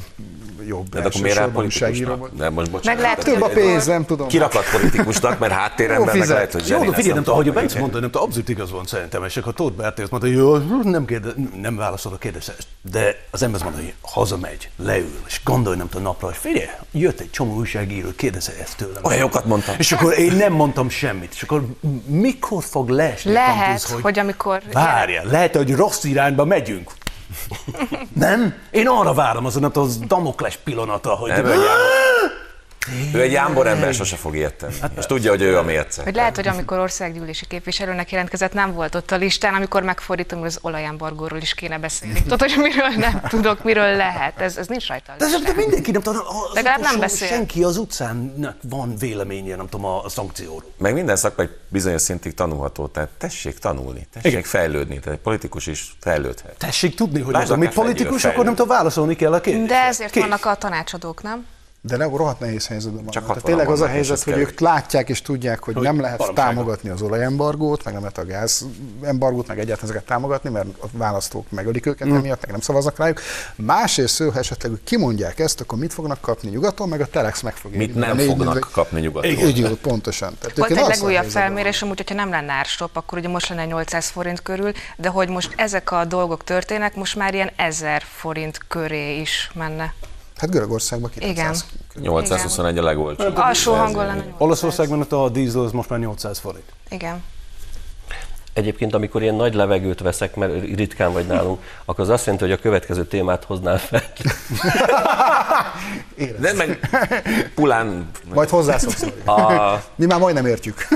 jobb. 0.66 0.88
De 0.88 0.98
akkor 0.98 1.20
miért 1.20 1.48
politikusnak? 1.48 2.31
De 2.37 2.50
most 2.50 2.70
bocsánat. 2.70 2.85
Meg 2.85 2.98
lehet, 2.98 3.24
Több 3.24 3.42
a 3.42 3.44
hogy- 3.44 3.54
pénz, 3.54 3.87
nem 3.87 4.04
tudom. 4.04 4.28
Kirakat 4.28 4.64
politikusnak, 4.70 5.38
mert 5.38 5.52
háttéremben 5.52 6.18
meg 6.18 6.28
lehet, 6.28 6.52
hogy 6.52 6.68
Jó, 6.68 6.78
figyelj, 6.78 7.07
nem 7.12 7.22
tudom, 7.22 7.37
hogy 7.37 7.48
a 7.48 7.52
Bence 7.52 7.78
mondta, 7.78 8.00
nem 8.00 8.11
tudom, 8.11 8.26
abszolút 8.26 8.48
igaz 8.48 8.70
van 8.70 8.87
szerintem, 8.87 9.24
és 9.24 9.37
akkor 9.37 9.54
Tóth 9.54 9.76
Berti 9.76 10.02
azt 10.02 10.11
mondta, 10.11 10.28
hogy 10.28 10.38
jó, 10.38 10.57
nem, 10.83 11.04
kérde, 11.04 11.28
nem 11.61 11.76
válaszol 11.76 12.12
a 12.12 12.16
kérdésre, 12.18 12.54
de 12.90 13.16
az 13.31 13.42
ember 13.42 13.61
azt 13.61 13.70
mondta, 13.70 13.83
hogy 13.83 13.94
hazamegy, 14.00 14.70
leül, 14.76 15.20
és 15.26 15.40
gondolj 15.44 15.76
nem 15.76 15.88
tudom 15.88 16.02
napra, 16.02 16.26
hogy 16.26 16.37
figyelj, 16.37 16.66
jött 16.92 17.20
egy 17.20 17.31
csomó 17.31 17.57
újságíró, 17.57 18.09
kérdezze 18.16 18.52
ezt 18.61 18.76
tőlem. 18.76 19.04
Olyan 19.04 19.18
jókat 19.20 19.44
mondtam. 19.44 19.74
És 19.78 19.92
akkor 19.92 20.18
én 20.18 20.33
nem 20.33 20.52
mondtam 20.52 20.88
semmit, 20.88 21.33
és 21.35 21.42
akkor 21.42 21.62
mikor 22.07 22.62
fog 22.64 22.88
leesni 22.88 23.33
Lehet, 23.33 23.83
kampusz, 23.85 24.02
hogy 24.02 24.18
amikor- 24.18 24.62
Várjál, 24.72 25.24
lehet, 25.26 25.57
hogy 25.57 25.74
rossz 25.74 26.04
irányba 26.04 26.44
megyünk. 26.44 26.90
Nem? 28.12 28.55
Én 28.71 28.88
arra 28.88 29.14
várom, 29.14 29.45
az, 29.45 29.61
az 29.73 29.99
Damokles 29.99 30.57
pillanata, 30.57 31.11
hogy... 31.11 31.31
Nem, 31.31 31.45
ő 32.92 32.96
egy 32.96 33.03
Jámbor- 33.03 33.14
Ő 33.14 33.20
egy 33.22 33.33
jámbor 33.33 33.66
ember 33.66 33.94
sose 33.94 34.16
fog 34.16 34.37
ilyet 34.37 34.55
tenni. 34.55 34.74
És 34.98 35.07
tudja, 35.07 35.31
hogy 35.31 35.42
ő 35.42 35.59
a 35.59 35.62
mérce. 35.62 36.03
Hogy 36.03 36.14
lehet, 36.14 36.37
hogy 36.37 36.48
amikor 36.48 36.79
országgyűlési 36.79 37.46
képviselőnek 37.46 38.11
jelentkezett, 38.11 38.53
nem 38.53 38.72
volt 38.72 38.95
ott 38.95 39.11
a 39.11 39.16
listán, 39.16 39.55
amikor 39.55 39.82
megfordítom, 39.82 40.39
hogy 40.39 40.49
az 40.49 40.59
olajembargóról 40.62 41.41
is 41.41 41.55
kéne 41.55 41.78
beszélni. 41.78 42.22
Tudod, 42.22 42.41
hogy 42.41 42.55
miről 42.57 42.89
nem 42.97 43.20
tudok, 43.28 43.64
miről 43.64 43.97
lehet. 43.97 44.41
Ez, 44.41 44.57
ez 44.57 44.66
nincs 44.66 44.86
rajta 44.86 45.12
De, 45.18 45.26
de 45.45 45.53
mindenki, 45.53 45.91
nem 45.91 46.03
tudom, 46.03 46.22
Legalább 46.53 46.80
nem 46.80 46.99
beszél. 47.01 47.28
senki 47.28 47.62
az 47.62 47.76
utcának 47.76 48.57
van 48.62 48.97
véleménye, 48.97 49.57
nem 49.57 49.68
tudom, 49.68 49.86
a, 49.86 50.05
a 50.05 50.09
szankcióról. 50.09 50.64
Meg 50.78 50.95
minden 50.95 51.16
szakma 51.16 51.43
egy 51.43 51.51
bizonyos 51.68 52.03
szintig 52.03 52.34
tanulható, 52.34 52.86
tehát 52.86 53.09
tessék 53.18 53.59
tanulni, 53.59 54.07
tessék 54.12 54.30
Igen. 54.30 54.43
fejlődni, 54.43 54.99
tehát 54.99 55.18
egy 55.18 55.24
politikus 55.24 55.66
is 55.66 55.97
fejlődhet. 56.01 56.57
Tessék 56.59 56.95
tudni, 56.95 57.20
hogy 57.20 57.32
Lásd 57.32 57.45
az, 57.45 57.51
amit 57.51 57.68
akár 57.70 57.84
politikus, 57.84 58.24
akkor 58.24 58.45
nem 58.45 58.55
tudom, 58.55 58.76
válaszolni 58.76 59.16
kell 59.16 59.32
a 59.32 59.41
kérdésre. 59.41 59.66
De 59.74 59.80
ezért 59.84 60.11
Kész. 60.11 60.22
vannak 60.22 60.45
a 60.45 60.55
tanácsadók, 60.55 61.22
nem? 61.22 61.47
De 61.81 61.97
ne, 61.97 62.05
rohadt 62.05 62.41
nehéz 62.41 62.66
helyzetben 62.66 63.03
van. 63.03 63.12
Csak 63.12 63.26
Tehát 63.26 63.43
60-an 63.43 63.45
tényleg 63.45 63.68
az 63.68 63.81
a 63.81 63.87
helyzet, 63.87 64.22
hogy 64.22 64.33
kell. 64.33 64.43
ők 64.43 64.61
látják 64.61 65.09
és 65.09 65.22
tudják, 65.22 65.62
hogy, 65.64 65.74
Hogy 65.74 65.83
nem 65.83 66.01
lehet 66.01 66.18
baromságok. 66.18 66.53
támogatni 66.55 66.89
az 66.91 67.03
olajembargót, 67.03 67.85
meg 67.85 67.93
nem 67.93 68.03
lehet 68.03 68.18
a 68.18 68.24
gázembargót, 68.24 69.47
meg 69.47 69.59
egyáltalán 69.59 69.91
ezeket 69.91 70.07
támogatni, 70.07 70.51
mert 70.51 70.66
a 70.81 70.87
választók 70.93 71.51
megölik 71.51 71.87
őket 71.87 72.09
Mm. 72.09 72.14
emiatt, 72.14 72.41
meg 72.41 72.51
nem 72.51 72.61
szavaznak 72.61 72.99
rájuk. 72.99 73.20
Másrészt, 73.57 74.18
ha 74.22 74.39
esetleg 74.39 74.72
kimondják 74.85 75.39
ezt, 75.39 75.61
akkor 75.61 75.79
mit 75.79 75.93
fognak 75.93 76.20
kapni 76.20 76.49
nyugaton, 76.51 76.89
meg 76.89 77.01
a 77.01 77.07
Telex 77.07 77.41
meg 77.41 77.55
fog 77.57 77.74
Mit 77.74 77.95
nem 77.95 78.16
négy 78.16 78.26
fognak 78.26 78.68
kapni 78.72 79.01
nyugaton. 79.01 79.31
Igen, 79.31 79.49
így, 79.49 79.76
pontosan. 79.76 80.35
Tehát 80.41 80.57
Volt 80.57 80.70
egy 80.70 80.97
legújabb 80.99 81.24
felmérés, 81.31 81.83
amúgy, 81.83 81.97
hogyha 81.97 82.14
nem 82.14 82.31
lenne 82.31 82.53
árstop, 82.53 82.97
akkor 82.97 83.18
ugye 83.18 83.29
most 83.29 83.49
lenne 83.49 83.64
800 83.64 84.09
forint 84.09 84.43
körül, 84.43 84.72
de 84.97 85.09
hogy 85.09 85.29
most 85.29 85.53
ezek 85.57 85.91
a 85.93 86.05
dolgok 86.05 86.45
történnek, 86.45 86.95
most 86.95 87.16
már 87.16 87.35
ilyen 87.35 87.51
1000 87.57 88.03
forint 88.16 88.61
köré 88.68 89.20
is 89.20 89.51
menne. 89.55 89.95
Hát 90.39 90.51
Görögországban 90.51 91.11
900. 91.11 91.66
Igen. 91.95 92.03
821 92.03 92.78
a 92.78 92.82
legolcsóbb. 92.82 93.36
Alsó 93.36 93.74
hangon 93.74 94.07
lenne 94.07 94.14
800. 94.20 94.34
Olaszországban 94.39 95.01
ott 95.01 95.12
a 95.12 95.28
dízel 95.28 95.62
az 95.62 95.72
most 95.72 95.89
már 95.89 95.99
800 95.99 96.39
forint. 96.39 96.72
Igen. 96.89 97.22
Egyébként, 98.53 98.95
amikor 98.95 99.22
ilyen 99.22 99.34
nagy 99.34 99.55
levegőt 99.55 100.01
veszek, 100.01 100.34
mert 100.36 100.53
ritkán 100.62 101.12
vagy 101.12 101.26
nálunk, 101.26 101.62
akkor 101.84 102.01
az 102.05 102.09
azt 102.09 102.24
jelenti, 102.26 102.45
hogy 102.49 102.55
a 102.59 102.61
következő 102.61 103.07
témát 103.07 103.45
hoznál 103.45 103.78
fel. 103.78 104.03
De 106.41 106.53
meg 106.53 106.89
Pulán... 107.55 108.11
Majd 108.34 108.49
hozzászoksz. 108.49 109.03
A, 109.26 109.82
Mi 109.95 110.07
már 110.07 110.18
majdnem 110.18 110.47
értjük. 110.47 110.89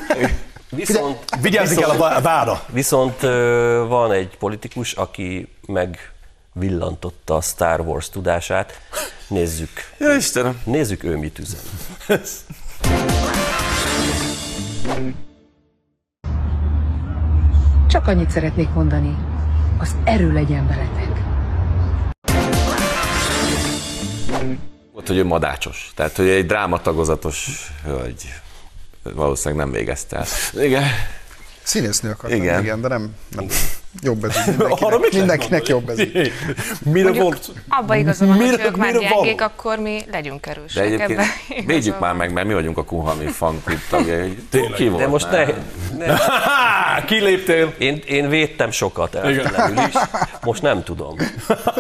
viszont, 0.71 1.19
Vigyázni 1.41 1.77
kell 1.77 1.91
a 1.91 1.97
vá- 1.97 2.23
vára. 2.23 2.63
Viszont 2.69 3.21
van 3.89 4.13
egy 4.13 4.37
politikus, 4.39 4.93
aki 4.93 5.49
megvillantotta 5.67 7.35
a 7.37 7.41
Star 7.41 7.81
Wars 7.81 8.09
tudását. 8.11 8.81
Nézzük. 9.33 9.71
Ja, 9.99 10.15
Istenem. 10.15 10.61
Nézzük 10.65 11.05
ő 11.05 11.17
mit 11.17 11.39
üzen. 11.39 11.61
Csak 17.89 18.07
annyit 18.07 18.31
szeretnék 18.31 18.69
mondani, 18.75 19.17
az 19.79 19.95
erő 20.05 20.33
legyen 20.33 20.67
veletek. 20.67 21.11
Volt, 24.93 25.07
hogy 25.07 25.17
ő 25.17 25.25
madácsos. 25.25 25.93
Tehát, 25.95 26.17
hogy 26.17 26.29
egy 26.29 26.47
drámatagozatos 26.47 27.71
hölgy 27.85 28.25
valószínűleg 29.03 29.65
nem 29.65 29.75
végezte 29.75 30.17
el. 30.17 30.27
Igen. 30.65 30.85
Színésznő 31.63 32.11
akartam, 32.11 32.39
Igen. 32.39 32.49
igen, 32.49 32.63
igen 32.63 32.81
de 32.81 32.89
nem, 32.89 33.15
nem. 33.29 33.47
Jobb 34.01 34.25
ez 34.25 34.37
így 34.49 34.55
Arra 34.59 34.99
mit 34.99 35.13
mindenkinek. 35.13 35.13
Mindenkinek 35.13 35.67
jobb 35.67 35.89
ez. 35.89 35.97
Mire 35.97 37.03
Mondjuk 37.05 37.17
volt? 37.25 37.51
abba 37.69 37.95
igaza 37.97 38.27
van, 38.27 38.37
hogy 38.37 38.61
ők 38.65 38.77
már 38.77 38.99
gyengék, 38.99 39.41
akkor 39.41 39.79
mi 39.79 40.05
legyünk 40.11 40.45
De 40.45 40.51
erősek 40.51 40.85
egyébként 40.85 41.11
ebben. 41.11 41.27
védjük 41.67 41.99
már 41.99 42.15
meg, 42.15 42.33
mert 42.33 42.47
mi 42.47 42.55
vagyunk 42.55 42.79
a 42.79 42.85
Kuhami 42.85 43.27
fanklub 43.27 43.79
tagjai. 43.91 44.39
Ki 44.75 44.89
volt 44.89 45.03
De 45.03 45.09
most 45.09 45.31
ne, 45.31 45.45
ne. 45.99 46.15
Kiléptél. 47.07 47.75
Én, 47.79 48.03
én 48.07 48.29
védtem 48.29 48.71
sokat 48.71 49.15
elfelelül 49.15 49.79
is, 49.79 49.95
most 50.43 50.63
nem 50.63 50.83
tudom. 50.83 51.17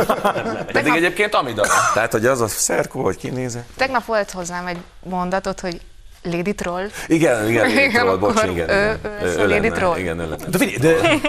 Pedig 0.72 0.92
egyébként 0.94 1.34
Amida. 1.34 1.66
Tehát, 1.94 2.12
hogy 2.12 2.26
az 2.26 2.40
a 2.40 2.48
szerkó, 2.48 3.02
hogy 3.02 3.16
kinézett. 3.16 3.68
Tegnap 3.76 4.04
volt 4.04 4.30
hozzám 4.30 4.66
egy 4.66 4.78
mondatot, 5.02 5.60
hogy 5.60 5.80
Lady 6.22 6.54
Troll. 6.54 6.86
Igen, 7.06 7.48
igen, 7.48 7.68
igen, 7.70 7.84
Igen, 7.84 8.04
tudod, 8.04 8.20
bocs, 8.20 8.36
akkor 8.36 8.50
igen. 8.50 8.68
ő- 8.70 8.98
igen. 9.00 9.12
ő 9.22 9.24
lesz 9.26 9.36
a 9.36 9.40
Lady 9.40 9.52
lenne, 9.52 9.70
Troll. 9.70 9.98
Igen, 9.98 10.18
ő 10.18 10.28
lenne. 10.28 10.46
De 10.48 10.58
figyelj, 10.58 10.76
de 10.76 11.20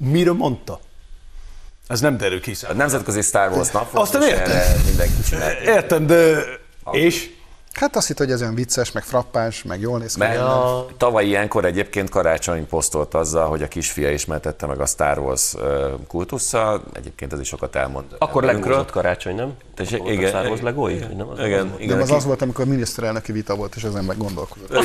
mire 0.00 0.32
mondta? 0.32 0.80
Ez 1.86 2.00
nem 2.00 2.16
derül 2.16 2.40
ki 2.40 2.54
A 2.68 2.72
nemzetközi 2.72 3.20
Star 3.20 3.50
Wars 3.50 3.70
nap 3.70 3.90
volt, 3.90 4.04
Azt 4.04 4.12
nem 4.12 4.22
és 4.22 4.28
értem. 4.28 4.56
erre 4.56 4.76
mindenki 4.86 5.22
csinál. 5.28 5.52
Értem, 5.52 6.06
de... 6.06 6.42
És? 6.92 7.30
Hát 7.72 7.96
azt 7.96 8.06
hitt, 8.06 8.18
hogy 8.18 8.30
ez 8.30 8.40
olyan 8.40 8.54
vicces, 8.54 8.92
meg 8.92 9.02
frappáns, 9.02 9.62
meg 9.62 9.80
jól 9.80 9.98
néz 9.98 10.12
ki. 10.12 10.18
Mert 10.18 10.40
tavaly 10.96 11.26
ilyenkor 11.26 11.64
egyébként 11.64 12.08
karácsony 12.10 12.66
posztolt 12.66 13.14
azzal, 13.14 13.48
hogy 13.48 13.62
a 13.62 13.68
kisfia 13.68 14.10
ismertette 14.10 14.66
meg 14.66 14.80
a 14.80 14.86
Star 14.86 15.18
Wars 15.18 15.54
kultusszal. 16.08 16.82
Egyébként 16.92 17.32
ez 17.32 17.40
is 17.40 17.48
sokat 17.48 17.76
elmond. 17.76 18.04
Akkor 18.18 18.42
legózott 18.42 18.90
karácsony, 18.90 19.34
nem? 19.34 19.52
Tessék, 19.74 19.98
Voltak 19.98 20.14
igen. 20.16 20.28
Star 20.28 20.46
Wars 20.46 20.60
legói? 20.60 20.98
Vagy 20.98 21.16
Nem, 21.16 21.28
az 21.28 21.38
Igen, 21.38 21.60
az 21.60 21.68
volt? 21.68 21.80
igen. 21.80 21.92
Nem, 21.94 22.02
az 22.02 22.08
ki- 22.08 22.14
az 22.14 22.24
volt, 22.24 22.42
amikor 22.42 22.64
miniszterelnöki 22.64 23.32
vita 23.32 23.54
volt, 23.54 23.74
és 23.76 23.82
ezen 23.82 24.04
meg 24.04 24.16
gondolkodott. 24.16 24.84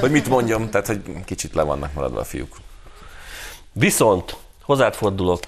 Hogy 0.00 0.10
mit 0.10 0.28
mondjam, 0.28 0.70
tehát 0.70 0.86
hogy 0.86 1.02
kicsit 1.24 1.54
le 1.54 1.62
vannak 1.62 1.92
maradva 1.92 2.20
a 2.20 2.24
fiúk. 2.24 2.56
Viszont 3.72 4.36
hozzád 4.62 4.94
fordulok, 4.94 5.40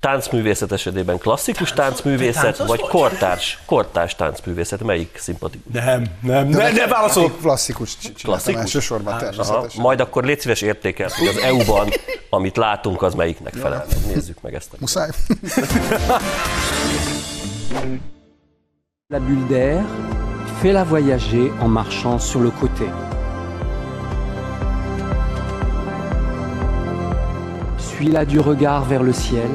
táncművészet 0.00 0.72
esetében 0.72 1.18
klasszikus 1.18 1.72
táncművészet, 1.72 2.42
táncos 2.42 2.66
vagy 2.66 2.80
vagy? 2.80 2.90
kortárs, 2.90 3.58
kortárs 3.66 4.14
táncművészet, 4.14 4.82
melyik 4.82 5.18
szimpatikus? 5.18 5.72
Nem, 5.72 6.06
nem, 6.20 6.48
ne, 6.48 6.70
ne 6.70 6.86
válaszol. 6.86 7.30
Klasszikus 7.40 7.96
Klasszikus? 8.22 8.60
elsősorban 8.60 9.12
Aha, 9.12 9.22
természetesen. 9.22 9.82
majd 9.82 10.00
akkor 10.00 10.24
légy 10.24 10.40
szíves 10.40 10.60
értékel, 10.62 11.10
hogy 11.18 11.26
az 11.26 11.36
EU-ban, 11.36 11.88
amit 12.30 12.56
látunk, 12.56 13.02
az 13.02 13.14
melyiknek 13.14 13.54
felel. 13.54 13.86
meg. 13.88 14.14
Nézzük 14.14 14.40
meg 14.40 14.54
ezt. 14.54 14.72
A 14.72 14.76
Muszáj. 14.80 15.08
La 19.06 19.18
bulle 19.20 19.46
d'air, 19.48 19.84
fais-la 20.60 20.84
voyager 20.84 21.50
en 21.60 21.68
marchant 21.68 22.20
sur 22.22 22.42
le 22.42 22.50
côté. 22.58 23.13
Suis-la 28.04 28.26
du 28.26 28.38
regard 28.38 28.84
vers 28.84 29.02
le 29.02 29.14
ciel 29.14 29.48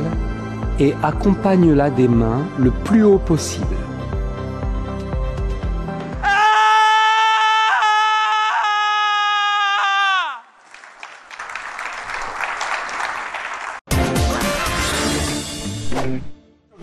et 0.79 0.95
accompagne-la 1.03 1.91
des 1.91 2.07
mains 2.07 2.41
le 2.57 2.71
plus 2.71 3.03
haut 3.03 3.19
possible. 3.19 3.75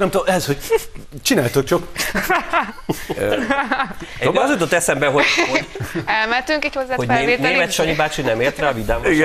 Nem 0.07 0.15
tudom, 0.21 0.35
ez, 0.35 0.47
hogy 0.47 0.59
csináltok 1.23 1.65
csak. 1.65 1.83
Egy 4.19 4.37
az 4.37 4.51
jutott 4.51 4.73
eszembe, 4.73 5.07
hogy, 5.07 5.25
hogy, 5.51 5.67
Elmentünk 6.05 6.65
így 6.65 6.75
hozzá 6.75 6.95
hogy 6.95 7.07
Né- 7.09 7.39
német 7.39 7.73
Sanyi 7.73 7.95
bácsi 7.95 8.23
nem 8.23 8.41
ért 8.41 8.59
rá 8.59 8.69
a 8.69 8.73
vidám 8.73 9.05
és 9.05 9.25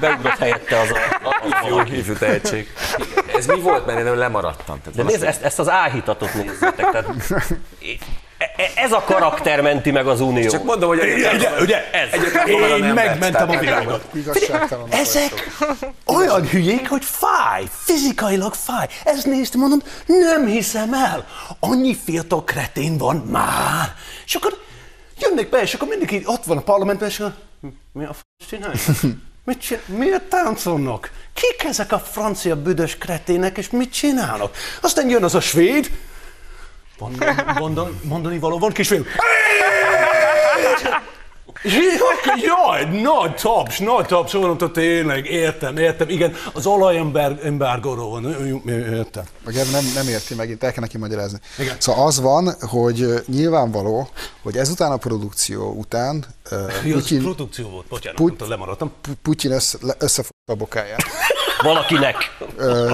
beugrott 0.00 0.38
helyette 0.38 0.80
az 0.80 0.90
a, 0.90 0.96
a, 1.22 1.28
a, 1.28 1.46
Ifjú, 1.46 1.98
ifjú 1.98 2.14
tehetség. 2.14 2.72
Ez 3.36 3.46
mi 3.46 3.60
volt, 3.60 3.86
mert 3.86 3.98
én 3.98 4.16
lemaradtam. 4.16 4.80
Tehát 4.80 4.96
De 4.96 5.02
nézd, 5.02 5.22
ezt, 5.22 5.42
ezt 5.42 5.58
az 5.58 5.68
áhítatot 5.68 6.34
nézzétek. 6.34 6.90
Tehát, 6.90 7.06
ez 8.74 8.92
a 8.92 9.02
karakter 9.06 9.60
menti 9.60 9.90
meg 9.90 10.06
az 10.06 10.20
unió. 10.20 10.50
Csak 10.50 10.64
mondom, 10.64 10.88
hogy 10.88 10.98
Ugye, 10.98 11.50
ugye? 11.60 11.90
Ez. 11.90 12.08
Én 12.78 12.84
megmentem 12.84 13.50
a 13.50 13.58
világot. 13.58 14.04
Ezek 14.90 15.50
olyan 16.06 16.48
hülyék, 16.48 16.88
hogy 16.88 17.04
fáj, 17.04 17.64
fizikailag 17.84 18.54
fáj. 18.54 18.86
Ezt 19.04 19.26
néztem, 19.26 19.60
mondom, 19.60 19.82
nem 20.06 20.46
hiszem 20.46 20.94
el. 20.94 21.26
Annyi 21.60 21.96
fiatal 22.04 22.44
kretén 22.44 22.98
van 22.98 23.16
már. 23.16 23.94
És 24.24 24.34
akkor 24.34 24.58
jönnek 25.18 25.48
be, 25.48 25.60
és 25.60 25.74
akkor 25.74 25.88
mindenki 25.88 26.22
ott 26.24 26.44
van 26.44 26.56
a 26.56 26.60
parlamentben, 26.62 27.08
és 27.08 27.20
akkor 27.20 27.34
mi 27.92 28.04
a 28.04 28.12
f*** 28.12 28.24
csinálják? 28.48 28.80
Mit 29.44 29.60
csinál? 29.60 29.82
Miért 29.86 30.22
táncolnak? 30.22 31.10
Kik 31.34 31.68
ezek 31.68 31.92
a 31.92 31.98
francia 31.98 32.62
büdös 32.62 32.96
kretének, 32.96 33.58
és 33.58 33.70
mit 33.70 33.92
csinálnak? 33.92 34.56
Aztán 34.80 35.08
jön 35.08 35.24
az 35.24 35.34
a 35.34 35.40
svéd, 35.40 35.90
mondani, 36.98 37.34
mondani, 37.58 38.00
mondani 38.02 38.38
való 38.38 38.58
van, 38.58 38.72
kisfiú. 38.72 39.04
Jaj, 41.62 42.40
jaj, 42.40 43.00
nagy 43.00 43.34
taps, 43.34 43.78
nagy 43.78 44.06
taps, 44.06 44.32
mondta 44.32 44.70
tényleg, 44.70 45.26
értem, 45.26 45.76
értem, 45.76 46.08
igen, 46.08 46.34
az 46.52 46.66
olajembargóról 46.66 48.10
van, 48.10 48.24
értem. 48.68 49.24
Meg 49.44 49.56
Ev 49.56 49.70
nem, 49.70 49.84
nem 49.94 50.08
érti 50.08 50.34
megint, 50.34 50.62
el 50.62 50.72
kell 50.72 50.82
neki 50.82 50.98
magyarázni. 50.98 51.38
Igen. 51.58 51.76
Szóval 51.78 52.06
az 52.06 52.20
van, 52.20 52.54
hogy 52.60 53.22
nyilvánvaló, 53.26 54.08
hogy 54.42 54.56
ezután 54.56 54.92
a 54.92 54.96
produkció 54.96 55.70
után 55.70 56.24
az 56.50 56.58
Putyin, 56.82 57.22
produkció 57.22 57.68
volt? 57.68 57.86
Bocsánat, 57.86 58.18
Put- 58.18 58.48
lemaradtam. 58.48 58.92
Putyin 59.22 59.52
össze, 59.52 59.78
összefogta 59.98 60.52
a 60.52 60.54
bokáját. 60.54 61.02
Valakinek. 61.62 62.16
Ö, 62.56 62.92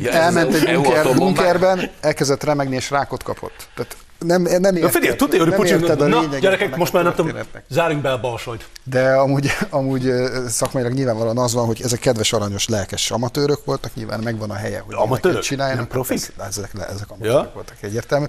Ja, 0.00 0.10
elment 0.10 0.54
egy 0.54 0.74
bunker, 0.74 1.14
bunkerben, 1.14 1.90
elkezdett 2.00 2.42
remegni 2.44 2.74
és 2.76 2.90
rákot 2.90 3.22
kapott. 3.22 3.68
Tehát 3.74 3.96
nem, 4.18 4.42
nem 4.42 4.76
érted, 4.76 4.90
figyelj, 4.92 5.16
tudja, 5.16 5.42
hogy 5.44 5.54
Putyin, 5.54 5.74
érted 5.74 6.00
a 6.00 6.06
na 6.06 6.24
gyerekek, 6.40 6.76
most 6.76 6.92
már 6.92 7.02
nem 7.04 7.14
tudom, 7.14 7.36
zárjunk 7.68 8.02
be 8.02 8.12
a 8.12 8.20
balsajt. 8.20 8.68
De 8.84 9.12
amúgy, 9.12 9.50
amúgy 9.70 10.12
szakmailag 10.48 10.92
nyilvánvalóan 10.92 11.38
az 11.38 11.54
van, 11.54 11.66
hogy 11.66 11.80
ezek 11.84 11.98
kedves, 11.98 12.32
aranyos, 12.32 12.68
lelkes 12.68 13.10
amatőrök 13.10 13.64
voltak, 13.64 13.94
nyilván 13.94 14.20
megvan 14.20 14.50
a 14.50 14.54
helye, 14.54 14.82
hogy 14.86 14.94
Amatőrök? 14.98 15.40
csináljanak. 15.42 15.78
Nem 15.80 15.88
profik? 15.88 16.32
Persze, 16.36 16.60
Ezek, 16.60 16.70
ezek 16.90 17.10
amatőrök 17.10 17.34
Ja. 17.44 17.50
voltak 17.54 17.76
egyértelmű. 17.80 18.26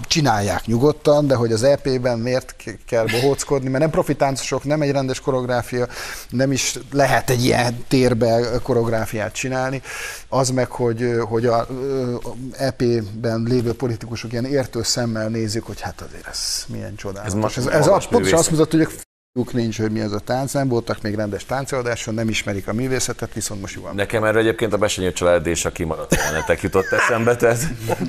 Csinálják 0.00 0.66
nyugodtan, 0.66 1.26
de 1.26 1.34
hogy 1.34 1.52
az 1.52 1.62
EP-ben 1.62 2.18
miért 2.18 2.54
kell 2.86 3.06
bohóckodni, 3.06 3.68
mert 3.68 3.82
nem 3.82 3.90
profitáncosok, 3.90 4.64
nem 4.64 4.82
egy 4.82 4.90
rendes 4.90 5.20
koreográfia, 5.20 5.86
nem 6.30 6.52
is 6.52 6.78
lehet 6.92 7.30
egy 7.30 7.44
ilyen 7.44 7.84
térbe 7.88 8.58
koreográfiát 8.62 9.32
csinálni. 9.32 9.82
Az 10.28 10.50
meg, 10.50 10.70
hogy, 10.70 11.10
hogy 11.28 11.46
a 11.46 11.66
ö, 11.70 12.16
EP-ben 12.52 13.42
lévő 13.48 13.72
politikusok 13.72 14.32
ilyen 14.32 14.44
értő 14.44 14.82
szemmel 14.82 15.28
nézik, 15.28 15.62
hogy 15.62 15.80
hát 15.80 16.00
azért 16.00 16.26
ez 16.26 16.64
milyen 16.66 16.94
csodálatos. 16.96 17.56
Ez 17.56 17.56
Ez, 17.56 17.64
ma- 17.64 17.72
ez, 17.72 17.86
az, 17.86 18.06
pontosan 18.06 18.38
azt 18.38 18.50
mutatja, 18.50 18.78
hogy 18.78 18.88
Juk 19.38 19.52
nincs, 19.52 19.80
hogy 19.80 19.90
mi 19.90 20.00
az 20.00 20.12
a 20.12 20.18
tánc, 20.18 20.52
nem 20.52 20.68
voltak 20.68 21.02
még 21.02 21.14
rendes 21.14 21.44
táncoldáson, 21.44 22.14
nem 22.14 22.28
ismerik 22.28 22.68
a 22.68 22.72
művészetet, 22.72 23.32
viszont 23.32 23.60
most 23.60 23.74
jól. 23.74 23.92
Nekem 23.92 24.24
erről 24.24 24.40
egyébként 24.40 24.72
a 24.72 24.76
Besenyő 24.76 25.12
család 25.12 25.46
és 25.46 25.64
a 25.64 25.72
kimaradt 25.72 26.14
jelenetek 26.14 26.62
jutott 26.62 26.92
eszembe, 26.92 27.36
tehát 27.36 27.58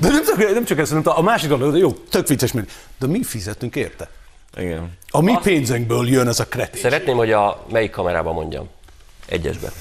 De 0.00 0.08
nem 0.08 0.24
csak, 0.24 0.36
nem 0.36 0.64
csak 0.64 0.78
ez, 0.78 0.88
hanem 0.88 1.02
a 1.04 1.22
másik 1.22 1.48
dolog, 1.48 1.76
jó, 1.76 1.92
tök 1.92 2.28
vicces, 2.28 2.52
mert 2.52 2.70
de 2.98 3.06
mi 3.06 3.22
fizetünk 3.22 3.76
érte? 3.76 4.08
igen. 4.56 4.92
A 5.10 5.20
mi 5.20 5.38
pénzünkből 5.42 6.08
jön 6.08 6.28
ez 6.28 6.40
a 6.40 6.46
kretén. 6.46 6.80
Szeretném, 6.80 7.16
hogy 7.16 7.32
a 7.32 7.64
melyik 7.70 7.90
kamerában 7.90 8.34
mondjam. 8.34 8.68
Egyesbe. 9.28 9.72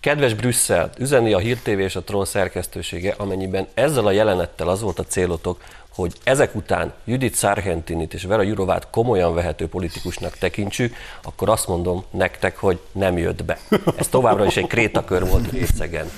Kedves 0.00 0.34
Brüsszel, 0.34 0.90
üzeni 0.98 1.32
a 1.32 1.38
Hír 1.38 1.58
TV 1.58 1.68
és 1.68 1.96
a 1.96 2.02
Troll 2.02 2.24
szerkesztősége, 2.24 3.14
amennyiben 3.18 3.66
ezzel 3.74 4.06
a 4.06 4.10
jelenettel 4.10 4.68
az 4.68 4.80
volt 4.80 4.98
a 4.98 5.04
célotok, 5.04 5.62
hogy 5.94 6.12
ezek 6.24 6.54
után 6.54 6.92
Judith 7.04 7.36
Sargentinit 7.36 8.14
és 8.14 8.24
Vera 8.24 8.42
Jurovát 8.42 8.90
komolyan 8.90 9.34
vehető 9.34 9.68
politikusnak 9.68 10.36
tekintsük, 10.36 10.94
akkor 11.22 11.48
azt 11.48 11.68
mondom 11.68 12.04
nektek, 12.10 12.56
hogy 12.56 12.78
nem 12.92 13.18
jött 13.18 13.44
be. 13.44 13.58
Ez 13.96 14.08
továbbra 14.08 14.44
is 14.44 14.56
egy 14.56 14.66
krétakör 14.66 15.28
volt 15.28 15.50
részegen. 15.50 16.10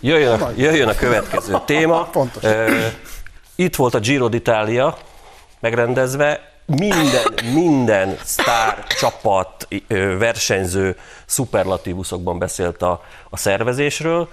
Jöjjön 0.00 0.40
a, 0.40 0.50
jöjjön 0.56 0.88
a 0.88 0.94
következő 0.94 1.60
téma. 1.66 2.04
Pontos. 2.04 2.42
Itt 3.54 3.76
volt 3.76 3.94
a 3.94 3.98
Giro 3.98 4.28
d'Italia 4.30 4.94
megrendezve, 5.60 6.53
minden, 6.66 7.32
minden 7.52 8.18
sztár, 8.24 8.86
csapat, 8.86 9.68
versenyző 10.18 10.96
szuperlatívuszokban 11.26 12.38
beszélt 12.38 12.82
a, 12.82 13.02
a 13.30 13.36
szervezésről. 13.36 14.28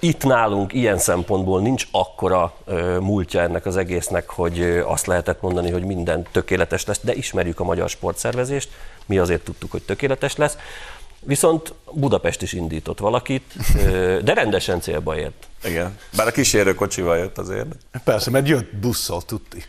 Itt 0.00 0.24
nálunk 0.24 0.72
ilyen 0.72 0.98
szempontból 0.98 1.60
nincs 1.60 1.86
akkora 1.90 2.54
múltja 3.00 3.40
ennek 3.40 3.66
az 3.66 3.76
egésznek, 3.76 4.30
hogy 4.30 4.82
azt 4.86 5.06
lehetett 5.06 5.40
mondani, 5.40 5.70
hogy 5.70 5.84
minden 5.84 6.26
tökéletes 6.32 6.84
lesz, 6.84 7.00
de 7.02 7.14
ismerjük 7.14 7.60
a 7.60 7.64
magyar 7.64 7.88
sportszervezést, 7.88 8.70
mi 9.06 9.18
azért 9.18 9.44
tudtuk, 9.44 9.70
hogy 9.70 9.82
tökéletes 9.82 10.36
lesz. 10.36 10.56
Viszont 11.20 11.74
Budapest 11.92 12.42
is 12.42 12.52
indított 12.52 12.98
valakit, 12.98 13.54
de 14.24 14.34
rendesen 14.34 14.80
célba 14.80 15.16
ért. 15.16 15.49
Igen. 15.64 15.98
Bár 16.16 16.26
a 16.26 16.30
kísérő 16.30 16.74
kocsival 16.74 17.16
jött 17.18 17.38
azért. 17.38 17.66
Persze, 18.04 18.30
mert 18.30 18.48
jött 18.48 18.76
busszal, 18.76 19.22
tudti. 19.22 19.64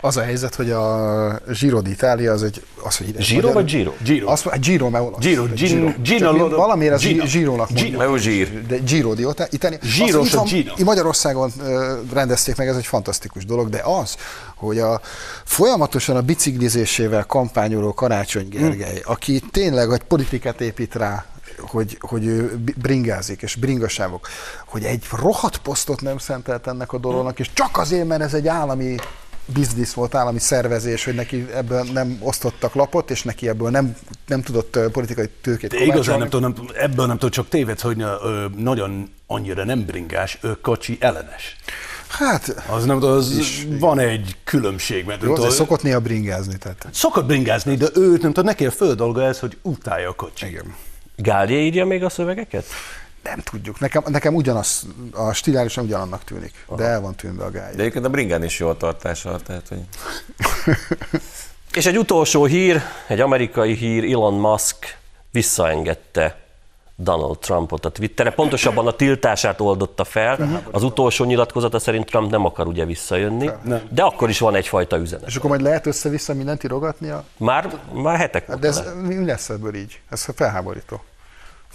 Az 0.00 0.16
a 0.16 0.22
helyzet, 0.22 0.54
hogy 0.54 0.70
a 0.70 1.40
Giro 1.60 1.80
d'Italia 1.84 2.30
az 2.32 2.42
egy... 2.42 2.64
Az, 2.82 2.96
hogy 2.96 3.08
ide, 3.08 3.18
Giro 3.18 3.52
vagy 3.52 3.64
Giro? 3.64 3.92
Giro. 4.04 4.28
Azt, 4.30 4.44
mondja, 4.44 4.70
Giro, 4.70 4.88
mert 4.90 5.04
olasz. 5.04 5.20
Giro, 5.20 5.44
Gino, 5.44 5.92
Gino, 6.02 6.18
Csak 6.18 6.32
mi 6.32 6.38
Loro- 6.38 6.56
Valamiért 6.56 6.94
az. 6.94 7.02
Giro-nak 7.32 7.70
mondjuk. 7.70 8.18
Zsír. 8.18 8.66
De 8.66 8.76
Giro 8.76 9.12
d'Italia. 9.16 9.78
Giro 9.96 10.20
Azt, 10.20 10.84
Magyarországon 10.84 11.52
rendezték 12.12 12.56
meg, 12.56 12.68
ez 12.68 12.76
egy 12.76 12.86
fantasztikus 12.86 13.44
dolog, 13.44 13.68
de 13.68 13.80
az, 13.84 14.16
hogy 14.56 14.78
a 14.78 15.00
folyamatosan 15.44 16.16
a 16.16 16.20
biciklizésével 16.22 17.24
kampányoló 17.24 17.94
Karácsony 17.94 18.48
Gergely, 18.48 19.00
aki 19.04 19.42
tényleg 19.50 19.90
egy 19.92 20.02
politikát 20.02 20.60
épít 20.60 20.94
rá, 20.94 21.24
hogy, 21.58 21.96
hogy 22.00 22.26
ő 22.26 22.60
bringázik, 22.76 23.42
és 23.42 23.54
bringasávok, 23.54 24.28
hogy 24.66 24.84
egy 24.84 25.04
rohadt 25.10 25.58
posztot 25.58 26.00
nem 26.00 26.18
szentelt 26.18 26.66
ennek 26.66 26.92
a 26.92 26.98
dolognak, 26.98 27.38
és 27.38 27.50
csak 27.52 27.78
azért, 27.78 28.06
mert 28.06 28.22
ez 28.22 28.34
egy 28.34 28.48
állami 28.48 28.96
biznisz 29.46 29.92
volt, 29.92 30.14
állami 30.14 30.38
szervezés, 30.38 31.04
hogy 31.04 31.14
neki 31.14 31.46
ebből 31.54 31.82
nem 31.92 32.18
osztottak 32.20 32.74
lapot, 32.74 33.10
és 33.10 33.22
neki 33.22 33.48
ebből 33.48 33.70
nem, 33.70 33.96
nem 34.26 34.42
tudott 34.42 34.78
politikai 34.92 35.28
tőkét 35.40 35.70
De 35.70 35.84
igazán 35.84 36.18
nem 36.18 36.28
tudom, 36.28 36.52
nem, 36.52 36.66
ebből 36.74 37.06
nem 37.06 37.14
tudom, 37.14 37.30
csak 37.30 37.48
tévedsz, 37.48 37.82
hogy 37.82 38.04
nagyon 38.56 39.10
annyira 39.26 39.64
nem 39.64 39.84
bringás, 39.84 40.38
ő 40.42 40.60
kocsi 40.60 40.96
ellenes. 41.00 41.56
Hát, 42.08 42.64
Az 42.70 42.84
nem 42.84 43.02
az 43.02 43.42
van 43.78 43.98
egy 43.98 44.36
különbség, 44.44 45.04
mert 45.04 45.22
jó, 45.22 45.34
de 45.34 45.50
szokott 45.50 45.82
néha 45.82 46.00
bringázni, 46.00 46.56
tehát. 46.58 46.88
szokott 46.92 47.26
bringázni, 47.26 47.76
de 47.76 47.86
ő 47.94 48.08
nem 48.08 48.18
tudom, 48.18 48.44
neki 48.44 48.66
a 48.66 48.70
fő 48.70 48.94
dolga 48.94 49.22
ez, 49.22 49.38
hogy 49.38 49.56
utálja 49.62 50.08
a 50.08 50.12
kocsi. 50.12 50.46
Igen. 50.46 50.74
Gália 51.16 51.60
írja 51.60 51.86
még 51.86 52.04
a 52.04 52.08
szövegeket? 52.08 52.64
Nem 53.22 53.38
tudjuk. 53.38 53.80
Nekem, 53.80 54.02
nekem 54.06 54.34
ugyanaz, 54.34 54.86
a 55.12 55.32
stilálisan 55.32 55.84
ugyanannak 55.84 56.24
tűnik, 56.24 56.66
de 56.76 56.84
el 56.84 57.00
van 57.00 57.14
tűnve 57.14 57.44
a 57.44 57.50
gája. 57.50 57.74
De 57.74 57.80
egyébként 57.80 58.04
a 58.04 58.10
bringán 58.10 58.44
is 58.44 58.58
jó 58.58 58.68
a 58.68 58.76
tartása, 58.76 59.40
tehát 59.46 59.68
hogy 59.68 59.80
És 61.76 61.86
egy 61.86 61.98
utolsó 61.98 62.44
hír, 62.44 62.82
egy 63.06 63.20
amerikai 63.20 63.74
hír, 63.74 64.12
Elon 64.12 64.34
Musk 64.34 64.98
visszaengedte 65.30 66.45
Donald 66.96 67.38
Trumpot 67.38 67.84
a 67.84 67.90
Twitterre. 67.90 68.30
Pontosabban 68.30 68.86
a 68.86 68.92
tiltását 68.92 69.60
oldotta 69.60 70.04
fel. 70.04 70.62
Az 70.70 70.82
utolsó 70.82 71.24
nyilatkozata 71.24 71.78
szerint 71.78 72.06
Trump 72.06 72.30
nem 72.30 72.44
akar 72.44 72.66
ugye 72.66 72.84
visszajönni, 72.84 73.50
de 73.90 74.02
akkor 74.02 74.28
is 74.28 74.38
van 74.38 74.54
egyfajta 74.54 74.96
üzenet. 74.96 75.26
És 75.26 75.36
akkor 75.36 75.50
majd 75.50 75.62
lehet 75.62 75.86
össze-vissza 75.86 76.34
mindent 76.34 76.64
írogatnia? 76.64 77.24
Már, 77.36 77.80
már 77.92 78.18
hetek 78.18 78.46
Hát 78.46 78.58
de 78.58 78.68
ez, 78.68 78.82
mi 79.02 79.24
lesz 79.24 79.48
ebből 79.48 79.74
így? 79.74 80.00
Ez 80.10 80.26
felháborító. 80.34 81.00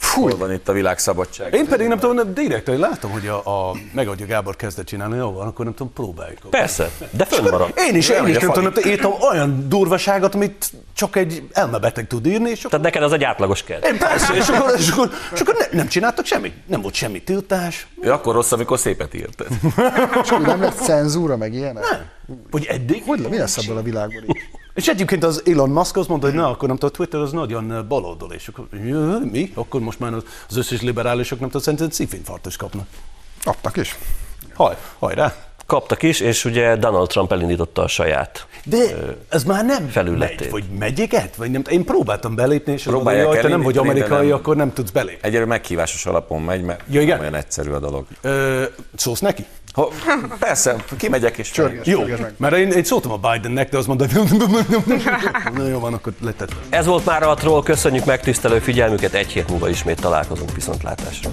Hol 0.02 0.38
van 0.38 0.54
itt 0.54 0.68
a 0.70 0.74
világszabadság? 0.74 1.54
Én 1.54 1.68
pedig 1.68 1.88
nem 1.88 2.00
tudom, 2.00 2.16
nem, 2.16 2.34
direkt, 2.34 2.68
hogy 2.68 2.78
látom, 2.80 3.12
hogy 3.12 3.28
a, 3.28 3.70
a 3.70 3.76
megadja 3.94 4.26
Gábor 4.26 4.56
kezdett 4.56 4.86
csinálni, 4.86 5.18
jó 5.18 5.32
van, 5.32 5.48
akkor 5.48 5.66
nem 5.66 5.74
tudom, 5.74 5.94
próbáljuk. 5.94 6.40
Persze, 6.50 6.90
de 7.10 7.26
fönnmarad. 7.26 7.74
Én 7.78 7.96
is, 7.96 8.10
én 8.10 8.16
Nem, 8.16 8.28
is 8.28 8.34
hogy 8.36 8.44
nem 8.44 8.54
tudom, 8.54 8.74
Fadi. 8.74 8.90
írtam 8.90 9.12
olyan 9.32 9.66
durvaságot, 9.70 10.36
amit 10.36 10.72
csak 10.94 11.16
egy 11.16 11.48
elmebeteg 11.52 12.08
tud 12.08 12.26
írni, 12.26 12.50
és 12.50 12.58
akkor, 12.60 12.70
Tehát 12.70 12.86
neked 12.86 13.04
az 13.04 13.12
egy 13.14 13.24
átlagos 13.24 13.64
kell. 13.64 13.80
én 13.82 13.98
persze, 13.98 14.34
és 14.34 14.48
akkor, 14.48 14.74
és 14.78 14.90
akkor, 14.90 15.10
és 15.34 15.40
akkor 15.40 15.56
ne, 15.60 15.78
nem 15.78 15.88
csináltak 15.88 16.26
semmit, 16.26 16.54
nem 16.68 16.82
volt 16.82 16.94
semmi 16.94 17.22
tiltás, 17.24 17.88
Ő 18.02 18.12
akkor 18.12 18.34
rossz, 18.34 18.52
amikor 18.52 18.80
szépet 18.80 19.14
írt. 19.14 19.44
És 20.24 20.30
akkor 20.30 20.42
nem 20.42 20.62
lesz 20.62 20.76
cenzúra, 20.76 21.38
meg 21.38 21.54
ilyenek? 21.54 21.84
hogy 22.52 22.66
eddig. 22.66 23.04
Hogy 23.06 23.20
le, 23.20 23.28
mi 23.28 23.38
lesz 23.38 23.58
ebből 23.58 23.78
a 23.78 23.82
világból 23.82 24.22
így? 24.28 24.38
És 24.74 24.88
egyébként 24.88 25.24
az 25.24 25.44
Elon 25.46 25.70
Musk 25.70 25.98
azt 25.98 26.08
mondta, 26.08 26.28
hogy 26.28 26.36
na, 26.36 26.50
akkor 26.50 26.68
nem 26.68 26.78
tudom, 26.78 26.90
a 26.94 26.98
Twitter 26.98 27.20
az 27.20 27.32
nagyon 27.32 27.86
baloldal, 27.88 28.32
és 28.32 28.48
akkor 28.48 28.66
jö, 28.86 29.18
mi? 29.32 29.52
Akkor 29.56 29.82
most 29.82 30.00
már 30.00 30.14
az- 30.14 30.58
összes 30.58 30.82
liberálisok 30.82 31.40
nem 31.40 31.48
tudom, 31.48 31.62
szerintem 31.62 31.90
szívinfarkt 31.90 32.46
is 32.46 32.56
kapnak. 32.56 32.86
Kaptak 33.44 33.78
is. 33.78 33.96
Haj, 34.54 34.76
hajrá! 35.00 35.36
Kaptak 35.66 36.04
is, 36.04 36.20
és 36.20 36.46
ugye 36.46 36.76
Donald 36.76 37.08
Trump 37.08 37.32
elindította 37.32 37.82
a 37.84 37.88
saját. 37.88 38.48
De 38.66 38.78
ez 39.30 39.44
már 39.44 39.66
nem 39.66 39.88
felületét. 39.88 40.40
megy, 40.40 40.52
vagy 40.52 40.64
megyeket? 40.80 41.36
Vagy 41.36 41.52
nem, 41.52 41.62
én 41.70 41.86
próbáltam 41.86 42.36
belépni, 42.36 42.72
és 42.74 42.84
Próbálják 42.84 43.26
hogy 43.26 43.34
jaj, 43.36 43.44
te 43.44 43.50
nem 43.50 43.62
vagy 43.62 43.78
amerikai, 43.78 44.28
nem. 44.28 44.36
akkor 44.38 44.56
nem 44.56 44.74
tudsz 44.74 44.90
belépni. 44.90 45.20
Egyelőre 45.28 45.46
meghívásos 45.46 46.06
alapon 46.06 46.42
megy, 46.42 46.62
mert 46.64 46.82
Ja, 46.90 47.02
igen? 47.02 47.20
olyan 47.20 47.36
egyszerű 47.36 47.72
a 47.72 47.80
dolog. 47.80 48.06
Ö, 48.22 48.64
szólsz 48.96 49.20
neki? 49.20 49.46
Ha, 49.74 49.92
persze, 50.40 50.76
kimegyek 50.98 51.38
és 51.38 51.52
Csörges, 51.52 51.88
Jó, 51.88 52.00
csörges 52.00 52.20
meg. 52.20 52.34
mert 52.38 52.56
én, 52.56 52.72
én 52.72 52.84
szóltam 52.84 53.12
a 53.12 53.18
Bidennek, 53.32 53.70
de 53.70 53.78
azt 53.78 53.88
mondta, 53.88 54.06
hogy 54.06 55.70
jó 55.70 55.80
van, 55.80 55.94
akkor 55.94 56.14
letett. 56.22 56.52
Ez 56.70 56.86
volt 56.86 57.06
már 57.06 57.24
a 57.24 57.34
troll, 57.34 57.64
köszönjük 57.64 58.06
megtisztelő 58.06 58.60
figyelmüket, 58.60 59.14
egy 59.14 59.32
hét 59.32 59.50
múlva 59.50 59.70
ismét 59.70 60.02
találkozunk 60.02 60.54
viszontlátásra. 60.54 61.30